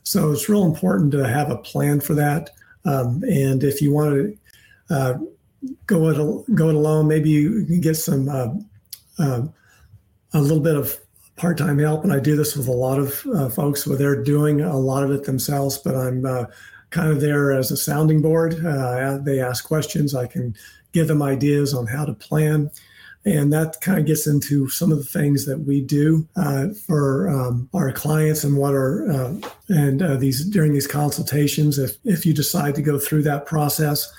So 0.04 0.32
it's 0.32 0.50
real 0.50 0.66
important 0.66 1.12
to 1.13 1.28
have 1.28 1.50
a 1.50 1.58
plan 1.58 2.00
for 2.02 2.13
that. 2.16 2.52
Um, 2.86 3.24
and 3.24 3.63
if 3.63 3.82
you 3.82 3.94
want 3.94 4.16
to 4.16 4.96
uh, 4.96 5.13
go 5.86 6.10
it 6.10 6.56
go 6.56 6.70
it 6.70 6.76
alone, 6.76 7.08
maybe 7.08 7.30
you 7.30 7.66
can 7.66 7.82
get 7.82 7.96
some 7.96 8.30
uh, 8.30 8.48
uh, 9.20 9.48
a 10.34 10.42
little 10.42 10.62
bit 10.62 10.76
of 10.76 10.98
part-time 11.38 11.80
help 11.80 12.04
and 12.04 12.12
i 12.12 12.19
do 12.19 12.36
this 12.36 12.56
with 12.56 12.67
a 12.67 12.71
lot 12.71 13.00
of 13.00 13.26
uh, 13.36 13.50
folks 13.50 13.86
where 13.86 13.97
they're 13.97 14.21
doing 14.21 14.62
a 14.62 14.78
lot 14.78 15.04
of 15.04 15.12
it 15.12 15.23
themselves 15.23 15.78
but 15.78 15.95
i'm 15.95 16.26
uh, 16.26 16.45
kind 16.89 17.12
of 17.12 17.21
there 17.21 17.52
as 17.52 17.71
a 17.71 17.78
sounding 17.78 18.21
board 18.21 18.54
uh, 18.65 19.17
they 19.19 19.39
ask 19.39 19.65
questions 19.65 20.13
i 20.15 20.28
can 20.28 20.56
give 20.91 21.08
them 21.08 21.21
ideas 21.21 21.73
on 21.73 21.86
how 21.86 22.04
to 22.04 22.13
plan 22.13 22.69
and 23.26 23.52
that 23.52 23.82
kind 23.82 24.00
of 24.00 24.06
gets 24.06 24.26
into 24.26 24.69
some 24.69 24.89
of 24.89 24.97
the 24.97 25.04
things 25.04 25.45
that 25.45 25.60
we 25.60 25.82
do 25.82 26.26
uh, 26.38 26.67
for 26.86 27.30
um, 27.30 27.69
our 27.73 27.91
clients 27.91 28.43
and 28.43 28.58
what 28.58 28.73
are 28.73 29.10
uh, 29.12 29.34
and 29.69 30.02
uh, 30.02 30.15
these 30.15 30.45
during 30.45 30.73
these 30.73 30.88
consultations 30.88 31.78
if 31.78 31.97
if 32.04 32.26
you 32.26 32.34
decide 32.34 32.73
to 32.76 32.82
go 32.82 32.97
through 32.97 33.23
that 33.23 33.45
process 33.45 34.12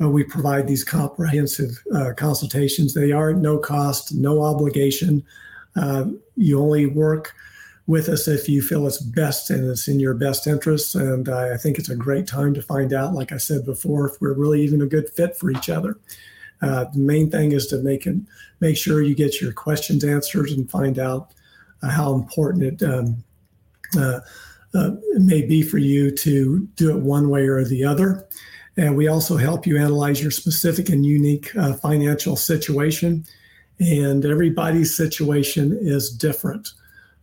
uh, 0.00 0.08
we 0.08 0.24
provide 0.24 0.66
these 0.66 0.84
comprehensive 0.84 1.82
uh, 1.94 2.12
consultations. 2.16 2.94
They 2.94 3.12
are 3.12 3.32
no 3.32 3.58
cost, 3.58 4.14
no 4.14 4.42
obligation. 4.42 5.24
Uh, 5.76 6.06
you 6.36 6.60
only 6.60 6.86
work 6.86 7.34
with 7.86 8.08
us 8.08 8.26
if 8.26 8.48
you 8.48 8.62
feel 8.62 8.86
it's 8.86 9.00
best 9.00 9.50
and 9.50 9.68
it's 9.68 9.88
in 9.88 10.00
your 10.00 10.14
best 10.14 10.46
interest. 10.46 10.94
And 10.94 11.28
I 11.28 11.56
think 11.56 11.78
it's 11.78 11.90
a 11.90 11.96
great 11.96 12.26
time 12.26 12.54
to 12.54 12.62
find 12.62 12.92
out, 12.92 13.12
like 13.12 13.32
I 13.32 13.36
said 13.36 13.64
before, 13.64 14.08
if 14.08 14.20
we're 14.20 14.32
really 14.32 14.62
even 14.62 14.80
a 14.80 14.86
good 14.86 15.10
fit 15.10 15.36
for 15.36 15.50
each 15.50 15.68
other. 15.68 15.98
Uh, 16.62 16.84
the 16.84 16.98
main 16.98 17.30
thing 17.30 17.52
is 17.52 17.66
to 17.66 17.78
make 17.78 18.08
make 18.60 18.76
sure 18.76 19.02
you 19.02 19.14
get 19.14 19.40
your 19.40 19.52
questions 19.52 20.04
answered 20.04 20.48
and 20.48 20.70
find 20.70 20.98
out 20.98 21.32
uh, 21.82 21.90
how 21.90 22.14
important 22.14 22.62
it, 22.62 22.88
um, 22.88 23.22
uh, 23.96 24.20
uh, 24.74 24.92
it 25.12 25.22
may 25.22 25.42
be 25.42 25.62
for 25.62 25.78
you 25.78 26.10
to 26.10 26.66
do 26.76 26.96
it 26.96 27.02
one 27.02 27.28
way 27.28 27.46
or 27.46 27.64
the 27.64 27.84
other. 27.84 28.26
And 28.76 28.96
we 28.96 29.08
also 29.08 29.36
help 29.36 29.66
you 29.66 29.76
analyze 29.76 30.22
your 30.22 30.30
specific 30.30 30.88
and 30.88 31.04
unique 31.04 31.54
uh, 31.56 31.74
financial 31.74 32.36
situation. 32.36 33.24
And 33.80 34.24
everybody's 34.24 34.96
situation 34.96 35.76
is 35.80 36.10
different. 36.10 36.70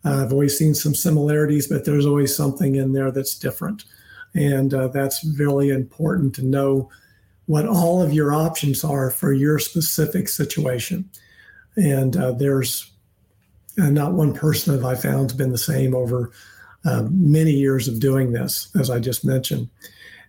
Uh, 0.04 0.24
I've 0.24 0.34
always 0.34 0.58
seen 0.58 0.74
some 0.74 0.96
similarities, 0.96 1.68
but 1.68 1.86
there's 1.86 2.06
always 2.06 2.36
something 2.36 2.76
in 2.76 2.94
there 2.94 3.12
that's 3.12 3.38
different. 3.38 3.86
And 4.34 4.74
uh, 4.74 4.88
that's 4.88 5.24
really 5.38 5.70
important 5.70 6.34
to 6.36 6.46
know 6.46 6.90
what 7.46 7.68
all 7.68 8.02
of 8.02 8.14
your 8.14 8.34
options 8.34 8.84
are 8.84 9.12
for 9.12 9.34
your 9.34 9.60
specific 9.60 10.30
situation. 10.30 11.10
And 11.76 12.16
uh, 12.16 12.32
there's 12.32 12.92
uh, 13.80 13.90
not 13.90 14.14
one 14.14 14.34
person 14.34 14.76
that 14.76 14.86
I 14.86 14.96
found 14.96 15.32
has 15.32 15.38
been 15.38 15.52
the 15.52 15.58
same 15.58 15.96
over 15.96 16.32
uh, 16.86 17.04
many 17.12 17.52
years 17.52 17.88
of 17.88 18.00
doing 18.00 18.32
this, 18.32 18.70
as 18.80 18.90
I 18.90 19.00
just 19.00 19.24
mentioned. 19.24 19.70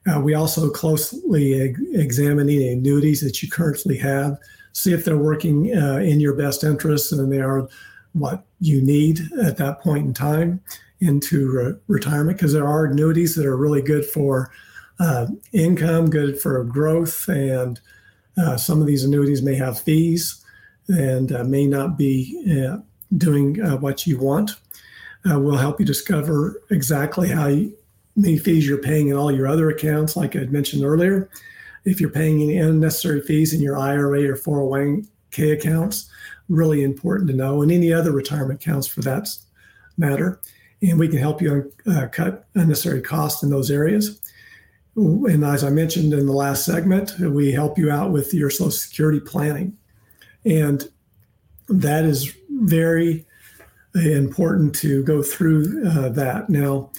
Uh, 0.06 0.20
we 0.20 0.34
also 0.34 0.68
closely 0.68 1.74
examine 1.92 2.48
any 2.48 2.72
annuities 2.72 3.20
that 3.20 3.42
you 3.42 3.48
currently 3.48 3.96
have, 3.98 4.36
see 4.72 4.92
if 4.92 5.04
they're 5.04 5.16
working 5.16 5.76
uh, 5.76 5.96
in 5.96 6.20
your 6.20 6.34
best 6.34 6.64
interest 6.64 7.12
and 7.12 7.32
they 7.32 7.40
are 7.40 7.68
what 8.12 8.44
you 8.60 8.82
need 8.82 9.20
at 9.42 9.56
that 9.56 9.80
point 9.80 10.06
in 10.06 10.14
time 10.14 10.60
into 11.00 11.50
re- 11.50 11.74
retirement, 11.88 12.36
because 12.36 12.52
there 12.52 12.66
are 12.66 12.84
annuities 12.84 13.34
that 13.34 13.46
are 13.46 13.56
really 13.56 13.82
good 13.82 14.04
for 14.04 14.50
uh, 15.00 15.26
income, 15.52 16.08
good 16.08 16.40
for 16.40 16.62
growth, 16.64 17.28
and 17.28 17.80
uh, 18.36 18.56
some 18.56 18.80
of 18.80 18.86
these 18.86 19.04
annuities 19.04 19.42
may 19.42 19.54
have 19.54 19.80
fees 19.80 20.44
and 20.88 21.32
uh, 21.32 21.44
may 21.44 21.66
not 21.66 21.98
be 21.98 22.64
uh, 22.66 22.78
doing 23.16 23.56
what 23.80 24.06
you 24.06 24.18
want. 24.18 24.52
we'll 25.24 25.56
help 25.56 25.80
you 25.80 25.86
discover 25.86 26.62
exactly 26.70 27.28
how 27.28 27.46
you, 27.46 27.76
many 28.16 28.38
fees 28.38 28.66
you're 28.66 28.78
paying 28.78 29.08
in 29.08 29.16
all 29.16 29.32
your 29.32 29.46
other 29.46 29.70
accounts, 29.70 30.16
like 30.16 30.36
I 30.36 30.44
mentioned 30.44 30.84
earlier. 30.84 31.28
If 31.84 32.00
you're 32.00 32.10
paying 32.10 32.42
any 32.42 32.58
unnecessary 32.58 33.20
fees 33.20 33.52
in 33.52 33.60
your 33.60 33.76
IRA 33.76 34.22
or 34.30 34.36
401k 34.36 35.52
accounts, 35.52 36.08
really 36.48 36.82
important 36.82 37.30
to 37.30 37.36
know, 37.36 37.62
and 37.62 37.72
any 37.72 37.92
other 37.92 38.12
retirement 38.12 38.62
accounts 38.62 38.86
for 38.86 39.00
that 39.02 39.28
matter. 39.96 40.40
And 40.80 40.98
we 40.98 41.08
can 41.08 41.18
help 41.18 41.40
you 41.40 41.72
uh, 41.86 42.08
cut 42.08 42.46
unnecessary 42.54 43.02
costs 43.02 43.42
in 43.42 43.50
those 43.50 43.70
areas. 43.70 44.20
And 44.94 45.44
as 45.44 45.64
I 45.64 45.70
mentioned 45.70 46.12
in 46.12 46.26
the 46.26 46.32
last 46.32 46.64
segment, 46.64 47.18
we 47.18 47.52
help 47.52 47.78
you 47.78 47.90
out 47.90 48.10
with 48.10 48.34
your 48.34 48.50
Social 48.50 48.70
Security 48.70 49.20
planning. 49.20 49.76
And 50.44 50.88
that 51.68 52.04
is 52.04 52.36
very 52.50 53.24
important 53.94 54.74
to 54.76 55.02
go 55.04 55.22
through 55.22 55.86
uh, 55.86 56.08
that. 56.10 56.50
Now, 56.50 56.90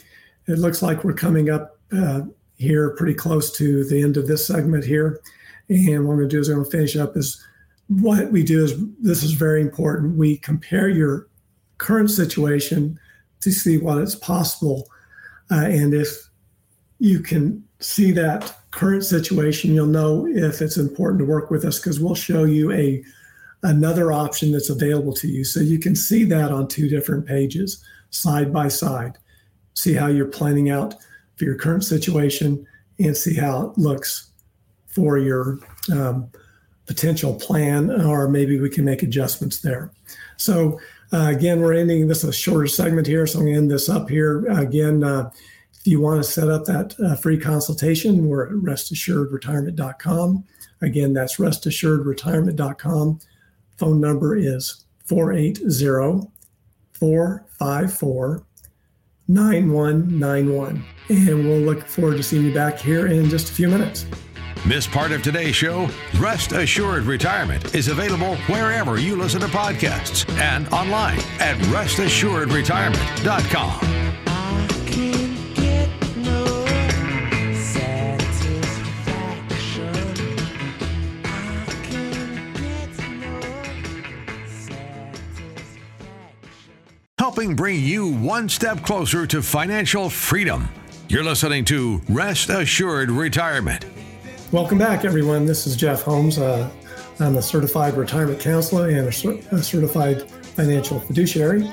it 0.47 0.59
looks 0.59 0.81
like 0.81 1.03
we're 1.03 1.13
coming 1.13 1.49
up 1.49 1.77
uh, 1.91 2.21
here 2.63 2.95
pretty 2.95 3.13
close 3.13 3.51
to 3.57 3.83
the 3.85 4.01
end 4.01 4.17
of 4.17 4.27
this 4.27 4.47
segment 4.47 4.85
here. 4.85 5.21
And 5.69 6.05
what 6.05 6.13
I'm 6.13 6.17
going 6.19 6.29
to 6.29 6.35
do 6.35 6.39
is 6.39 6.49
I'm 6.49 6.55
going 6.55 6.65
to 6.65 6.71
finish 6.71 6.95
up 6.95 7.15
is 7.15 7.45
what 7.87 8.31
we 8.31 8.43
do 8.43 8.63
is 8.63 8.73
this 8.99 9.23
is 9.23 9.33
very 9.33 9.61
important. 9.61 10.17
We 10.17 10.37
compare 10.37 10.89
your 10.89 11.27
current 11.77 12.09
situation 12.09 12.99
to 13.41 13.51
see 13.51 13.77
what 13.77 13.99
is 13.99 14.15
possible. 14.15 14.87
Uh, 15.51 15.65
and 15.65 15.93
if 15.93 16.29
you 16.99 17.19
can 17.19 17.63
see 17.79 18.11
that 18.11 18.55
current 18.71 19.03
situation, 19.03 19.73
you'll 19.73 19.85
know 19.87 20.25
if 20.27 20.61
it's 20.61 20.77
important 20.77 21.19
to 21.19 21.25
work 21.25 21.51
with 21.51 21.65
us 21.65 21.79
because 21.79 21.99
we'll 21.99 22.15
show 22.15 22.45
you 22.45 22.71
a 22.71 23.03
another 23.65 24.11
option 24.11 24.51
that's 24.51 24.69
available 24.69 25.13
to 25.13 25.27
you. 25.27 25.43
So 25.45 25.61
you 25.61 25.79
can 25.79 25.95
see 25.95 26.25
that 26.25 26.51
on 26.51 26.67
two 26.67 26.89
different 26.89 27.25
pages, 27.25 27.81
side 28.09 28.51
by 28.51 28.67
side 28.67 29.17
see 29.73 29.93
how 29.93 30.07
you're 30.07 30.25
planning 30.25 30.69
out 30.69 30.95
for 31.43 31.49
your 31.49 31.57
current 31.57 31.83
situation 31.83 32.65
and 32.99 33.17
see 33.17 33.35
how 33.35 33.67
it 33.67 33.77
looks 33.77 34.29
for 34.87 35.17
your 35.17 35.59
um, 35.91 36.29
potential 36.85 37.35
plan, 37.35 37.91
or 37.91 38.29
maybe 38.29 38.59
we 38.59 38.69
can 38.69 38.85
make 38.85 39.03
adjustments 39.03 39.59
there. 39.59 39.91
So, 40.37 40.79
uh, 41.11 41.27
again, 41.35 41.59
we're 41.59 41.73
ending 41.73 42.07
this 42.07 42.23
a 42.23 42.31
shorter 42.31 42.67
segment 42.67 43.07
here, 43.07 43.27
so 43.27 43.39
I'm 43.39 43.45
going 43.45 43.55
to 43.55 43.61
end 43.61 43.71
this 43.71 43.89
up 43.89 44.09
here. 44.09 44.45
Again, 44.45 45.03
uh, 45.03 45.31
if 45.73 45.85
you 45.85 45.99
want 45.99 46.23
to 46.23 46.29
set 46.29 46.49
up 46.49 46.63
that 46.65 46.95
uh, 46.99 47.15
free 47.15 47.37
consultation, 47.37 48.29
we're 48.29 48.47
at 48.47 48.53
restassuredretirement.com. 48.53 50.45
Again, 50.81 51.13
that's 51.13 51.37
restassuredretirement.com. 51.37 53.19
Phone 53.77 53.99
number 53.99 54.37
is 54.37 54.85
480 55.05 56.29
454 56.93 58.45
9191. 59.27 60.83
And 61.09 61.47
we'll 61.47 61.59
look 61.59 61.87
forward 61.87 62.17
to 62.17 62.23
seeing 62.23 62.45
you 62.45 62.53
back 62.53 62.77
here 62.77 63.07
in 63.07 63.29
just 63.29 63.49
a 63.49 63.53
few 63.53 63.67
minutes. 63.67 64.05
This 64.65 64.87
part 64.87 65.11
of 65.11 65.21
today's 65.21 65.55
show, 65.55 65.89
Rest 66.19 66.53
Assured 66.53 67.03
Retirement, 67.03 67.75
is 67.75 67.89
available 67.89 68.37
wherever 68.47 68.97
you 68.97 69.17
listen 69.17 69.41
to 69.41 69.47
podcasts 69.47 70.25
and 70.39 70.69
online 70.69 71.19
at 71.39 71.57
restassuredretirement.com. 71.67 73.92
helping 87.23 87.55
bring 87.55 87.79
you 87.79 88.09
one 88.09 88.49
step 88.49 88.81
closer 88.81 89.25
to 89.25 89.41
financial 89.41 90.09
freedom. 90.09 90.67
You're 91.07 91.23
listening 91.23 91.63
to 91.63 92.01
Rest 92.09 92.49
Assured 92.49 93.09
Retirement. 93.09 93.85
Welcome 94.51 94.77
back, 94.77 95.05
everyone. 95.05 95.45
This 95.45 95.65
is 95.65 95.77
Jeff 95.77 96.01
Holmes. 96.01 96.37
Uh, 96.37 96.69
I'm 97.21 97.37
a 97.37 97.41
certified 97.41 97.93
retirement 97.93 98.41
counselor 98.41 98.89
and 98.89 99.07
a, 99.07 99.55
a 99.55 99.63
certified 99.63 100.29
financial 100.29 100.99
fiduciary. 100.99 101.65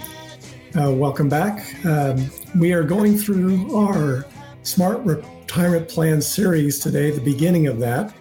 Uh, 0.81 0.93
welcome 0.93 1.29
back. 1.29 1.85
Um, 1.85 2.31
we 2.57 2.73
are 2.73 2.85
going 2.85 3.19
through 3.19 3.77
our 3.77 4.27
Smart 4.63 5.01
Retirement 5.01 5.89
Plan 5.89 6.23
series 6.23 6.79
today, 6.79 7.11
the 7.11 7.21
beginning 7.21 7.67
of 7.67 7.81
that. 7.81 8.15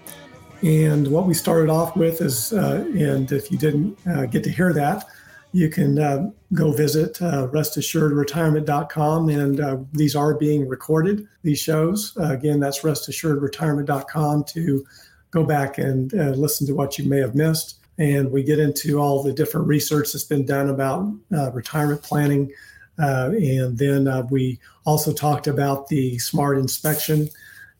And 0.63 1.07
what 1.09 1.27
we 1.27 1.35
started 1.35 1.69
off 1.69 1.95
with 1.95 2.21
is, 2.21 2.53
uh, 2.53 2.87
and 2.97 3.31
if 3.31 3.51
you 3.51 3.59
didn't 3.59 3.99
uh, 4.07 4.25
get 4.25 4.43
to 4.45 4.49
hear 4.49 4.73
that, 4.73 5.05
you 5.51 5.69
can 5.69 5.97
uh, 5.97 6.29
go 6.53 6.71
visit 6.71 7.21
uh, 7.21 7.47
restassuredretirement.com 7.47 9.29
and 9.29 9.59
uh, 9.59 9.77
these 9.93 10.15
are 10.15 10.33
being 10.35 10.67
recorded 10.67 11.27
these 11.43 11.59
shows. 11.59 12.15
Uh, 12.19 12.31
again 12.31 12.59
that's 12.59 12.81
restassuredretirement.com 12.81 14.43
to 14.45 14.85
go 15.31 15.43
back 15.43 15.77
and 15.77 16.13
uh, 16.13 16.31
listen 16.31 16.65
to 16.67 16.73
what 16.73 16.97
you 16.97 17.07
may 17.07 17.19
have 17.19 17.35
missed. 17.35 17.79
And 17.97 18.31
we 18.31 18.43
get 18.43 18.59
into 18.59 18.99
all 18.99 19.23
the 19.23 19.33
different 19.33 19.67
research 19.67 20.13
that's 20.13 20.23
been 20.23 20.45
done 20.45 20.69
about 20.69 21.11
uh, 21.35 21.51
retirement 21.51 22.01
planning. 22.01 22.51
And 22.97 23.77
then 23.77 24.27
we 24.29 24.59
also 24.85 25.13
talked 25.13 25.47
about 25.47 25.87
the 25.87 26.17
smart 26.19 26.57
inspection 26.57 27.29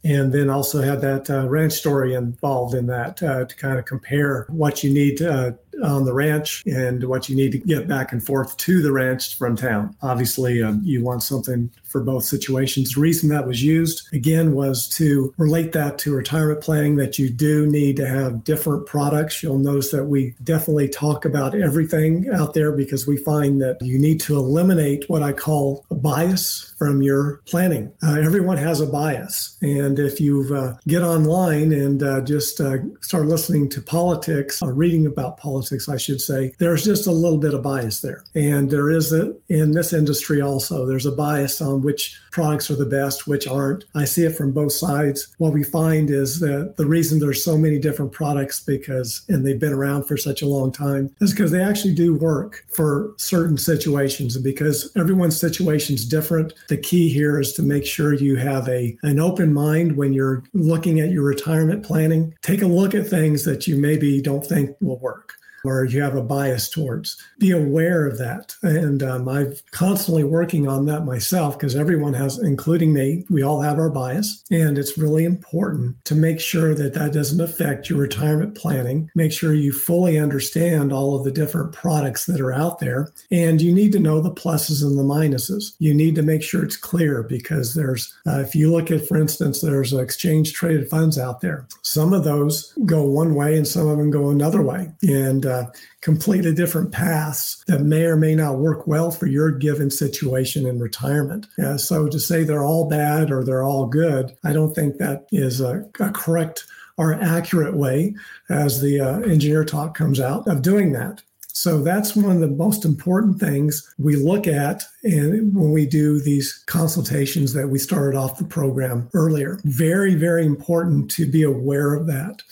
and 0.03 0.31
then 0.31 0.49
also 0.49 0.81
had 0.81 1.01
that 1.01 1.29
uh, 1.29 1.47
ranch 1.49 1.73
story 1.73 2.13
involved 2.13 2.73
in 2.73 2.87
that 2.87 3.21
uh, 3.21 3.45
to 3.45 3.55
kind 3.55 3.77
of 3.77 3.85
compare 3.85 4.45
what 4.49 4.83
you 4.83 4.91
need 4.91 5.21
uh, 5.21 5.51
on 5.83 6.05
the 6.05 6.13
ranch 6.13 6.63
and 6.65 7.03
what 7.03 7.29
you 7.29 7.35
need 7.35 7.51
to 7.51 7.57
get 7.57 7.87
back 7.87 8.11
and 8.11 8.23
forth 8.25 8.55
to 8.57 8.81
the 8.81 8.91
ranch 8.91 9.37
from 9.37 9.55
town. 9.55 9.95
Obviously, 10.01 10.61
um, 10.61 10.81
you 10.83 11.03
want 11.03 11.23
something 11.23 11.69
for 11.83 12.01
both 12.01 12.23
situations. 12.23 12.93
The 12.93 13.01
reason 13.01 13.29
that 13.29 13.47
was 13.47 13.63
used, 13.63 14.07
again, 14.13 14.53
was 14.53 14.87
to 14.89 15.33
relate 15.37 15.71
that 15.73 15.97
to 15.99 16.15
retirement 16.15 16.61
planning 16.61 16.95
that 16.97 17.17
you 17.17 17.29
do 17.29 17.65
need 17.65 17.97
to 17.97 18.07
have 18.07 18.43
different 18.43 18.85
products. 18.85 19.41
You'll 19.41 19.57
notice 19.57 19.91
that 19.91 20.05
we 20.05 20.35
definitely 20.43 20.87
talk 20.87 21.25
about 21.25 21.55
everything 21.55 22.29
out 22.33 22.53
there 22.53 22.71
because 22.71 23.07
we 23.07 23.17
find 23.17 23.61
that 23.61 23.81
you 23.81 23.97
need 23.97 24.19
to 24.21 24.37
eliminate 24.37 25.09
what 25.09 25.23
I 25.23 25.33
call 25.33 25.85
a 25.89 25.95
bias 25.95 26.73
from 26.77 27.01
your 27.01 27.41
planning. 27.45 27.91
Uh, 28.01 28.19
everyone 28.21 28.57
has 28.57 28.79
a 28.79 28.85
bias. 28.85 29.57
And 29.61 29.99
if 29.99 30.21
you 30.21 30.55
uh, 30.55 30.75
get 30.87 31.01
online 31.01 31.73
and 31.73 32.01
uh, 32.01 32.21
just 32.21 32.61
uh, 32.61 32.77
start 33.01 33.25
listening 33.25 33.69
to 33.69 33.81
politics 33.81 34.61
or 34.61 34.73
reading 34.73 35.05
about 35.05 35.37
politics, 35.37 35.68
politics, 35.69 35.89
I 35.89 35.97
should 35.97 36.21
say, 36.21 36.53
there's 36.57 36.83
just 36.83 37.07
a 37.07 37.11
little 37.11 37.37
bit 37.37 37.53
of 37.53 37.61
bias 37.61 38.01
there. 38.01 38.23
And 38.35 38.69
there 38.69 38.89
is 38.89 39.13
a, 39.13 39.33
in 39.49 39.71
this 39.71 39.93
industry 39.93 40.41
also, 40.41 40.85
there's 40.85 41.05
a 41.05 41.11
bias 41.11 41.61
on 41.61 41.81
which 41.81 42.19
products 42.31 42.71
are 42.71 42.75
the 42.75 42.85
best, 42.85 43.27
which 43.27 43.47
aren't. 43.47 43.85
I 43.95 44.05
see 44.05 44.25
it 44.25 44.35
from 44.35 44.51
both 44.51 44.73
sides. 44.73 45.33
What 45.37 45.53
we 45.53 45.63
find 45.63 46.09
is 46.09 46.39
that 46.39 46.75
the 46.77 46.85
reason 46.85 47.19
there's 47.19 47.43
so 47.43 47.57
many 47.57 47.79
different 47.79 48.11
products 48.11 48.59
because, 48.59 49.21
and 49.29 49.45
they've 49.45 49.59
been 49.59 49.73
around 49.73 50.05
for 50.05 50.17
such 50.17 50.41
a 50.41 50.47
long 50.47 50.71
time, 50.71 51.13
is 51.21 51.31
because 51.31 51.51
they 51.51 51.63
actually 51.63 51.93
do 51.93 52.15
work 52.15 52.65
for 52.73 53.13
certain 53.17 53.57
situations. 53.57 54.35
And 54.35 54.43
because 54.43 54.91
everyone's 54.95 55.39
situation 55.39 55.95
is 55.95 56.05
different, 56.05 56.53
the 56.67 56.77
key 56.77 57.09
here 57.09 57.39
is 57.39 57.53
to 57.53 57.61
make 57.61 57.85
sure 57.85 58.13
you 58.13 58.37
have 58.37 58.67
a 58.69 58.97
an 59.03 59.19
open 59.19 59.53
mind 59.53 59.97
when 59.97 60.13
you're 60.13 60.43
looking 60.53 60.99
at 60.99 61.09
your 61.09 61.23
retirement 61.23 61.83
planning. 61.83 62.33
Take 62.41 62.61
a 62.61 62.67
look 62.67 62.95
at 62.95 63.07
things 63.07 63.45
that 63.45 63.67
you 63.67 63.75
maybe 63.75 64.21
don't 64.21 64.45
think 64.45 64.75
will 64.81 64.99
work 64.99 65.33
or 65.63 65.85
you 65.85 66.01
have 66.01 66.15
a 66.15 66.23
bias 66.23 66.69
towards. 66.69 67.17
Be 67.39 67.51
aware 67.51 68.05
of 68.05 68.17
that. 68.17 68.55
And 68.61 69.03
um, 69.03 69.27
I'm 69.27 69.53
constantly 69.71 70.23
working 70.23 70.67
on 70.67 70.85
that 70.85 71.05
myself 71.05 71.57
because 71.57 71.75
everyone 71.75 72.13
has, 72.13 72.39
including 72.39 72.93
me, 72.93 73.25
we 73.29 73.43
all 73.43 73.61
have 73.61 73.79
our 73.79 73.89
bias. 73.89 74.43
And 74.51 74.77
it's 74.77 74.97
really 74.97 75.25
important 75.25 76.03
to 76.05 76.15
make 76.15 76.39
sure 76.39 76.73
that 76.75 76.93
that 76.93 77.13
doesn't 77.13 77.41
affect 77.41 77.89
your 77.89 77.99
retirement 77.99 78.55
planning. 78.55 79.09
Make 79.15 79.31
sure 79.31 79.53
you 79.53 79.71
fully 79.71 80.17
understand 80.17 80.91
all 80.91 81.15
of 81.15 81.23
the 81.23 81.31
different 81.31 81.73
products 81.73 82.25
that 82.25 82.41
are 82.41 82.53
out 82.53 82.79
there. 82.79 83.11
And 83.31 83.61
you 83.61 83.73
need 83.73 83.91
to 83.93 83.99
know 83.99 84.21
the 84.21 84.31
pluses 84.31 84.83
and 84.83 84.97
the 84.97 85.03
minuses. 85.03 85.73
You 85.79 85.93
need 85.93 86.15
to 86.15 86.21
make 86.21 86.43
sure 86.43 86.63
it's 86.63 86.77
clear 86.77 87.23
because 87.23 87.73
there's, 87.73 88.13
uh, 88.27 88.39
if 88.39 88.55
you 88.55 88.71
look 88.71 88.91
at, 88.91 89.07
for 89.07 89.17
instance, 89.17 89.61
there's 89.61 89.93
exchange 89.93 90.53
traded 90.53 90.89
funds 90.89 91.17
out 91.17 91.41
there. 91.41 91.67
Some 91.81 92.13
of 92.13 92.23
those 92.23 92.73
go 92.85 93.03
one 93.03 93.35
way 93.35 93.57
and 93.57 93.67
some 93.67 93.87
of 93.87 93.97
them 93.97 94.11
go 94.11 94.29
another 94.29 94.61
way. 94.61 94.91
And 95.03 95.45
uh, 95.49 95.65
completely 96.01 96.53
different 96.53 96.91
paths 96.91 97.63
that 97.67 97.81
may 97.81 98.05
or 98.05 98.15
may 98.15 98.35
not 98.35 98.59
work 98.59 98.87
well 98.87 99.11
for 99.11 99.25
your 99.25 99.51
given 99.51 99.89
situation 99.89 100.65
in 100.65 100.79
retirement. 100.79 101.47
Yeah, 101.57 101.77
so 101.77 102.07
to 102.07 102.19
say 102.19 102.43
they're 102.43 102.63
all 102.63 102.87
bad 102.87 103.31
or 103.31 103.43
they're 103.43 103.63
all 103.63 103.87
good, 103.87 104.31
I 104.43 104.53
don't 104.53 104.73
think 104.73 104.97
that 104.97 105.25
is 105.31 105.59
a, 105.59 105.85
a 105.99 106.11
correct 106.11 106.65
or 106.97 107.13
accurate 107.13 107.75
way, 107.75 108.13
as 108.49 108.81
the 108.81 108.99
uh, 108.99 109.19
engineer 109.21 109.63
talk 109.63 109.97
comes 109.97 110.19
out, 110.19 110.45
of 110.47 110.61
doing 110.61 110.91
that. 110.91 111.21
So 111.59 111.81
that's 111.81 112.15
one 112.15 112.31
of 112.31 112.39
the 112.39 112.47
most 112.47 112.85
important 112.85 113.39
things 113.39 113.93
we 113.97 114.15
look 114.15 114.47
at 114.47 114.83
and 115.03 115.53
when 115.53 115.71
we 115.71 115.85
do 115.85 116.21
these 116.21 116.63
consultations 116.67 117.53
that 117.53 117.67
we 117.67 117.79
started 117.79 118.17
off 118.17 118.37
the 118.37 118.45
program 118.45 119.09
earlier. 119.13 119.59
Very, 119.65 120.15
very 120.15 120.45
important 120.45 121.11
to 121.11 121.25
be 121.25 121.43
aware 121.43 121.93
of 121.93 122.07
that. 122.07 122.43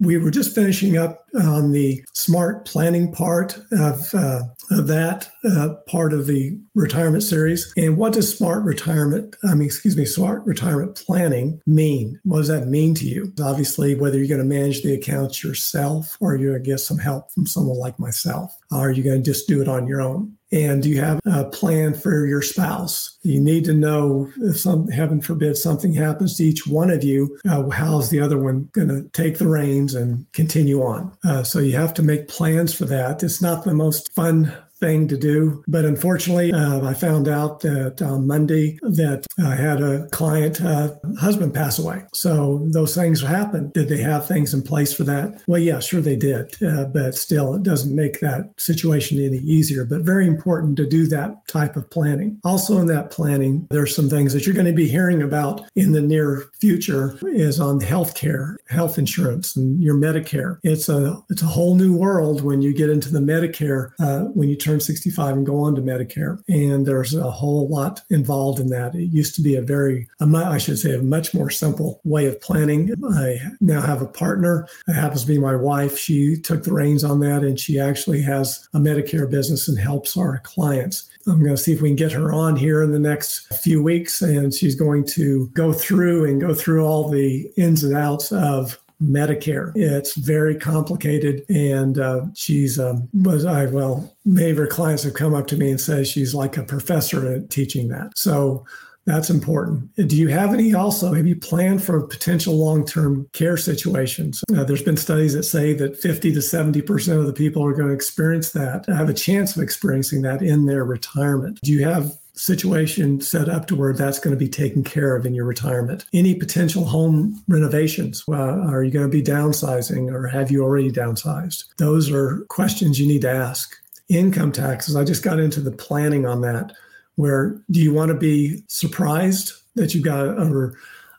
We 0.00 0.18
were 0.18 0.30
just 0.30 0.54
finishing 0.54 0.96
up 0.96 1.26
on 1.34 1.72
the 1.72 2.04
smart 2.12 2.66
planning 2.66 3.12
part 3.12 3.58
of, 3.72 4.14
uh, 4.14 4.42
of 4.70 4.86
that 4.86 5.30
uh, 5.44 5.74
part 5.86 6.12
of 6.12 6.26
the 6.26 6.58
retirement 6.74 7.22
series. 7.22 7.72
And 7.76 7.96
what 7.96 8.12
does 8.12 8.36
smart 8.36 8.64
retirement, 8.64 9.36
I 9.44 9.54
mean, 9.54 9.66
excuse 9.66 9.96
me, 9.96 10.04
smart 10.04 10.44
retirement 10.44 11.02
planning 11.06 11.60
mean? 11.66 12.20
What 12.24 12.38
does 12.38 12.48
that 12.48 12.68
mean 12.68 12.94
to 12.96 13.06
you? 13.06 13.32
Obviously, 13.42 13.94
whether 13.94 14.18
you're 14.18 14.28
going 14.28 14.40
to 14.40 14.44
manage 14.44 14.82
the 14.82 14.94
accounts 14.94 15.42
yourself 15.42 16.16
or 16.20 16.36
you're 16.36 16.52
going 16.52 16.64
to 16.64 16.70
get 16.70 16.80
some 16.80 16.98
help 16.98 17.32
from 17.32 17.46
someone 17.46 17.78
like 17.78 17.98
myself, 17.98 18.56
or 18.70 18.88
are 18.88 18.90
you 18.90 19.02
going 19.02 19.22
to 19.22 19.30
just 19.30 19.48
do 19.48 19.62
it 19.62 19.68
on 19.68 19.86
your 19.86 20.00
own? 20.00 20.36
And 20.52 20.84
you 20.84 21.00
have 21.00 21.20
a 21.26 21.44
plan 21.44 21.94
for 21.94 22.26
your 22.26 22.42
spouse. 22.42 23.18
You 23.22 23.40
need 23.40 23.64
to 23.64 23.74
know 23.74 24.30
if 24.38 24.60
some, 24.60 24.88
heaven 24.88 25.20
forbid, 25.20 25.56
something 25.56 25.92
happens 25.92 26.36
to 26.36 26.44
each 26.44 26.66
one 26.66 26.90
of 26.90 27.02
you, 27.02 27.38
uh, 27.48 27.68
how's 27.70 28.10
the 28.10 28.20
other 28.20 28.38
one 28.38 28.68
going 28.72 28.88
to 28.88 29.08
take 29.10 29.38
the 29.38 29.48
reins 29.48 29.94
and 29.94 30.30
continue 30.32 30.82
on? 30.82 31.16
Uh, 31.24 31.42
so 31.42 31.58
you 31.58 31.76
have 31.76 31.94
to 31.94 32.02
make 32.02 32.28
plans 32.28 32.72
for 32.72 32.84
that. 32.84 33.22
It's 33.22 33.42
not 33.42 33.64
the 33.64 33.74
most 33.74 34.12
fun 34.12 34.56
thing 34.80 35.08
to 35.08 35.16
do. 35.16 35.62
But 35.66 35.84
unfortunately, 35.84 36.52
uh, 36.52 36.86
I 36.86 36.94
found 36.94 37.28
out 37.28 37.60
that 37.60 38.02
on 38.02 38.26
Monday 38.26 38.78
that 38.82 39.26
I 39.38 39.54
had 39.54 39.80
a 39.80 40.06
client 40.08 40.60
uh, 40.60 40.94
husband 41.18 41.54
pass 41.54 41.78
away. 41.78 42.04
So 42.12 42.66
those 42.72 42.94
things 42.94 43.22
happen. 43.22 43.70
Did 43.70 43.88
they 43.88 43.98
have 43.98 44.26
things 44.26 44.54
in 44.54 44.62
place 44.62 44.92
for 44.92 45.04
that? 45.04 45.42
Well, 45.46 45.60
yeah, 45.60 45.80
sure 45.80 46.00
they 46.00 46.16
did. 46.16 46.54
Uh, 46.62 46.84
but 46.84 47.14
still, 47.14 47.54
it 47.54 47.62
doesn't 47.62 47.94
make 47.94 48.20
that 48.20 48.50
situation 48.58 49.18
any 49.18 49.38
easier. 49.38 49.84
But 49.84 50.02
very 50.02 50.26
important 50.26 50.76
to 50.76 50.86
do 50.86 51.06
that 51.08 51.46
type 51.48 51.76
of 51.76 51.90
planning. 51.90 52.38
Also, 52.44 52.78
in 52.78 52.86
that 52.86 53.10
planning, 53.10 53.66
there's 53.70 53.94
some 53.94 54.08
things 54.08 54.32
that 54.32 54.46
you're 54.46 54.54
going 54.54 54.66
to 54.66 54.72
be 54.72 54.88
hearing 54.88 55.22
about 55.22 55.62
in 55.74 55.92
the 55.92 56.02
near 56.02 56.44
future 56.60 57.18
is 57.22 57.60
on 57.60 57.80
healthcare, 57.80 58.56
health 58.68 58.98
insurance, 58.98 59.56
and 59.56 59.82
your 59.82 59.94
Medicare. 59.94 60.58
It's 60.62 60.88
a 60.88 61.22
it's 61.30 61.42
a 61.42 61.46
whole 61.46 61.74
new 61.74 61.96
world 61.96 62.42
when 62.42 62.62
you 62.62 62.74
get 62.74 62.90
into 62.90 63.10
the 63.10 63.20
Medicare 63.20 63.92
uh, 64.00 64.24
when 64.32 64.48
you 64.48 64.56
turn 64.56 64.80
65 64.80 65.36
and 65.36 65.46
go 65.46 65.60
on 65.60 65.74
to 65.74 65.82
Medicare. 65.82 66.42
And 66.48 66.86
there's 66.86 67.14
a 67.14 67.30
whole 67.30 67.68
lot 67.68 68.02
involved 68.10 68.60
in 68.60 68.68
that. 68.68 68.94
It 68.94 69.10
used 69.12 69.34
to 69.36 69.42
be 69.42 69.56
a 69.56 69.62
very, 69.62 70.08
I 70.20 70.58
should 70.58 70.78
say, 70.78 70.94
a 70.94 71.02
much 71.02 71.34
more 71.34 71.50
simple 71.50 72.00
way 72.04 72.26
of 72.26 72.40
planning. 72.40 72.92
I 73.10 73.38
now 73.60 73.80
have 73.80 74.02
a 74.02 74.06
partner. 74.06 74.68
It 74.88 74.94
happens 74.94 75.22
to 75.22 75.28
be 75.28 75.38
my 75.38 75.56
wife. 75.56 75.98
She 75.98 76.36
took 76.36 76.64
the 76.64 76.72
reins 76.72 77.04
on 77.04 77.20
that 77.20 77.42
and 77.42 77.58
she 77.58 77.78
actually 77.78 78.22
has 78.22 78.68
a 78.74 78.78
Medicare 78.78 79.30
business 79.30 79.68
and 79.68 79.78
helps 79.78 80.16
our 80.16 80.38
clients. 80.38 81.10
I'm 81.26 81.42
going 81.42 81.56
to 81.56 81.60
see 81.60 81.72
if 81.72 81.82
we 81.82 81.88
can 81.88 81.96
get 81.96 82.12
her 82.12 82.32
on 82.32 82.56
here 82.56 82.82
in 82.82 82.92
the 82.92 82.98
next 82.98 83.52
few 83.62 83.82
weeks, 83.82 84.22
and 84.22 84.54
she's 84.54 84.74
going 84.74 85.04
to 85.08 85.48
go 85.48 85.72
through 85.72 86.24
and 86.24 86.40
go 86.40 86.54
through 86.54 86.84
all 86.84 87.08
the 87.08 87.50
ins 87.56 87.82
and 87.82 87.96
outs 87.96 88.30
of 88.32 88.78
Medicare. 89.02 89.72
It's 89.74 90.14
very 90.14 90.54
complicated, 90.54 91.44
and 91.48 91.98
uh, 91.98 92.22
she's 92.34 92.78
um, 92.78 93.08
was 93.12 93.44
I 93.44 93.66
well, 93.66 94.14
many 94.24 94.50
of 94.50 94.56
her 94.56 94.66
clients 94.66 95.02
have 95.02 95.14
come 95.14 95.34
up 95.34 95.46
to 95.48 95.56
me 95.56 95.70
and 95.70 95.80
say 95.80 96.04
she's 96.04 96.34
like 96.34 96.56
a 96.56 96.62
professor 96.62 97.34
at 97.34 97.50
teaching 97.50 97.88
that. 97.88 98.16
So 98.16 98.64
that's 99.06 99.30
important. 99.30 99.94
Do 99.94 100.16
you 100.16 100.28
have 100.28 100.52
any 100.52 100.74
also? 100.74 101.14
Have 101.14 101.26
you 101.26 101.36
planned 101.36 101.82
for 101.82 102.06
potential 102.06 102.56
long 102.56 102.84
term 102.84 103.28
care 103.32 103.56
situations? 103.56 104.42
Uh, 104.54 104.64
there's 104.64 104.82
been 104.82 104.96
studies 104.96 105.32
that 105.34 105.44
say 105.44 105.72
that 105.74 105.96
50 105.96 106.32
to 106.32 106.40
70% 106.40 107.18
of 107.18 107.26
the 107.26 107.32
people 107.32 107.64
are 107.64 107.72
going 107.72 107.88
to 107.88 107.94
experience 107.94 108.50
that, 108.50 108.84
have 108.86 109.08
a 109.08 109.14
chance 109.14 109.56
of 109.56 109.62
experiencing 109.62 110.22
that 110.22 110.42
in 110.42 110.66
their 110.66 110.84
retirement. 110.84 111.60
Do 111.62 111.72
you 111.72 111.84
have 111.84 112.18
situation 112.36 113.20
set 113.20 113.48
up 113.48 113.66
to 113.66 113.74
where 113.74 113.94
that's 113.94 114.18
going 114.18 114.36
to 114.36 114.38
be 114.38 114.48
taken 114.48 114.84
care 114.84 115.16
of 115.16 115.24
in 115.24 115.34
your 115.34 115.46
retirement. 115.46 116.04
Any 116.12 116.34
potential 116.34 116.84
home 116.84 117.42
renovations? 117.48 118.22
Uh, 118.28 118.34
are 118.34 118.84
you 118.84 118.90
going 118.90 119.10
to 119.10 119.10
be 119.10 119.22
downsizing 119.22 120.12
or 120.12 120.26
have 120.28 120.50
you 120.50 120.62
already 120.62 120.92
downsized? 120.92 121.64
Those 121.78 122.10
are 122.10 122.44
questions 122.48 123.00
you 123.00 123.06
need 123.06 123.22
to 123.22 123.30
ask. 123.30 123.74
Income 124.08 124.52
taxes, 124.52 124.94
I 124.94 125.02
just 125.02 125.24
got 125.24 125.40
into 125.40 125.60
the 125.60 125.72
planning 125.72 126.26
on 126.26 126.42
that. 126.42 126.72
Where 127.16 127.60
do 127.70 127.80
you 127.80 127.92
want 127.92 128.10
to 128.10 128.14
be 128.14 128.62
surprised 128.68 129.52
that 129.74 129.94
you 129.94 130.02
got 130.02 130.26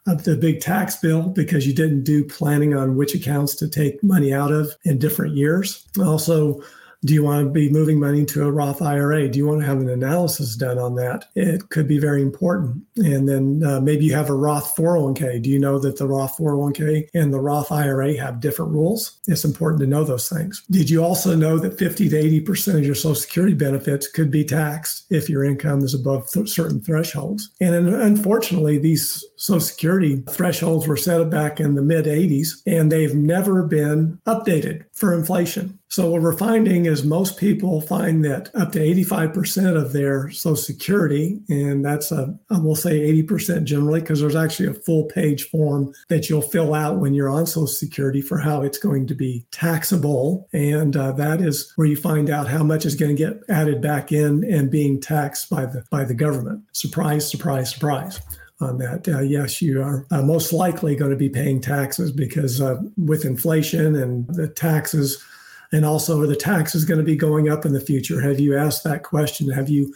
a, 0.07 0.15
the 0.15 0.37
big 0.37 0.61
tax 0.61 0.95
bill 0.95 1.23
because 1.23 1.67
you 1.67 1.73
didn't 1.73 2.03
do 2.03 2.23
planning 2.23 2.73
on 2.73 2.95
which 2.95 3.13
accounts 3.13 3.55
to 3.55 3.67
take 3.67 4.01
money 4.03 4.33
out 4.33 4.51
of 4.51 4.73
in 4.83 4.97
different 4.97 5.35
years? 5.35 5.85
Also, 5.99 6.61
do 7.05 7.13
you 7.13 7.23
want 7.23 7.47
to 7.47 7.51
be 7.51 7.69
moving 7.69 7.99
money 7.99 8.25
to 8.25 8.43
a 8.43 8.51
Roth 8.51 8.81
IRA? 8.81 9.29
Do 9.29 9.37
you 9.37 9.47
want 9.47 9.61
to 9.61 9.67
have 9.67 9.79
an 9.79 9.89
analysis 9.89 10.55
done 10.55 10.79
on 10.79 10.95
that? 10.95 11.25
It 11.35 11.69
could 11.69 11.87
be 11.87 11.99
very 11.99 12.21
important. 12.21 12.83
And 12.97 13.29
then 13.29 13.63
uh, 13.63 13.79
maybe 13.79 14.05
you 14.05 14.13
have 14.13 14.29
a 14.29 14.35
Roth 14.35 14.75
401k. 14.75 15.41
Do 15.41 15.49
you 15.49 15.59
know 15.59 15.79
that 15.79 15.97
the 15.97 16.07
Roth 16.07 16.37
401k 16.37 17.09
and 17.13 17.33
the 17.33 17.39
Roth 17.39 17.71
IRA 17.71 18.17
have 18.17 18.39
different 18.39 18.71
rules? 18.71 19.19
It's 19.27 19.45
important 19.45 19.81
to 19.81 19.87
know 19.87 20.03
those 20.03 20.27
things. 20.27 20.63
Did 20.71 20.89
you 20.89 21.03
also 21.03 21.35
know 21.35 21.59
that 21.59 21.77
50 21.77 22.09
to 22.09 22.15
80% 22.15 22.79
of 22.79 22.85
your 22.85 22.95
Social 22.95 23.15
Security 23.15 23.53
benefits 23.53 24.07
could 24.07 24.31
be 24.31 24.43
taxed 24.43 25.05
if 25.11 25.29
your 25.29 25.43
income 25.43 25.83
is 25.83 25.93
above 25.93 26.29
th- 26.31 26.49
certain 26.49 26.81
thresholds? 26.81 27.49
And 27.61 27.75
unfortunately, 27.75 28.79
these 28.79 29.23
Social 29.35 29.59
Security 29.59 30.23
thresholds 30.29 30.87
were 30.87 30.97
set 30.97 31.17
back 31.29 31.59
in 31.59 31.75
the 31.75 31.81
mid 31.81 32.05
80s 32.05 32.61
and 32.65 32.91
they've 32.91 33.15
never 33.15 33.63
been 33.63 34.19
updated 34.27 34.85
for 34.93 35.13
inflation. 35.13 35.77
So, 35.89 36.09
what 36.09 36.21
we're 36.21 36.37
finding 36.37 36.86
is 36.87 37.03
most 37.03 37.37
people 37.37 37.81
find 37.81 38.25
that 38.25 38.49
up 38.55 38.71
to 38.71 38.79
85% 38.79 39.75
of 39.75 39.93
their 39.93 40.31
Social 40.31 40.55
Security, 40.55 41.39
and 41.49 41.85
that's 41.85 42.11
a, 42.11 42.37
I 42.49 42.59
will 42.59 42.75
say 42.75 42.99
80% 43.23 43.65
generally, 43.65 43.99
because 43.99 44.21
there's 44.21 44.35
actually 44.35 44.69
a 44.69 44.73
full 44.73 45.05
page 45.05 45.43
form 45.49 45.93
that 46.09 46.29
you'll 46.29 46.41
fill 46.41 46.73
out 46.73 46.97
when 46.97 47.13
you're 47.13 47.29
on 47.29 47.45
Social 47.45 47.67
Security 47.67 48.21
for 48.21 48.37
how 48.37 48.61
it's 48.61 48.77
going 48.77 49.07
to 49.07 49.15
be 49.15 49.45
taxable. 49.51 50.47
And 50.53 50.97
uh, 50.97 51.11
that 51.13 51.41
is 51.41 51.71
where 51.75 51.87
you 51.87 51.97
find 51.97 52.29
out 52.29 52.47
how 52.47 52.63
much 52.63 52.85
is 52.85 52.95
going 52.95 53.15
to 53.15 53.23
get 53.23 53.41
added 53.49 53.81
back 53.81 54.11
in 54.11 54.43
and 54.43 54.71
being 54.71 54.99
taxed 54.99 55.49
by 55.49 55.65
the, 55.65 55.83
by 55.91 56.03
the 56.03 56.15
government. 56.15 56.63
Surprise, 56.71 57.29
surprise, 57.29 57.71
surprise 57.71 58.19
on 58.59 58.77
that. 58.79 59.07
Uh, 59.07 59.19
yes, 59.19 59.61
you 59.61 59.81
are 59.81 60.05
uh, 60.11 60.21
most 60.21 60.51
likely 60.51 60.95
going 60.95 61.11
to 61.11 61.17
be 61.17 61.29
paying 61.29 61.61
taxes 61.61 62.11
because 62.11 62.59
uh, 62.59 62.81
with 62.97 63.25
inflation 63.25 63.95
and 63.95 64.27
the 64.27 64.47
taxes, 64.47 65.23
and 65.71 65.85
also 65.85 66.21
are 66.21 66.27
the 66.27 66.35
tax 66.35 66.75
is 66.75 66.85
going 66.85 66.99
to 66.99 67.03
be 67.03 67.15
going 67.15 67.49
up 67.49 67.65
in 67.65 67.73
the 67.73 67.81
future. 67.81 68.21
Have 68.21 68.39
you 68.39 68.57
asked 68.57 68.83
that 68.83 69.03
question? 69.03 69.49
Have 69.49 69.69
you 69.69 69.93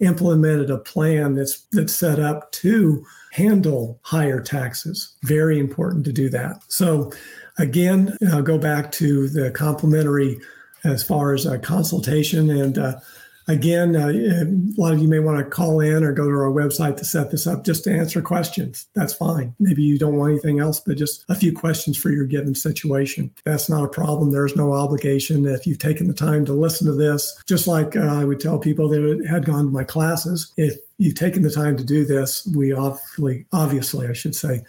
implemented 0.00 0.70
a 0.70 0.78
plan 0.78 1.34
that's 1.34 1.60
that's 1.72 1.94
set 1.94 2.18
up 2.18 2.50
to 2.52 3.06
handle 3.32 3.98
higher 4.02 4.40
taxes? 4.40 5.14
Very 5.22 5.58
important 5.58 6.04
to 6.04 6.12
do 6.12 6.28
that. 6.30 6.62
So, 6.68 7.12
again, 7.58 8.16
I'll 8.32 8.42
go 8.42 8.58
back 8.58 8.92
to 8.92 9.28
the 9.28 9.50
complimentary 9.50 10.38
as 10.84 11.02
far 11.02 11.32
as 11.32 11.46
a 11.46 11.58
consultation. 11.58 12.50
And 12.50 12.78
uh, 12.78 13.00
Again, 13.46 13.94
uh, 13.94 14.08
a 14.08 14.80
lot 14.80 14.94
of 14.94 15.00
you 15.00 15.08
may 15.08 15.18
want 15.18 15.38
to 15.38 15.44
call 15.44 15.80
in 15.80 16.02
or 16.02 16.12
go 16.12 16.24
to 16.24 16.30
our 16.30 16.52
website 16.52 16.96
to 16.96 17.04
set 17.04 17.30
this 17.30 17.46
up 17.46 17.64
just 17.64 17.84
to 17.84 17.92
answer 17.92 18.22
questions. 18.22 18.86
That's 18.94 19.12
fine. 19.12 19.54
Maybe 19.58 19.82
you 19.82 19.98
don't 19.98 20.16
want 20.16 20.32
anything 20.32 20.60
else, 20.60 20.80
but 20.80 20.96
just 20.96 21.24
a 21.28 21.34
few 21.34 21.52
questions 21.52 21.96
for 21.96 22.10
your 22.10 22.24
given 22.24 22.54
situation. 22.54 23.30
That's 23.44 23.68
not 23.68 23.84
a 23.84 23.88
problem. 23.88 24.32
There's 24.32 24.56
no 24.56 24.72
obligation. 24.72 25.46
If 25.46 25.66
you've 25.66 25.78
taken 25.78 26.08
the 26.08 26.14
time 26.14 26.44
to 26.46 26.52
listen 26.52 26.86
to 26.86 26.94
this, 26.94 27.42
just 27.46 27.66
like 27.66 27.96
uh, 27.96 28.00
I 28.00 28.24
would 28.24 28.40
tell 28.40 28.58
people 28.58 28.88
that 28.88 29.26
had 29.28 29.44
gone 29.44 29.66
to 29.66 29.70
my 29.70 29.84
classes, 29.84 30.52
if 30.56 30.76
you've 30.98 31.14
taken 31.14 31.42
the 31.42 31.50
time 31.50 31.76
to 31.76 31.84
do 31.84 32.04
this, 32.04 32.46
we 32.54 32.72
obviously, 32.72 33.46
obviously, 33.52 34.06
I 34.06 34.12
should 34.12 34.34
say, 34.34 34.62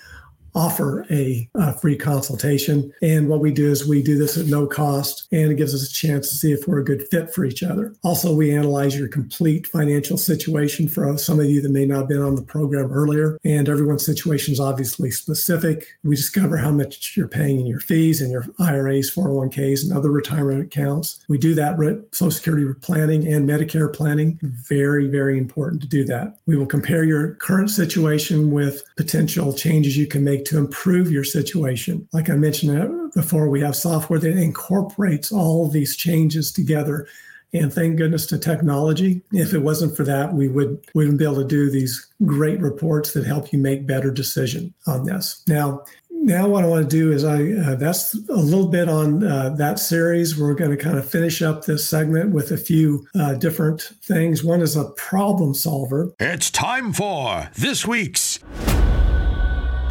offer 0.55 1.05
a, 1.11 1.49
a, 1.55 1.73
free 1.75 1.97
consultation. 1.97 2.91
And 3.01 3.27
what 3.27 3.41
we 3.41 3.51
do 3.51 3.69
is 3.69 3.87
we 3.87 4.01
do 4.01 4.17
this 4.17 4.37
at 4.37 4.45
no 4.45 4.65
cost 4.65 5.27
and 5.31 5.51
it 5.51 5.55
gives 5.55 5.75
us 5.75 5.89
a 5.89 5.93
chance 5.93 6.29
to 6.29 6.35
see 6.37 6.53
if 6.53 6.67
we're 6.67 6.79
a 6.79 6.85
good 6.85 7.05
fit 7.09 7.33
for 7.33 7.43
each 7.43 7.61
other. 7.61 7.93
Also, 8.03 8.33
we 8.33 8.55
analyze 8.55 8.97
your 8.97 9.09
complete 9.09 9.67
financial 9.67 10.17
situation 10.17 10.87
for 10.87 11.17
some 11.17 11.39
of 11.39 11.47
you 11.47 11.61
that 11.61 11.71
may 11.71 11.85
not 11.85 11.97
have 11.97 12.07
been 12.07 12.21
on 12.21 12.35
the 12.35 12.41
program 12.41 12.91
earlier. 12.91 13.37
And 13.43 13.67
everyone's 13.67 14.05
situation 14.05 14.53
is 14.53 14.59
obviously 14.59 15.11
specific. 15.11 15.87
We 16.03 16.15
discover 16.15 16.55
how 16.57 16.71
much 16.71 17.17
you're 17.17 17.27
paying 17.27 17.59
in 17.59 17.67
your 17.67 17.81
fees 17.81 18.21
and 18.21 18.31
your 18.31 18.45
IRAs, 18.59 19.13
401ks, 19.13 19.83
and 19.83 19.97
other 19.97 20.11
retirement 20.11 20.61
accounts. 20.61 21.23
We 21.27 21.37
do 21.37 21.53
that 21.55 21.77
with 21.77 22.03
Social 22.15 22.31
Security 22.31 22.65
planning 22.81 23.27
and 23.27 23.47
Medicare 23.47 23.93
planning. 23.93 24.39
Very, 24.41 25.07
very 25.07 25.37
important 25.37 25.81
to 25.81 25.87
do 25.87 26.05
that. 26.05 26.37
We 26.45 26.55
will 26.55 26.65
compare 26.65 27.03
your 27.03 27.35
current 27.35 27.69
situation 27.69 28.51
with 28.51 28.83
potential 28.95 29.53
changes 29.53 29.97
you 29.97 30.07
can 30.07 30.23
make 30.23 30.44
to 30.45 30.57
improve 30.57 31.11
your 31.11 31.23
situation. 31.23 32.07
Like 32.13 32.29
I 32.29 32.35
mentioned 32.35 33.13
before, 33.13 33.49
we 33.49 33.61
have 33.61 33.75
software 33.75 34.19
that 34.19 34.37
incorporates 34.37 35.31
all 35.31 35.67
these 35.67 35.95
changes 35.95 36.51
together. 36.51 37.07
And 37.53 37.71
thank 37.71 37.97
goodness 37.97 38.25
to 38.27 38.37
technology. 38.37 39.21
If 39.31 39.53
it 39.53 39.59
wasn't 39.59 39.95
for 39.95 40.03
that, 40.03 40.33
we 40.33 40.49
would 40.49 40.85
wouldn't 40.93 41.17
be 41.17 41.23
able 41.23 41.37
to 41.37 41.47
do 41.47 41.69
these 41.69 42.05
great 42.25 42.59
reports 42.59 43.13
that 43.13 43.25
help 43.25 43.53
you 43.53 43.59
make 43.59 43.87
better 43.87 44.11
decision 44.11 44.73
on 44.87 45.05
this. 45.05 45.41
Now, 45.47 45.83
now 46.11 46.49
what 46.49 46.63
I 46.63 46.67
want 46.67 46.89
to 46.89 46.97
do 46.97 47.13
is 47.13 47.23
I 47.23 47.51
uh, 47.53 47.75
that's 47.75 48.13
a 48.29 48.35
little 48.35 48.67
bit 48.67 48.89
on 48.89 49.23
uh, 49.23 49.49
that 49.51 49.79
series. 49.79 50.37
We're 50.37 50.55
going 50.55 50.71
to 50.71 50.77
kind 50.77 50.97
of 50.97 51.09
finish 51.09 51.41
up 51.41 51.63
this 51.63 51.87
segment 51.87 52.31
with 52.31 52.51
a 52.51 52.57
few 52.57 53.07
uh, 53.15 53.35
different 53.35 53.81
things. 54.01 54.43
One 54.43 54.61
is 54.61 54.75
a 54.75 54.85
problem 54.91 55.53
solver. 55.53 56.13
It's 56.19 56.49
time 56.49 56.91
for 56.91 57.49
this 57.55 57.85
week's 57.85 58.39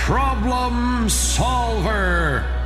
Problem 0.05 1.09
Solver. 1.09 2.64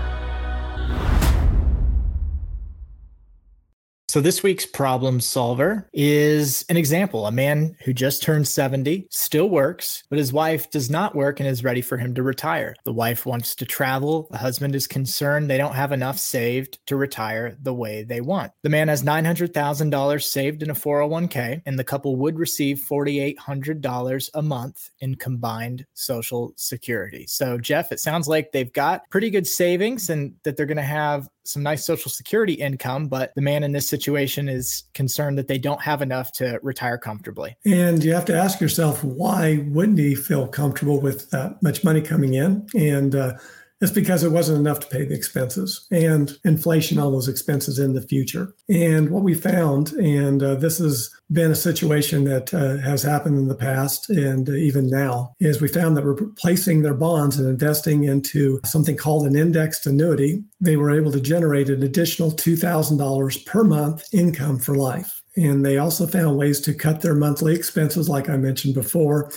So, 4.09 4.23
this 4.23 4.43
week's 4.43 4.65
problem 4.65 5.21
solver 5.21 5.87
is 5.93 6.65
an 6.71 6.79
example 6.79 7.27
a 7.27 7.31
man 7.31 7.77
who 7.85 7.93
just 7.93 8.23
turned 8.23 8.49
70, 8.49 9.07
still 9.11 9.51
works, 9.51 10.03
but 10.09 10.19
his 10.19 10.33
wife 10.33 10.71
does 10.71 10.89
not 10.89 11.15
work 11.15 11.41
and 11.41 11.49
is 11.49 11.63
ready 11.63 11.83
for 11.83 11.99
him 11.99 12.15
to 12.15 12.23
retire. 12.23 12.75
The 12.87 12.93
wife 12.95 13.27
wants 13.27 13.55
to 13.57 13.67
travel. 13.67 14.27
The 14.31 14.39
husband 14.39 14.75
is 14.75 14.87
concerned 14.87 15.51
they 15.51 15.59
don't 15.59 15.75
have 15.75 15.93
enough 15.93 16.19
saved 16.19 16.79
to 16.87 16.97
retire 16.97 17.55
the 17.61 17.75
way 17.75 18.03
they 18.03 18.23
want. 18.23 18.53
The 18.63 18.71
man 18.71 18.89
has 18.89 19.03
$900,000 19.03 20.23
saved 20.23 20.63
in 20.63 20.71
a 20.71 20.75
401k, 20.75 21.61
and 21.67 21.79
the 21.79 21.85
couple 21.85 22.17
would 22.17 22.39
receive 22.39 22.79
$4,800 22.91 24.31
a 24.33 24.43
month 24.43 24.89
in 25.01 25.17
combined 25.17 25.85
Social 25.93 26.55
Security. 26.57 27.27
So, 27.29 27.59
Jeff, 27.59 27.93
it 27.93 28.01
sounds 28.01 28.27
like 28.27 28.53
they've 28.53 28.73
got 28.73 29.03
pretty 29.11 29.29
good 29.29 29.47
savings 29.47 30.09
and 30.09 30.35
that 30.45 30.57
they're 30.57 30.65
going 30.65 30.79
to 30.79 30.83
have 30.83 31.29
some 31.49 31.63
nice 31.63 31.85
social 31.85 32.11
security 32.11 32.53
income, 32.53 33.09
but 33.09 33.33
the 33.35 33.41
man 33.41 33.65
in 33.65 33.73
this 33.73 33.89
situation 33.89 34.49
is 34.49 34.85
concerned 34.93 35.39
that 35.39 35.49
they 35.49 35.59
don't 35.59 35.81
have 35.81 36.03
enough 36.03 36.31
to 36.33 36.61
retire 36.63 36.99
comfortably. 36.99 37.57
And 37.65 38.05
you 38.05 38.13
have 38.13 38.27
to 38.27 38.37
ask 38.37 38.61
yourself, 38.61 39.03
why 39.03 39.65
wouldn't 39.69 39.99
he 39.99 40.15
feel 40.15 40.47
comfortable 40.47 41.01
with 41.01 41.31
that 41.31 41.63
much 41.63 41.83
money 41.83 42.03
coming 42.03 42.35
in? 42.35 42.67
And 42.75 43.15
uh, 43.15 43.35
it's 43.81 43.93
because 43.93 44.25
it 44.25 44.33
wasn't 44.33 44.59
enough 44.59 44.81
to 44.81 44.87
pay 44.89 45.05
the 45.05 45.15
expenses 45.15 45.87
and 45.91 46.37
inflation 46.45 46.99
on 46.99 47.13
those 47.13 47.29
expenses 47.29 47.79
in 47.79 47.95
the 47.95 48.03
future. 48.03 48.55
And 48.69 49.11
what 49.11 49.23
we 49.23 49.35
found, 49.35 49.93
and 49.93 50.43
uh, 50.43 50.57
this 50.57 50.79
has 50.79 51.11
been 51.31 51.51
a 51.51 51.57
situation 51.57 52.25
that 52.25 52.53
uh, 52.53 52.79
has 52.79 53.03
happened 53.03 53.39
in 53.39 53.49
the 53.49 53.55
past 53.55 54.11
and 54.11 54.49
uh, 54.49 54.53
even 54.53 54.89
now, 54.89 55.35
is 55.41 55.61
we 55.61 55.69
found 55.69 55.97
that 55.97 56.05
replacing 56.05 56.83
their 56.83 56.95
bonds 56.95 57.39
and 57.39 57.49
investing 57.49 58.05
into 58.05 58.61
something 58.65 58.97
called 58.97 59.27
an 59.27 59.37
indexed 59.37 59.87
annuity, 59.87 60.43
they 60.61 60.77
were 60.77 60.91
able 60.91 61.13
to 61.13 61.21
generate 61.21 61.69
an 61.69 61.83
additional 61.83 62.33
$2,000 62.33 63.47
per 63.47 63.63
month 63.63 64.09
income 64.13 64.59
for 64.59 64.75
life. 64.75 65.23
And 65.37 65.65
they 65.65 65.79
also 65.79 66.07
found 66.07 66.37
ways 66.37 66.61
to 66.63 66.75
cut 66.75 67.03
their 67.03 67.15
monthly 67.15 67.55
expenses, 67.55 68.09
like 68.09 68.29
I 68.29 68.37
mentioned 68.37 68.75
before, 68.75 69.31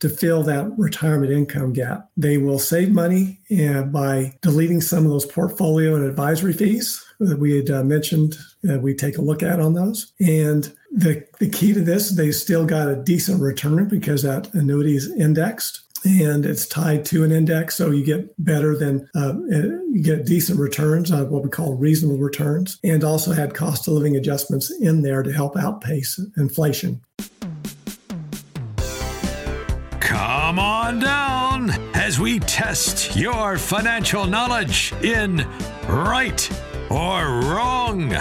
to 0.00 0.08
fill 0.08 0.42
that 0.42 0.70
retirement 0.76 1.32
income 1.32 1.72
gap. 1.72 2.10
They 2.16 2.38
will 2.38 2.58
save 2.58 2.92
money 2.92 3.40
uh, 3.58 3.82
by 3.82 4.36
deleting 4.42 4.80
some 4.80 5.04
of 5.04 5.10
those 5.10 5.26
portfolio 5.26 5.94
and 5.94 6.04
advisory 6.04 6.52
fees 6.52 7.02
that 7.18 7.38
we 7.38 7.56
had 7.56 7.70
uh, 7.70 7.82
mentioned. 7.82 8.36
Uh, 8.68 8.78
we 8.78 8.94
take 8.94 9.16
a 9.18 9.22
look 9.22 9.42
at 9.42 9.60
on 9.60 9.74
those. 9.74 10.12
And 10.20 10.72
the, 10.92 11.26
the 11.38 11.48
key 11.48 11.72
to 11.72 11.80
this, 11.80 12.10
they 12.10 12.30
still 12.32 12.66
got 12.66 12.88
a 12.88 12.96
decent 12.96 13.40
return 13.40 13.88
because 13.88 14.22
that 14.22 14.52
annuity 14.54 14.96
is 14.96 15.10
indexed 15.16 15.82
and 16.04 16.46
it's 16.46 16.66
tied 16.66 17.04
to 17.06 17.24
an 17.24 17.32
index, 17.32 17.74
so 17.74 17.90
you 17.90 18.04
get 18.04 18.32
better 18.44 18.76
than 18.76 19.08
uh, 19.14 19.34
you 19.48 20.00
get 20.02 20.26
decent 20.26 20.58
returns, 20.58 21.10
uh, 21.10 21.24
what 21.24 21.42
we 21.42 21.48
call 21.48 21.74
reasonable 21.74 22.18
returns, 22.18 22.78
and 22.84 23.02
also 23.02 23.32
had 23.32 23.54
cost 23.54 23.88
of 23.88 23.94
living 23.94 24.16
adjustments 24.16 24.70
in 24.80 25.02
there 25.02 25.22
to 25.22 25.32
help 25.32 25.56
outpace 25.56 26.20
inflation. 26.36 27.00
Come 30.18 30.58
on 30.58 30.98
down 30.98 31.68
as 31.94 32.18
we 32.18 32.38
test 32.38 33.14
your 33.14 33.58
financial 33.58 34.24
knowledge 34.24 34.94
in 35.02 35.46
right 35.86 36.50
or 36.88 37.40
wrong. 37.40 38.14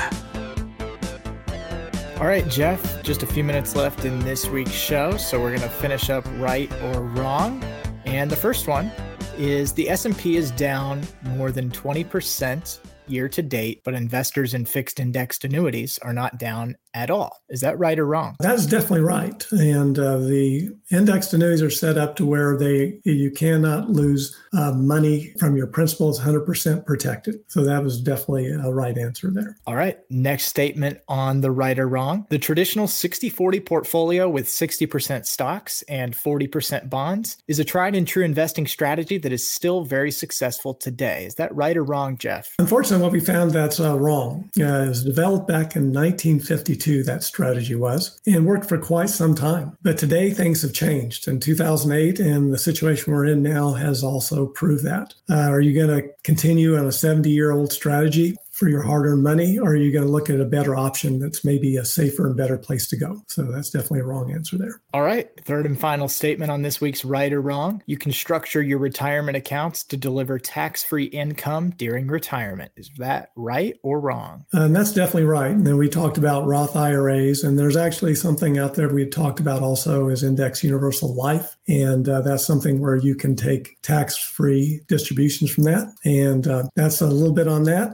All 2.19 2.27
right, 2.27 2.45
Jeff, 2.49 3.01
just 3.01 3.23
a 3.23 3.25
few 3.25 3.45
minutes 3.45 3.77
left 3.77 4.03
in 4.03 4.19
this 4.19 4.45
week's 4.45 4.71
show, 4.71 5.15
so 5.15 5.39
we're 5.39 5.55
going 5.55 5.61
to 5.61 5.69
finish 5.69 6.09
up 6.09 6.25
right 6.37 6.69
or 6.83 7.01
wrong. 7.01 7.63
And 8.03 8.29
the 8.29 8.35
first 8.35 8.67
one 8.67 8.91
is 9.37 9.71
the 9.71 9.89
S&P 9.89 10.35
is 10.35 10.51
down 10.51 11.01
more 11.23 11.49
than 11.49 11.69
20% 11.69 12.79
year 13.07 13.29
to 13.29 13.41
date, 13.41 13.79
but 13.85 13.93
investors 13.93 14.53
in 14.53 14.65
fixed 14.65 14.99
indexed 14.99 15.45
annuities 15.45 15.97
are 15.99 16.13
not 16.13 16.39
down 16.39 16.75
at 16.95 17.11
all. 17.11 17.43
Is 17.49 17.61
that 17.61 17.77
right 17.77 17.99
or 17.99 18.05
wrong? 18.05 18.35
That's 18.39 18.65
definitely 18.65 19.01
right. 19.01 19.45
And 19.51 19.99
uh, 19.99 20.17
the 20.17 20.69
indexed 20.91 21.33
annuities 21.33 21.61
are 21.61 21.69
set 21.69 21.97
up 21.97 22.15
to 22.15 22.25
where 22.25 22.57
they 22.57 22.99
you 23.03 23.29
cannot 23.29 23.89
lose 23.89 24.35
uh, 24.53 24.71
money 24.71 25.33
from 25.37 25.55
your 25.55 25.67
principal. 25.67 26.13
100% 26.13 26.85
protected. 26.85 27.35
So 27.47 27.63
that 27.65 27.83
was 27.83 27.99
definitely 27.99 28.49
a 28.49 28.71
right 28.71 28.97
answer 28.97 29.29
there. 29.29 29.57
All 29.67 29.75
right. 29.75 29.99
Next 30.09 30.45
statement 30.45 30.99
on 31.07 31.41
the 31.41 31.51
right 31.51 31.77
or 31.77 31.87
wrong. 31.87 32.25
The 32.29 32.39
traditional 32.39 32.87
60 32.87 33.29
40 33.29 33.59
portfolio 33.59 34.29
with 34.29 34.47
60% 34.47 35.25
stocks 35.25 35.81
and 35.83 36.15
40% 36.15 36.89
bonds 36.89 37.37
is 37.47 37.59
a 37.59 37.65
tried 37.65 37.95
and 37.95 38.07
true 38.07 38.23
investing 38.23 38.67
strategy 38.67 39.17
that 39.17 39.33
is 39.33 39.49
still 39.49 39.83
very 39.83 40.11
successful 40.11 40.73
today. 40.73 41.25
Is 41.25 41.35
that 41.35 41.53
right 41.53 41.75
or 41.75 41.83
wrong, 41.83 42.17
Jeff? 42.17 42.55
Unfortunately, 42.57 43.03
what 43.03 43.11
we 43.11 43.19
found 43.19 43.51
that's 43.51 43.79
uh, 43.79 43.97
wrong. 43.97 44.49
Uh, 44.59 44.63
it 44.63 44.89
was 44.89 45.03
developed 45.03 45.47
back 45.47 45.75
in 45.75 45.91
1952 45.91 46.84
that 47.03 47.23
strategy 47.23 47.75
was, 47.75 48.19
and 48.25 48.45
worked 48.45 48.67
for 48.67 48.77
quite 48.77 49.09
some 49.09 49.35
time. 49.35 49.77
But 49.81 49.97
today 49.97 50.31
things 50.31 50.61
have 50.61 50.73
changed 50.73 51.27
in 51.27 51.39
2008, 51.39 52.19
and 52.19 52.53
the 52.53 52.57
situation 52.57 53.13
we're 53.13 53.25
in 53.25 53.41
now 53.43 53.73
has 53.73 54.03
also 54.03 54.47
proved 54.47 54.83
that. 54.85 55.13
Uh, 55.29 55.49
are 55.49 55.61
you 55.61 55.73
going 55.73 56.01
to 56.01 56.07
continue 56.23 56.77
on 56.77 56.85
a 56.85 56.91
70 56.91 57.29
year 57.29 57.51
old 57.51 57.71
strategy? 57.71 58.35
For 58.55 58.69
your 58.69 58.81
hard 58.81 59.05
earned 59.05 59.21
money, 59.21 59.59
or 59.59 59.71
are 59.71 59.75
you 59.75 59.91
going 59.91 60.05
to 60.05 60.09
look 60.09 60.29
at 60.29 60.39
a 60.39 60.45
better 60.45 60.77
option 60.77 61.19
that's 61.19 61.43
maybe 61.43 61.75
a 61.75 61.83
safer 61.83 62.25
and 62.25 62.37
better 62.37 62.57
place 62.57 62.87
to 62.87 62.95
go? 62.95 63.21
So 63.27 63.43
that's 63.43 63.69
definitely 63.69 63.99
a 63.99 64.05
wrong 64.05 64.31
answer 64.31 64.57
there. 64.57 64.81
All 64.93 65.01
right. 65.01 65.29
Third 65.43 65.65
and 65.65 65.77
final 65.77 66.07
statement 66.07 66.49
on 66.51 66.61
this 66.61 66.79
week's 66.79 67.03
right 67.03 67.33
or 67.33 67.41
wrong. 67.41 67.83
You 67.85 67.97
can 67.97 68.13
structure 68.13 68.61
your 68.61 68.79
retirement 68.79 69.35
accounts 69.35 69.83
to 69.83 69.97
deliver 69.97 70.39
tax 70.39 70.83
free 70.83 71.03
income 71.03 71.71
during 71.71 72.07
retirement. 72.07 72.71
Is 72.77 72.89
that 72.97 73.31
right 73.35 73.77
or 73.83 73.99
wrong? 73.99 74.45
And 74.53 74.73
that's 74.73 74.93
definitely 74.93 75.25
right. 75.25 75.51
And 75.51 75.67
then 75.67 75.75
we 75.75 75.89
talked 75.89 76.17
about 76.17 76.47
Roth 76.47 76.77
IRAs, 76.77 77.43
and 77.43 77.59
there's 77.59 77.75
actually 77.75 78.15
something 78.15 78.57
out 78.57 78.75
there 78.75 78.87
we 78.87 79.05
talked 79.05 79.41
about 79.41 79.63
also 79.63 80.07
is 80.07 80.23
Index 80.23 80.63
Universal 80.63 81.13
Life. 81.13 81.57
And 81.67 82.07
uh, 82.07 82.21
that's 82.21 82.45
something 82.45 82.79
where 82.79 82.95
you 82.95 83.15
can 83.15 83.35
take 83.35 83.81
tax 83.81 84.15
free 84.17 84.79
distributions 84.87 85.51
from 85.51 85.65
that. 85.65 85.93
And 86.05 86.47
uh, 86.47 86.69
that's 86.75 87.01
a 87.01 87.07
little 87.07 87.33
bit 87.33 87.49
on 87.49 87.63
that. 87.63 87.93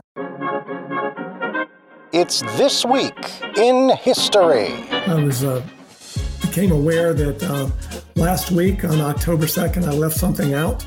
It's 2.12 2.42
This 2.58 2.84
Week 2.84 3.16
in 3.56 3.88
History. 3.96 4.68
I 4.90 5.14
was 5.14 5.44
uh, 5.44 5.66
became 6.42 6.70
aware 6.70 7.14
that 7.14 7.42
uh, 7.42 7.70
last 8.16 8.50
week 8.50 8.84
on 8.84 9.00
October 9.00 9.46
2nd, 9.46 9.88
I 9.88 9.92
left 9.92 10.18
something 10.18 10.52
out. 10.52 10.84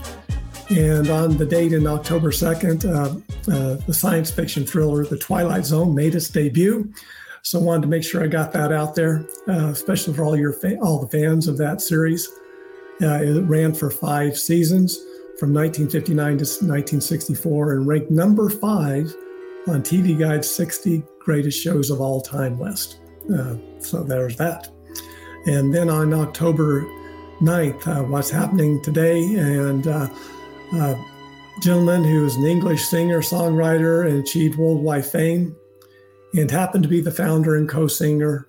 And 0.70 1.10
on 1.10 1.36
the 1.38 1.46
date 1.48 1.74
in 1.74 1.88
October 1.88 2.30
2nd, 2.30 2.86
uh, 2.86 3.52
uh, 3.52 3.76
the 3.88 3.94
science 3.94 4.30
fiction 4.30 4.68
thriller 4.68 5.04
The 5.04 5.18
Twilight 5.18 5.66
Zone 5.66 5.96
made 5.96 6.14
its 6.14 6.30
debut. 6.30 6.94
So 7.42 7.60
I 7.60 7.64
wanted 7.64 7.82
to 7.82 7.88
make 7.88 8.04
sure 8.04 8.24
I 8.24 8.28
got 8.28 8.52
that 8.52 8.72
out 8.72 8.94
there, 8.94 9.26
uh, 9.48 9.70
especially 9.70 10.14
for 10.14 10.26
all 10.26 10.38
your 10.38 10.54
fa- 10.54 10.78
all 10.80 11.04
the 11.04 11.08
fans 11.08 11.48
of 11.48 11.58
that 11.58 11.82
series. 11.82 12.30
Uh, 13.02 13.24
it 13.24 13.42
ran 13.46 13.74
for 13.74 13.90
five 13.90 14.38
seasons 14.38 14.96
from 15.40 15.56
1959 15.56 16.16
to 16.16 16.44
1964 16.44 17.72
and 17.72 17.88
ranked 17.88 18.12
number 18.12 18.48
five 18.48 19.12
on 19.68 19.82
TV 19.82 20.18
Guide's 20.18 20.50
60 20.50 21.04
greatest 21.20 21.62
shows 21.62 21.90
of 21.90 22.02
all 22.02 22.22
time 22.22 22.60
list. 22.60 23.00
Uh, 23.34 23.56
so 23.80 24.04
there's 24.04 24.36
that. 24.38 24.70
And 25.46 25.74
then 25.74 25.90
on 25.90 26.14
October 26.14 26.84
9th, 27.42 27.88
uh, 27.88 28.04
what's 28.04 28.30
happening 28.30 28.82
today, 28.82 29.22
and 29.36 29.88
uh, 29.88 30.08
uh 30.74 30.96
gentleman 31.62 32.04
who 32.04 32.26
is 32.26 32.36
an 32.36 32.46
English 32.46 32.84
singer, 32.86 33.22
songwriter, 33.22 34.08
and 34.08 34.20
achieved 34.20 34.58
worldwide 34.58 35.06
fame, 35.06 35.56
and 36.34 36.52
happened 36.52 36.84
to 36.84 36.90
be 36.90 37.02
the 37.02 37.12
founder 37.12 37.56
and 37.56 37.70
co 37.70 37.88
singer 37.88 38.48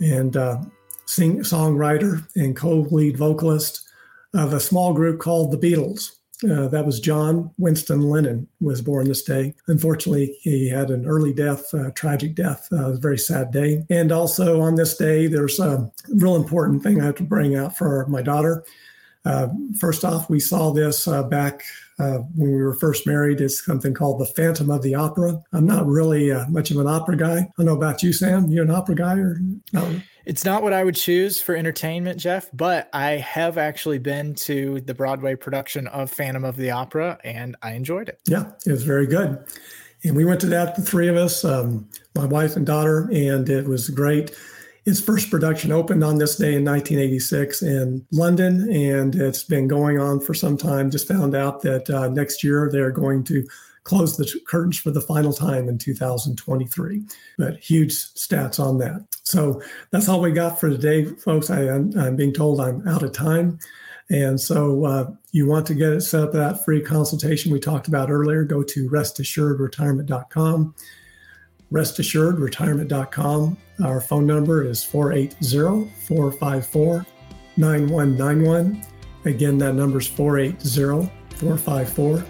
and 0.00 0.36
uh, 0.36 0.58
sing, 1.06 1.40
songwriter 1.40 2.26
and 2.34 2.56
co 2.56 2.80
lead 2.90 3.16
vocalist 3.16 3.88
of 4.34 4.52
a 4.52 4.60
small 4.60 4.92
group 4.92 5.20
called 5.20 5.52
the 5.52 5.58
Beatles. 5.58 6.16
Uh, 6.44 6.68
that 6.68 6.84
was 6.84 7.00
John 7.00 7.50
Winston 7.58 8.02
Lennon 8.02 8.48
was 8.60 8.80
born 8.80 9.06
this 9.06 9.22
day. 9.22 9.54
Unfortunately, 9.68 10.36
he 10.40 10.68
had 10.68 10.90
an 10.90 11.06
early 11.06 11.32
death, 11.32 11.72
uh, 11.74 11.90
tragic 11.92 12.34
death. 12.34 12.68
Uh, 12.72 12.86
it 12.86 12.88
was 12.88 12.98
a 12.98 13.00
very 13.00 13.18
sad 13.18 13.50
day. 13.52 13.84
And 13.90 14.10
also 14.10 14.60
on 14.60 14.74
this 14.74 14.96
day, 14.96 15.26
there's 15.26 15.60
a 15.60 15.90
real 16.08 16.36
important 16.36 16.82
thing 16.82 17.00
I 17.00 17.06
have 17.06 17.14
to 17.16 17.22
bring 17.22 17.54
out 17.54 17.76
for 17.76 18.06
my 18.06 18.22
daughter. 18.22 18.64
Uh, 19.24 19.48
first 19.78 20.04
off, 20.04 20.28
we 20.28 20.40
saw 20.40 20.72
this 20.72 21.06
uh, 21.06 21.22
back 21.22 21.62
uh, 21.98 22.18
when 22.34 22.52
we 22.52 22.62
were 22.62 22.74
first 22.74 23.06
married. 23.06 23.40
It's 23.40 23.64
something 23.64 23.94
called 23.94 24.20
The 24.20 24.26
Phantom 24.26 24.70
of 24.70 24.82
the 24.82 24.94
Opera. 24.94 25.42
I'm 25.52 25.66
not 25.66 25.86
really 25.86 26.32
uh, 26.32 26.46
much 26.48 26.70
of 26.70 26.78
an 26.78 26.86
opera 26.86 27.16
guy. 27.16 27.38
I 27.38 27.48
don't 27.56 27.66
know 27.66 27.76
about 27.76 28.02
you, 28.02 28.12
Sam. 28.12 28.48
You're 28.48 28.64
an 28.64 28.70
opera 28.70 28.94
guy 28.94 29.18
or 29.18 29.38
no? 29.72 30.00
It's 30.24 30.44
not 30.44 30.62
what 30.62 30.72
I 30.72 30.84
would 30.84 30.94
choose 30.94 31.42
for 31.42 31.56
entertainment, 31.56 32.20
Jeff, 32.20 32.48
but 32.52 32.88
I 32.92 33.12
have 33.12 33.58
actually 33.58 33.98
been 33.98 34.34
to 34.36 34.80
the 34.82 34.94
Broadway 34.94 35.34
production 35.34 35.88
of 35.88 36.10
Phantom 36.10 36.44
of 36.44 36.56
the 36.56 36.70
Opera 36.70 37.18
and 37.24 37.56
I 37.60 37.72
enjoyed 37.72 38.08
it. 38.08 38.20
Yeah, 38.26 38.52
it 38.64 38.70
was 38.70 38.84
very 38.84 39.06
good. 39.06 39.44
And 40.04 40.16
we 40.16 40.24
went 40.24 40.40
to 40.40 40.46
that, 40.48 40.76
the 40.76 40.82
three 40.82 41.08
of 41.08 41.16
us, 41.16 41.44
um, 41.44 41.88
my 42.14 42.24
wife 42.24 42.56
and 42.56 42.66
daughter, 42.66 43.08
and 43.12 43.48
it 43.48 43.66
was 43.66 43.88
great. 43.90 44.32
Its 44.84 45.00
first 45.00 45.30
production 45.30 45.70
opened 45.70 46.02
on 46.02 46.18
this 46.18 46.36
day 46.36 46.54
in 46.54 46.64
1986 46.64 47.62
in 47.62 48.04
London, 48.10 48.68
and 48.72 49.14
it's 49.14 49.44
been 49.44 49.68
going 49.68 50.00
on 50.00 50.18
for 50.18 50.34
some 50.34 50.56
time. 50.56 50.90
Just 50.90 51.06
found 51.06 51.36
out 51.36 51.62
that 51.62 51.88
uh, 51.88 52.08
next 52.08 52.42
year 52.42 52.68
they're 52.70 52.90
going 52.90 53.22
to 53.24 53.46
close 53.84 54.16
the 54.16 54.40
curtains 54.46 54.78
for 54.78 54.90
the 54.90 55.00
final 55.00 55.32
time 55.32 55.68
in 55.68 55.78
2023. 55.78 57.04
But 57.38 57.58
huge 57.58 57.92
stats 57.92 58.58
on 58.58 58.78
that. 58.78 59.06
So 59.22 59.62
that's 59.90 60.08
all 60.08 60.20
we 60.20 60.32
got 60.32 60.58
for 60.58 60.68
today, 60.68 61.04
folks. 61.04 61.48
I, 61.50 61.62
am 61.62 62.16
being 62.16 62.32
told 62.32 62.60
I'm 62.60 62.86
out 62.88 63.04
of 63.04 63.12
time. 63.12 63.60
And 64.10 64.40
so 64.40 64.84
uh, 64.84 65.10
you 65.30 65.46
want 65.46 65.66
to 65.68 65.74
get 65.74 65.92
it 65.92 66.00
set 66.02 66.24
up 66.24 66.32
that 66.32 66.64
free 66.64 66.80
consultation 66.80 67.52
we 67.52 67.60
talked 67.60 67.86
about 67.86 68.10
earlier, 68.10 68.42
go 68.44 68.64
to 68.64 68.88
restassuredretirement.com 68.90 70.74
restassuredretirement.com. 71.72 73.56
Our 73.82 74.00
phone 74.00 74.26
number 74.26 74.64
is 74.64 74.84
480 74.84 75.90
454 76.06 77.04
9191. 77.56 78.84
Again, 79.24 79.58
that 79.58 79.74
number 79.74 79.98
is 79.98 80.06
480 80.06 81.10
454 81.36 82.24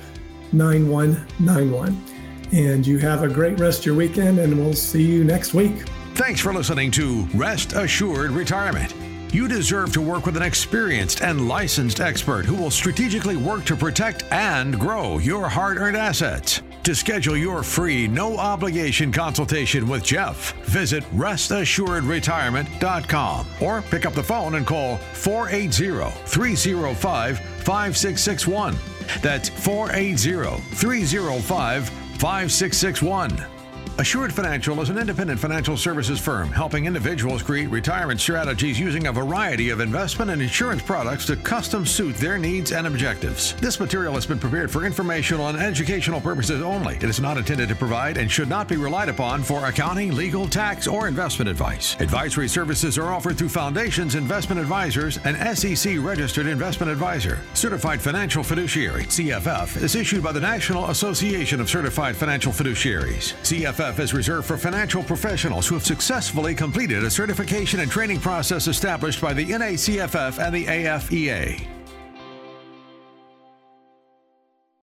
9191. 0.52 2.04
And 2.52 2.86
you 2.86 2.98
have 2.98 3.22
a 3.22 3.28
great 3.28 3.58
rest 3.60 3.80
of 3.80 3.86
your 3.86 3.94
weekend, 3.94 4.38
and 4.38 4.58
we'll 4.58 4.74
see 4.74 5.02
you 5.02 5.24
next 5.24 5.54
week. 5.54 5.84
Thanks 6.14 6.40
for 6.40 6.52
listening 6.52 6.90
to 6.92 7.26
Rest 7.34 7.72
Assured 7.72 8.30
Retirement. 8.30 8.94
You 9.32 9.48
deserve 9.48 9.92
to 9.94 10.02
work 10.02 10.26
with 10.26 10.36
an 10.36 10.42
experienced 10.42 11.22
and 11.22 11.48
licensed 11.48 12.00
expert 12.00 12.44
who 12.44 12.54
will 12.54 12.70
strategically 12.70 13.36
work 13.36 13.64
to 13.64 13.76
protect 13.76 14.24
and 14.30 14.78
grow 14.78 15.18
your 15.18 15.48
hard 15.48 15.78
earned 15.78 15.96
assets. 15.96 16.60
To 16.84 16.94
schedule 16.96 17.36
your 17.36 17.62
free, 17.62 18.08
no 18.08 18.36
obligation 18.36 19.12
consultation 19.12 19.88
with 19.88 20.02
Jeff, 20.02 20.52
visit 20.64 21.04
restassuredretirement.com 21.14 23.46
or 23.60 23.82
pick 23.82 24.04
up 24.04 24.14
the 24.14 24.22
phone 24.22 24.56
and 24.56 24.66
call 24.66 24.96
480 24.96 26.10
305 26.26 27.38
5661. 27.38 28.76
That's 29.20 29.48
480 29.48 30.60
305 30.74 31.88
5661. 31.88 33.61
Assured 33.98 34.32
Financial 34.32 34.80
is 34.80 34.88
an 34.88 34.96
independent 34.96 35.38
financial 35.38 35.76
services 35.76 36.18
firm 36.18 36.50
helping 36.50 36.86
individuals 36.86 37.42
create 37.42 37.68
retirement 37.68 38.18
strategies 38.18 38.80
using 38.80 39.06
a 39.06 39.12
variety 39.12 39.68
of 39.68 39.80
investment 39.80 40.30
and 40.30 40.40
insurance 40.40 40.80
products 40.80 41.26
to 41.26 41.36
custom 41.36 41.84
suit 41.84 42.16
their 42.16 42.38
needs 42.38 42.72
and 42.72 42.86
objectives. 42.86 43.52
This 43.56 43.78
material 43.78 44.14
has 44.14 44.24
been 44.24 44.38
prepared 44.38 44.70
for 44.70 44.86
informational 44.86 45.48
and 45.48 45.58
educational 45.58 46.22
purposes 46.22 46.62
only. 46.62 46.96
It 46.96 47.04
is 47.04 47.20
not 47.20 47.36
intended 47.36 47.68
to 47.68 47.74
provide 47.74 48.16
and 48.16 48.30
should 48.30 48.48
not 48.48 48.66
be 48.66 48.76
relied 48.76 49.10
upon 49.10 49.42
for 49.42 49.66
accounting, 49.66 50.14
legal, 50.14 50.48
tax, 50.48 50.86
or 50.86 51.06
investment 51.06 51.50
advice. 51.50 51.94
Advisory 52.00 52.48
services 52.48 52.96
are 52.96 53.12
offered 53.12 53.36
through 53.36 53.50
Foundations 53.50 54.14
Investment 54.14 54.58
Advisors, 54.58 55.18
an 55.24 55.54
SEC 55.54 55.98
registered 55.98 56.46
investment 56.46 56.90
advisor. 56.90 57.40
Certified 57.52 58.00
Financial 58.00 58.42
Fiduciary, 58.42 59.04
CFF, 59.04 59.82
is 59.82 59.94
issued 59.94 60.22
by 60.22 60.32
the 60.32 60.40
National 60.40 60.88
Association 60.88 61.60
of 61.60 61.68
Certified 61.68 62.16
Financial 62.16 62.52
Fiduciaries. 62.52 63.34
CFF 63.42 63.81
CFF 63.82 63.98
is 63.98 64.14
reserved 64.14 64.46
for 64.46 64.56
financial 64.56 65.02
professionals 65.02 65.66
who 65.66 65.74
have 65.74 65.84
successfully 65.84 66.54
completed 66.54 67.02
a 67.02 67.10
certification 67.10 67.80
and 67.80 67.90
training 67.90 68.20
process 68.20 68.68
established 68.68 69.20
by 69.20 69.32
the 69.32 69.44
NACFF 69.44 70.38
and 70.38 70.54
the 70.54 70.66
AFEA. 70.66 71.66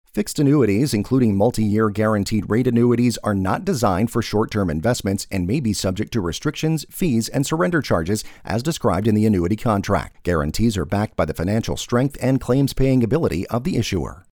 Fixed 0.04 0.38
annuities, 0.38 0.94
including 0.94 1.36
multi 1.36 1.62
year 1.62 1.90
guaranteed 1.90 2.48
rate 2.48 2.66
annuities, 2.66 3.18
are 3.18 3.34
not 3.34 3.66
designed 3.66 4.10
for 4.10 4.22
short 4.22 4.50
term 4.50 4.70
investments 4.70 5.26
and 5.30 5.46
may 5.46 5.60
be 5.60 5.74
subject 5.74 6.10
to 6.14 6.22
restrictions, 6.22 6.86
fees, 6.90 7.28
and 7.28 7.46
surrender 7.46 7.82
charges 7.82 8.24
as 8.44 8.62
described 8.62 9.06
in 9.06 9.14
the 9.14 9.26
annuity 9.26 9.56
contract. 9.56 10.22
Guarantees 10.22 10.78
are 10.78 10.86
backed 10.86 11.14
by 11.14 11.26
the 11.26 11.34
financial 11.34 11.76
strength 11.76 12.16
and 12.22 12.40
claims 12.40 12.72
paying 12.72 13.04
ability 13.04 13.46
of 13.48 13.64
the 13.64 13.76
issuer. 13.76 14.24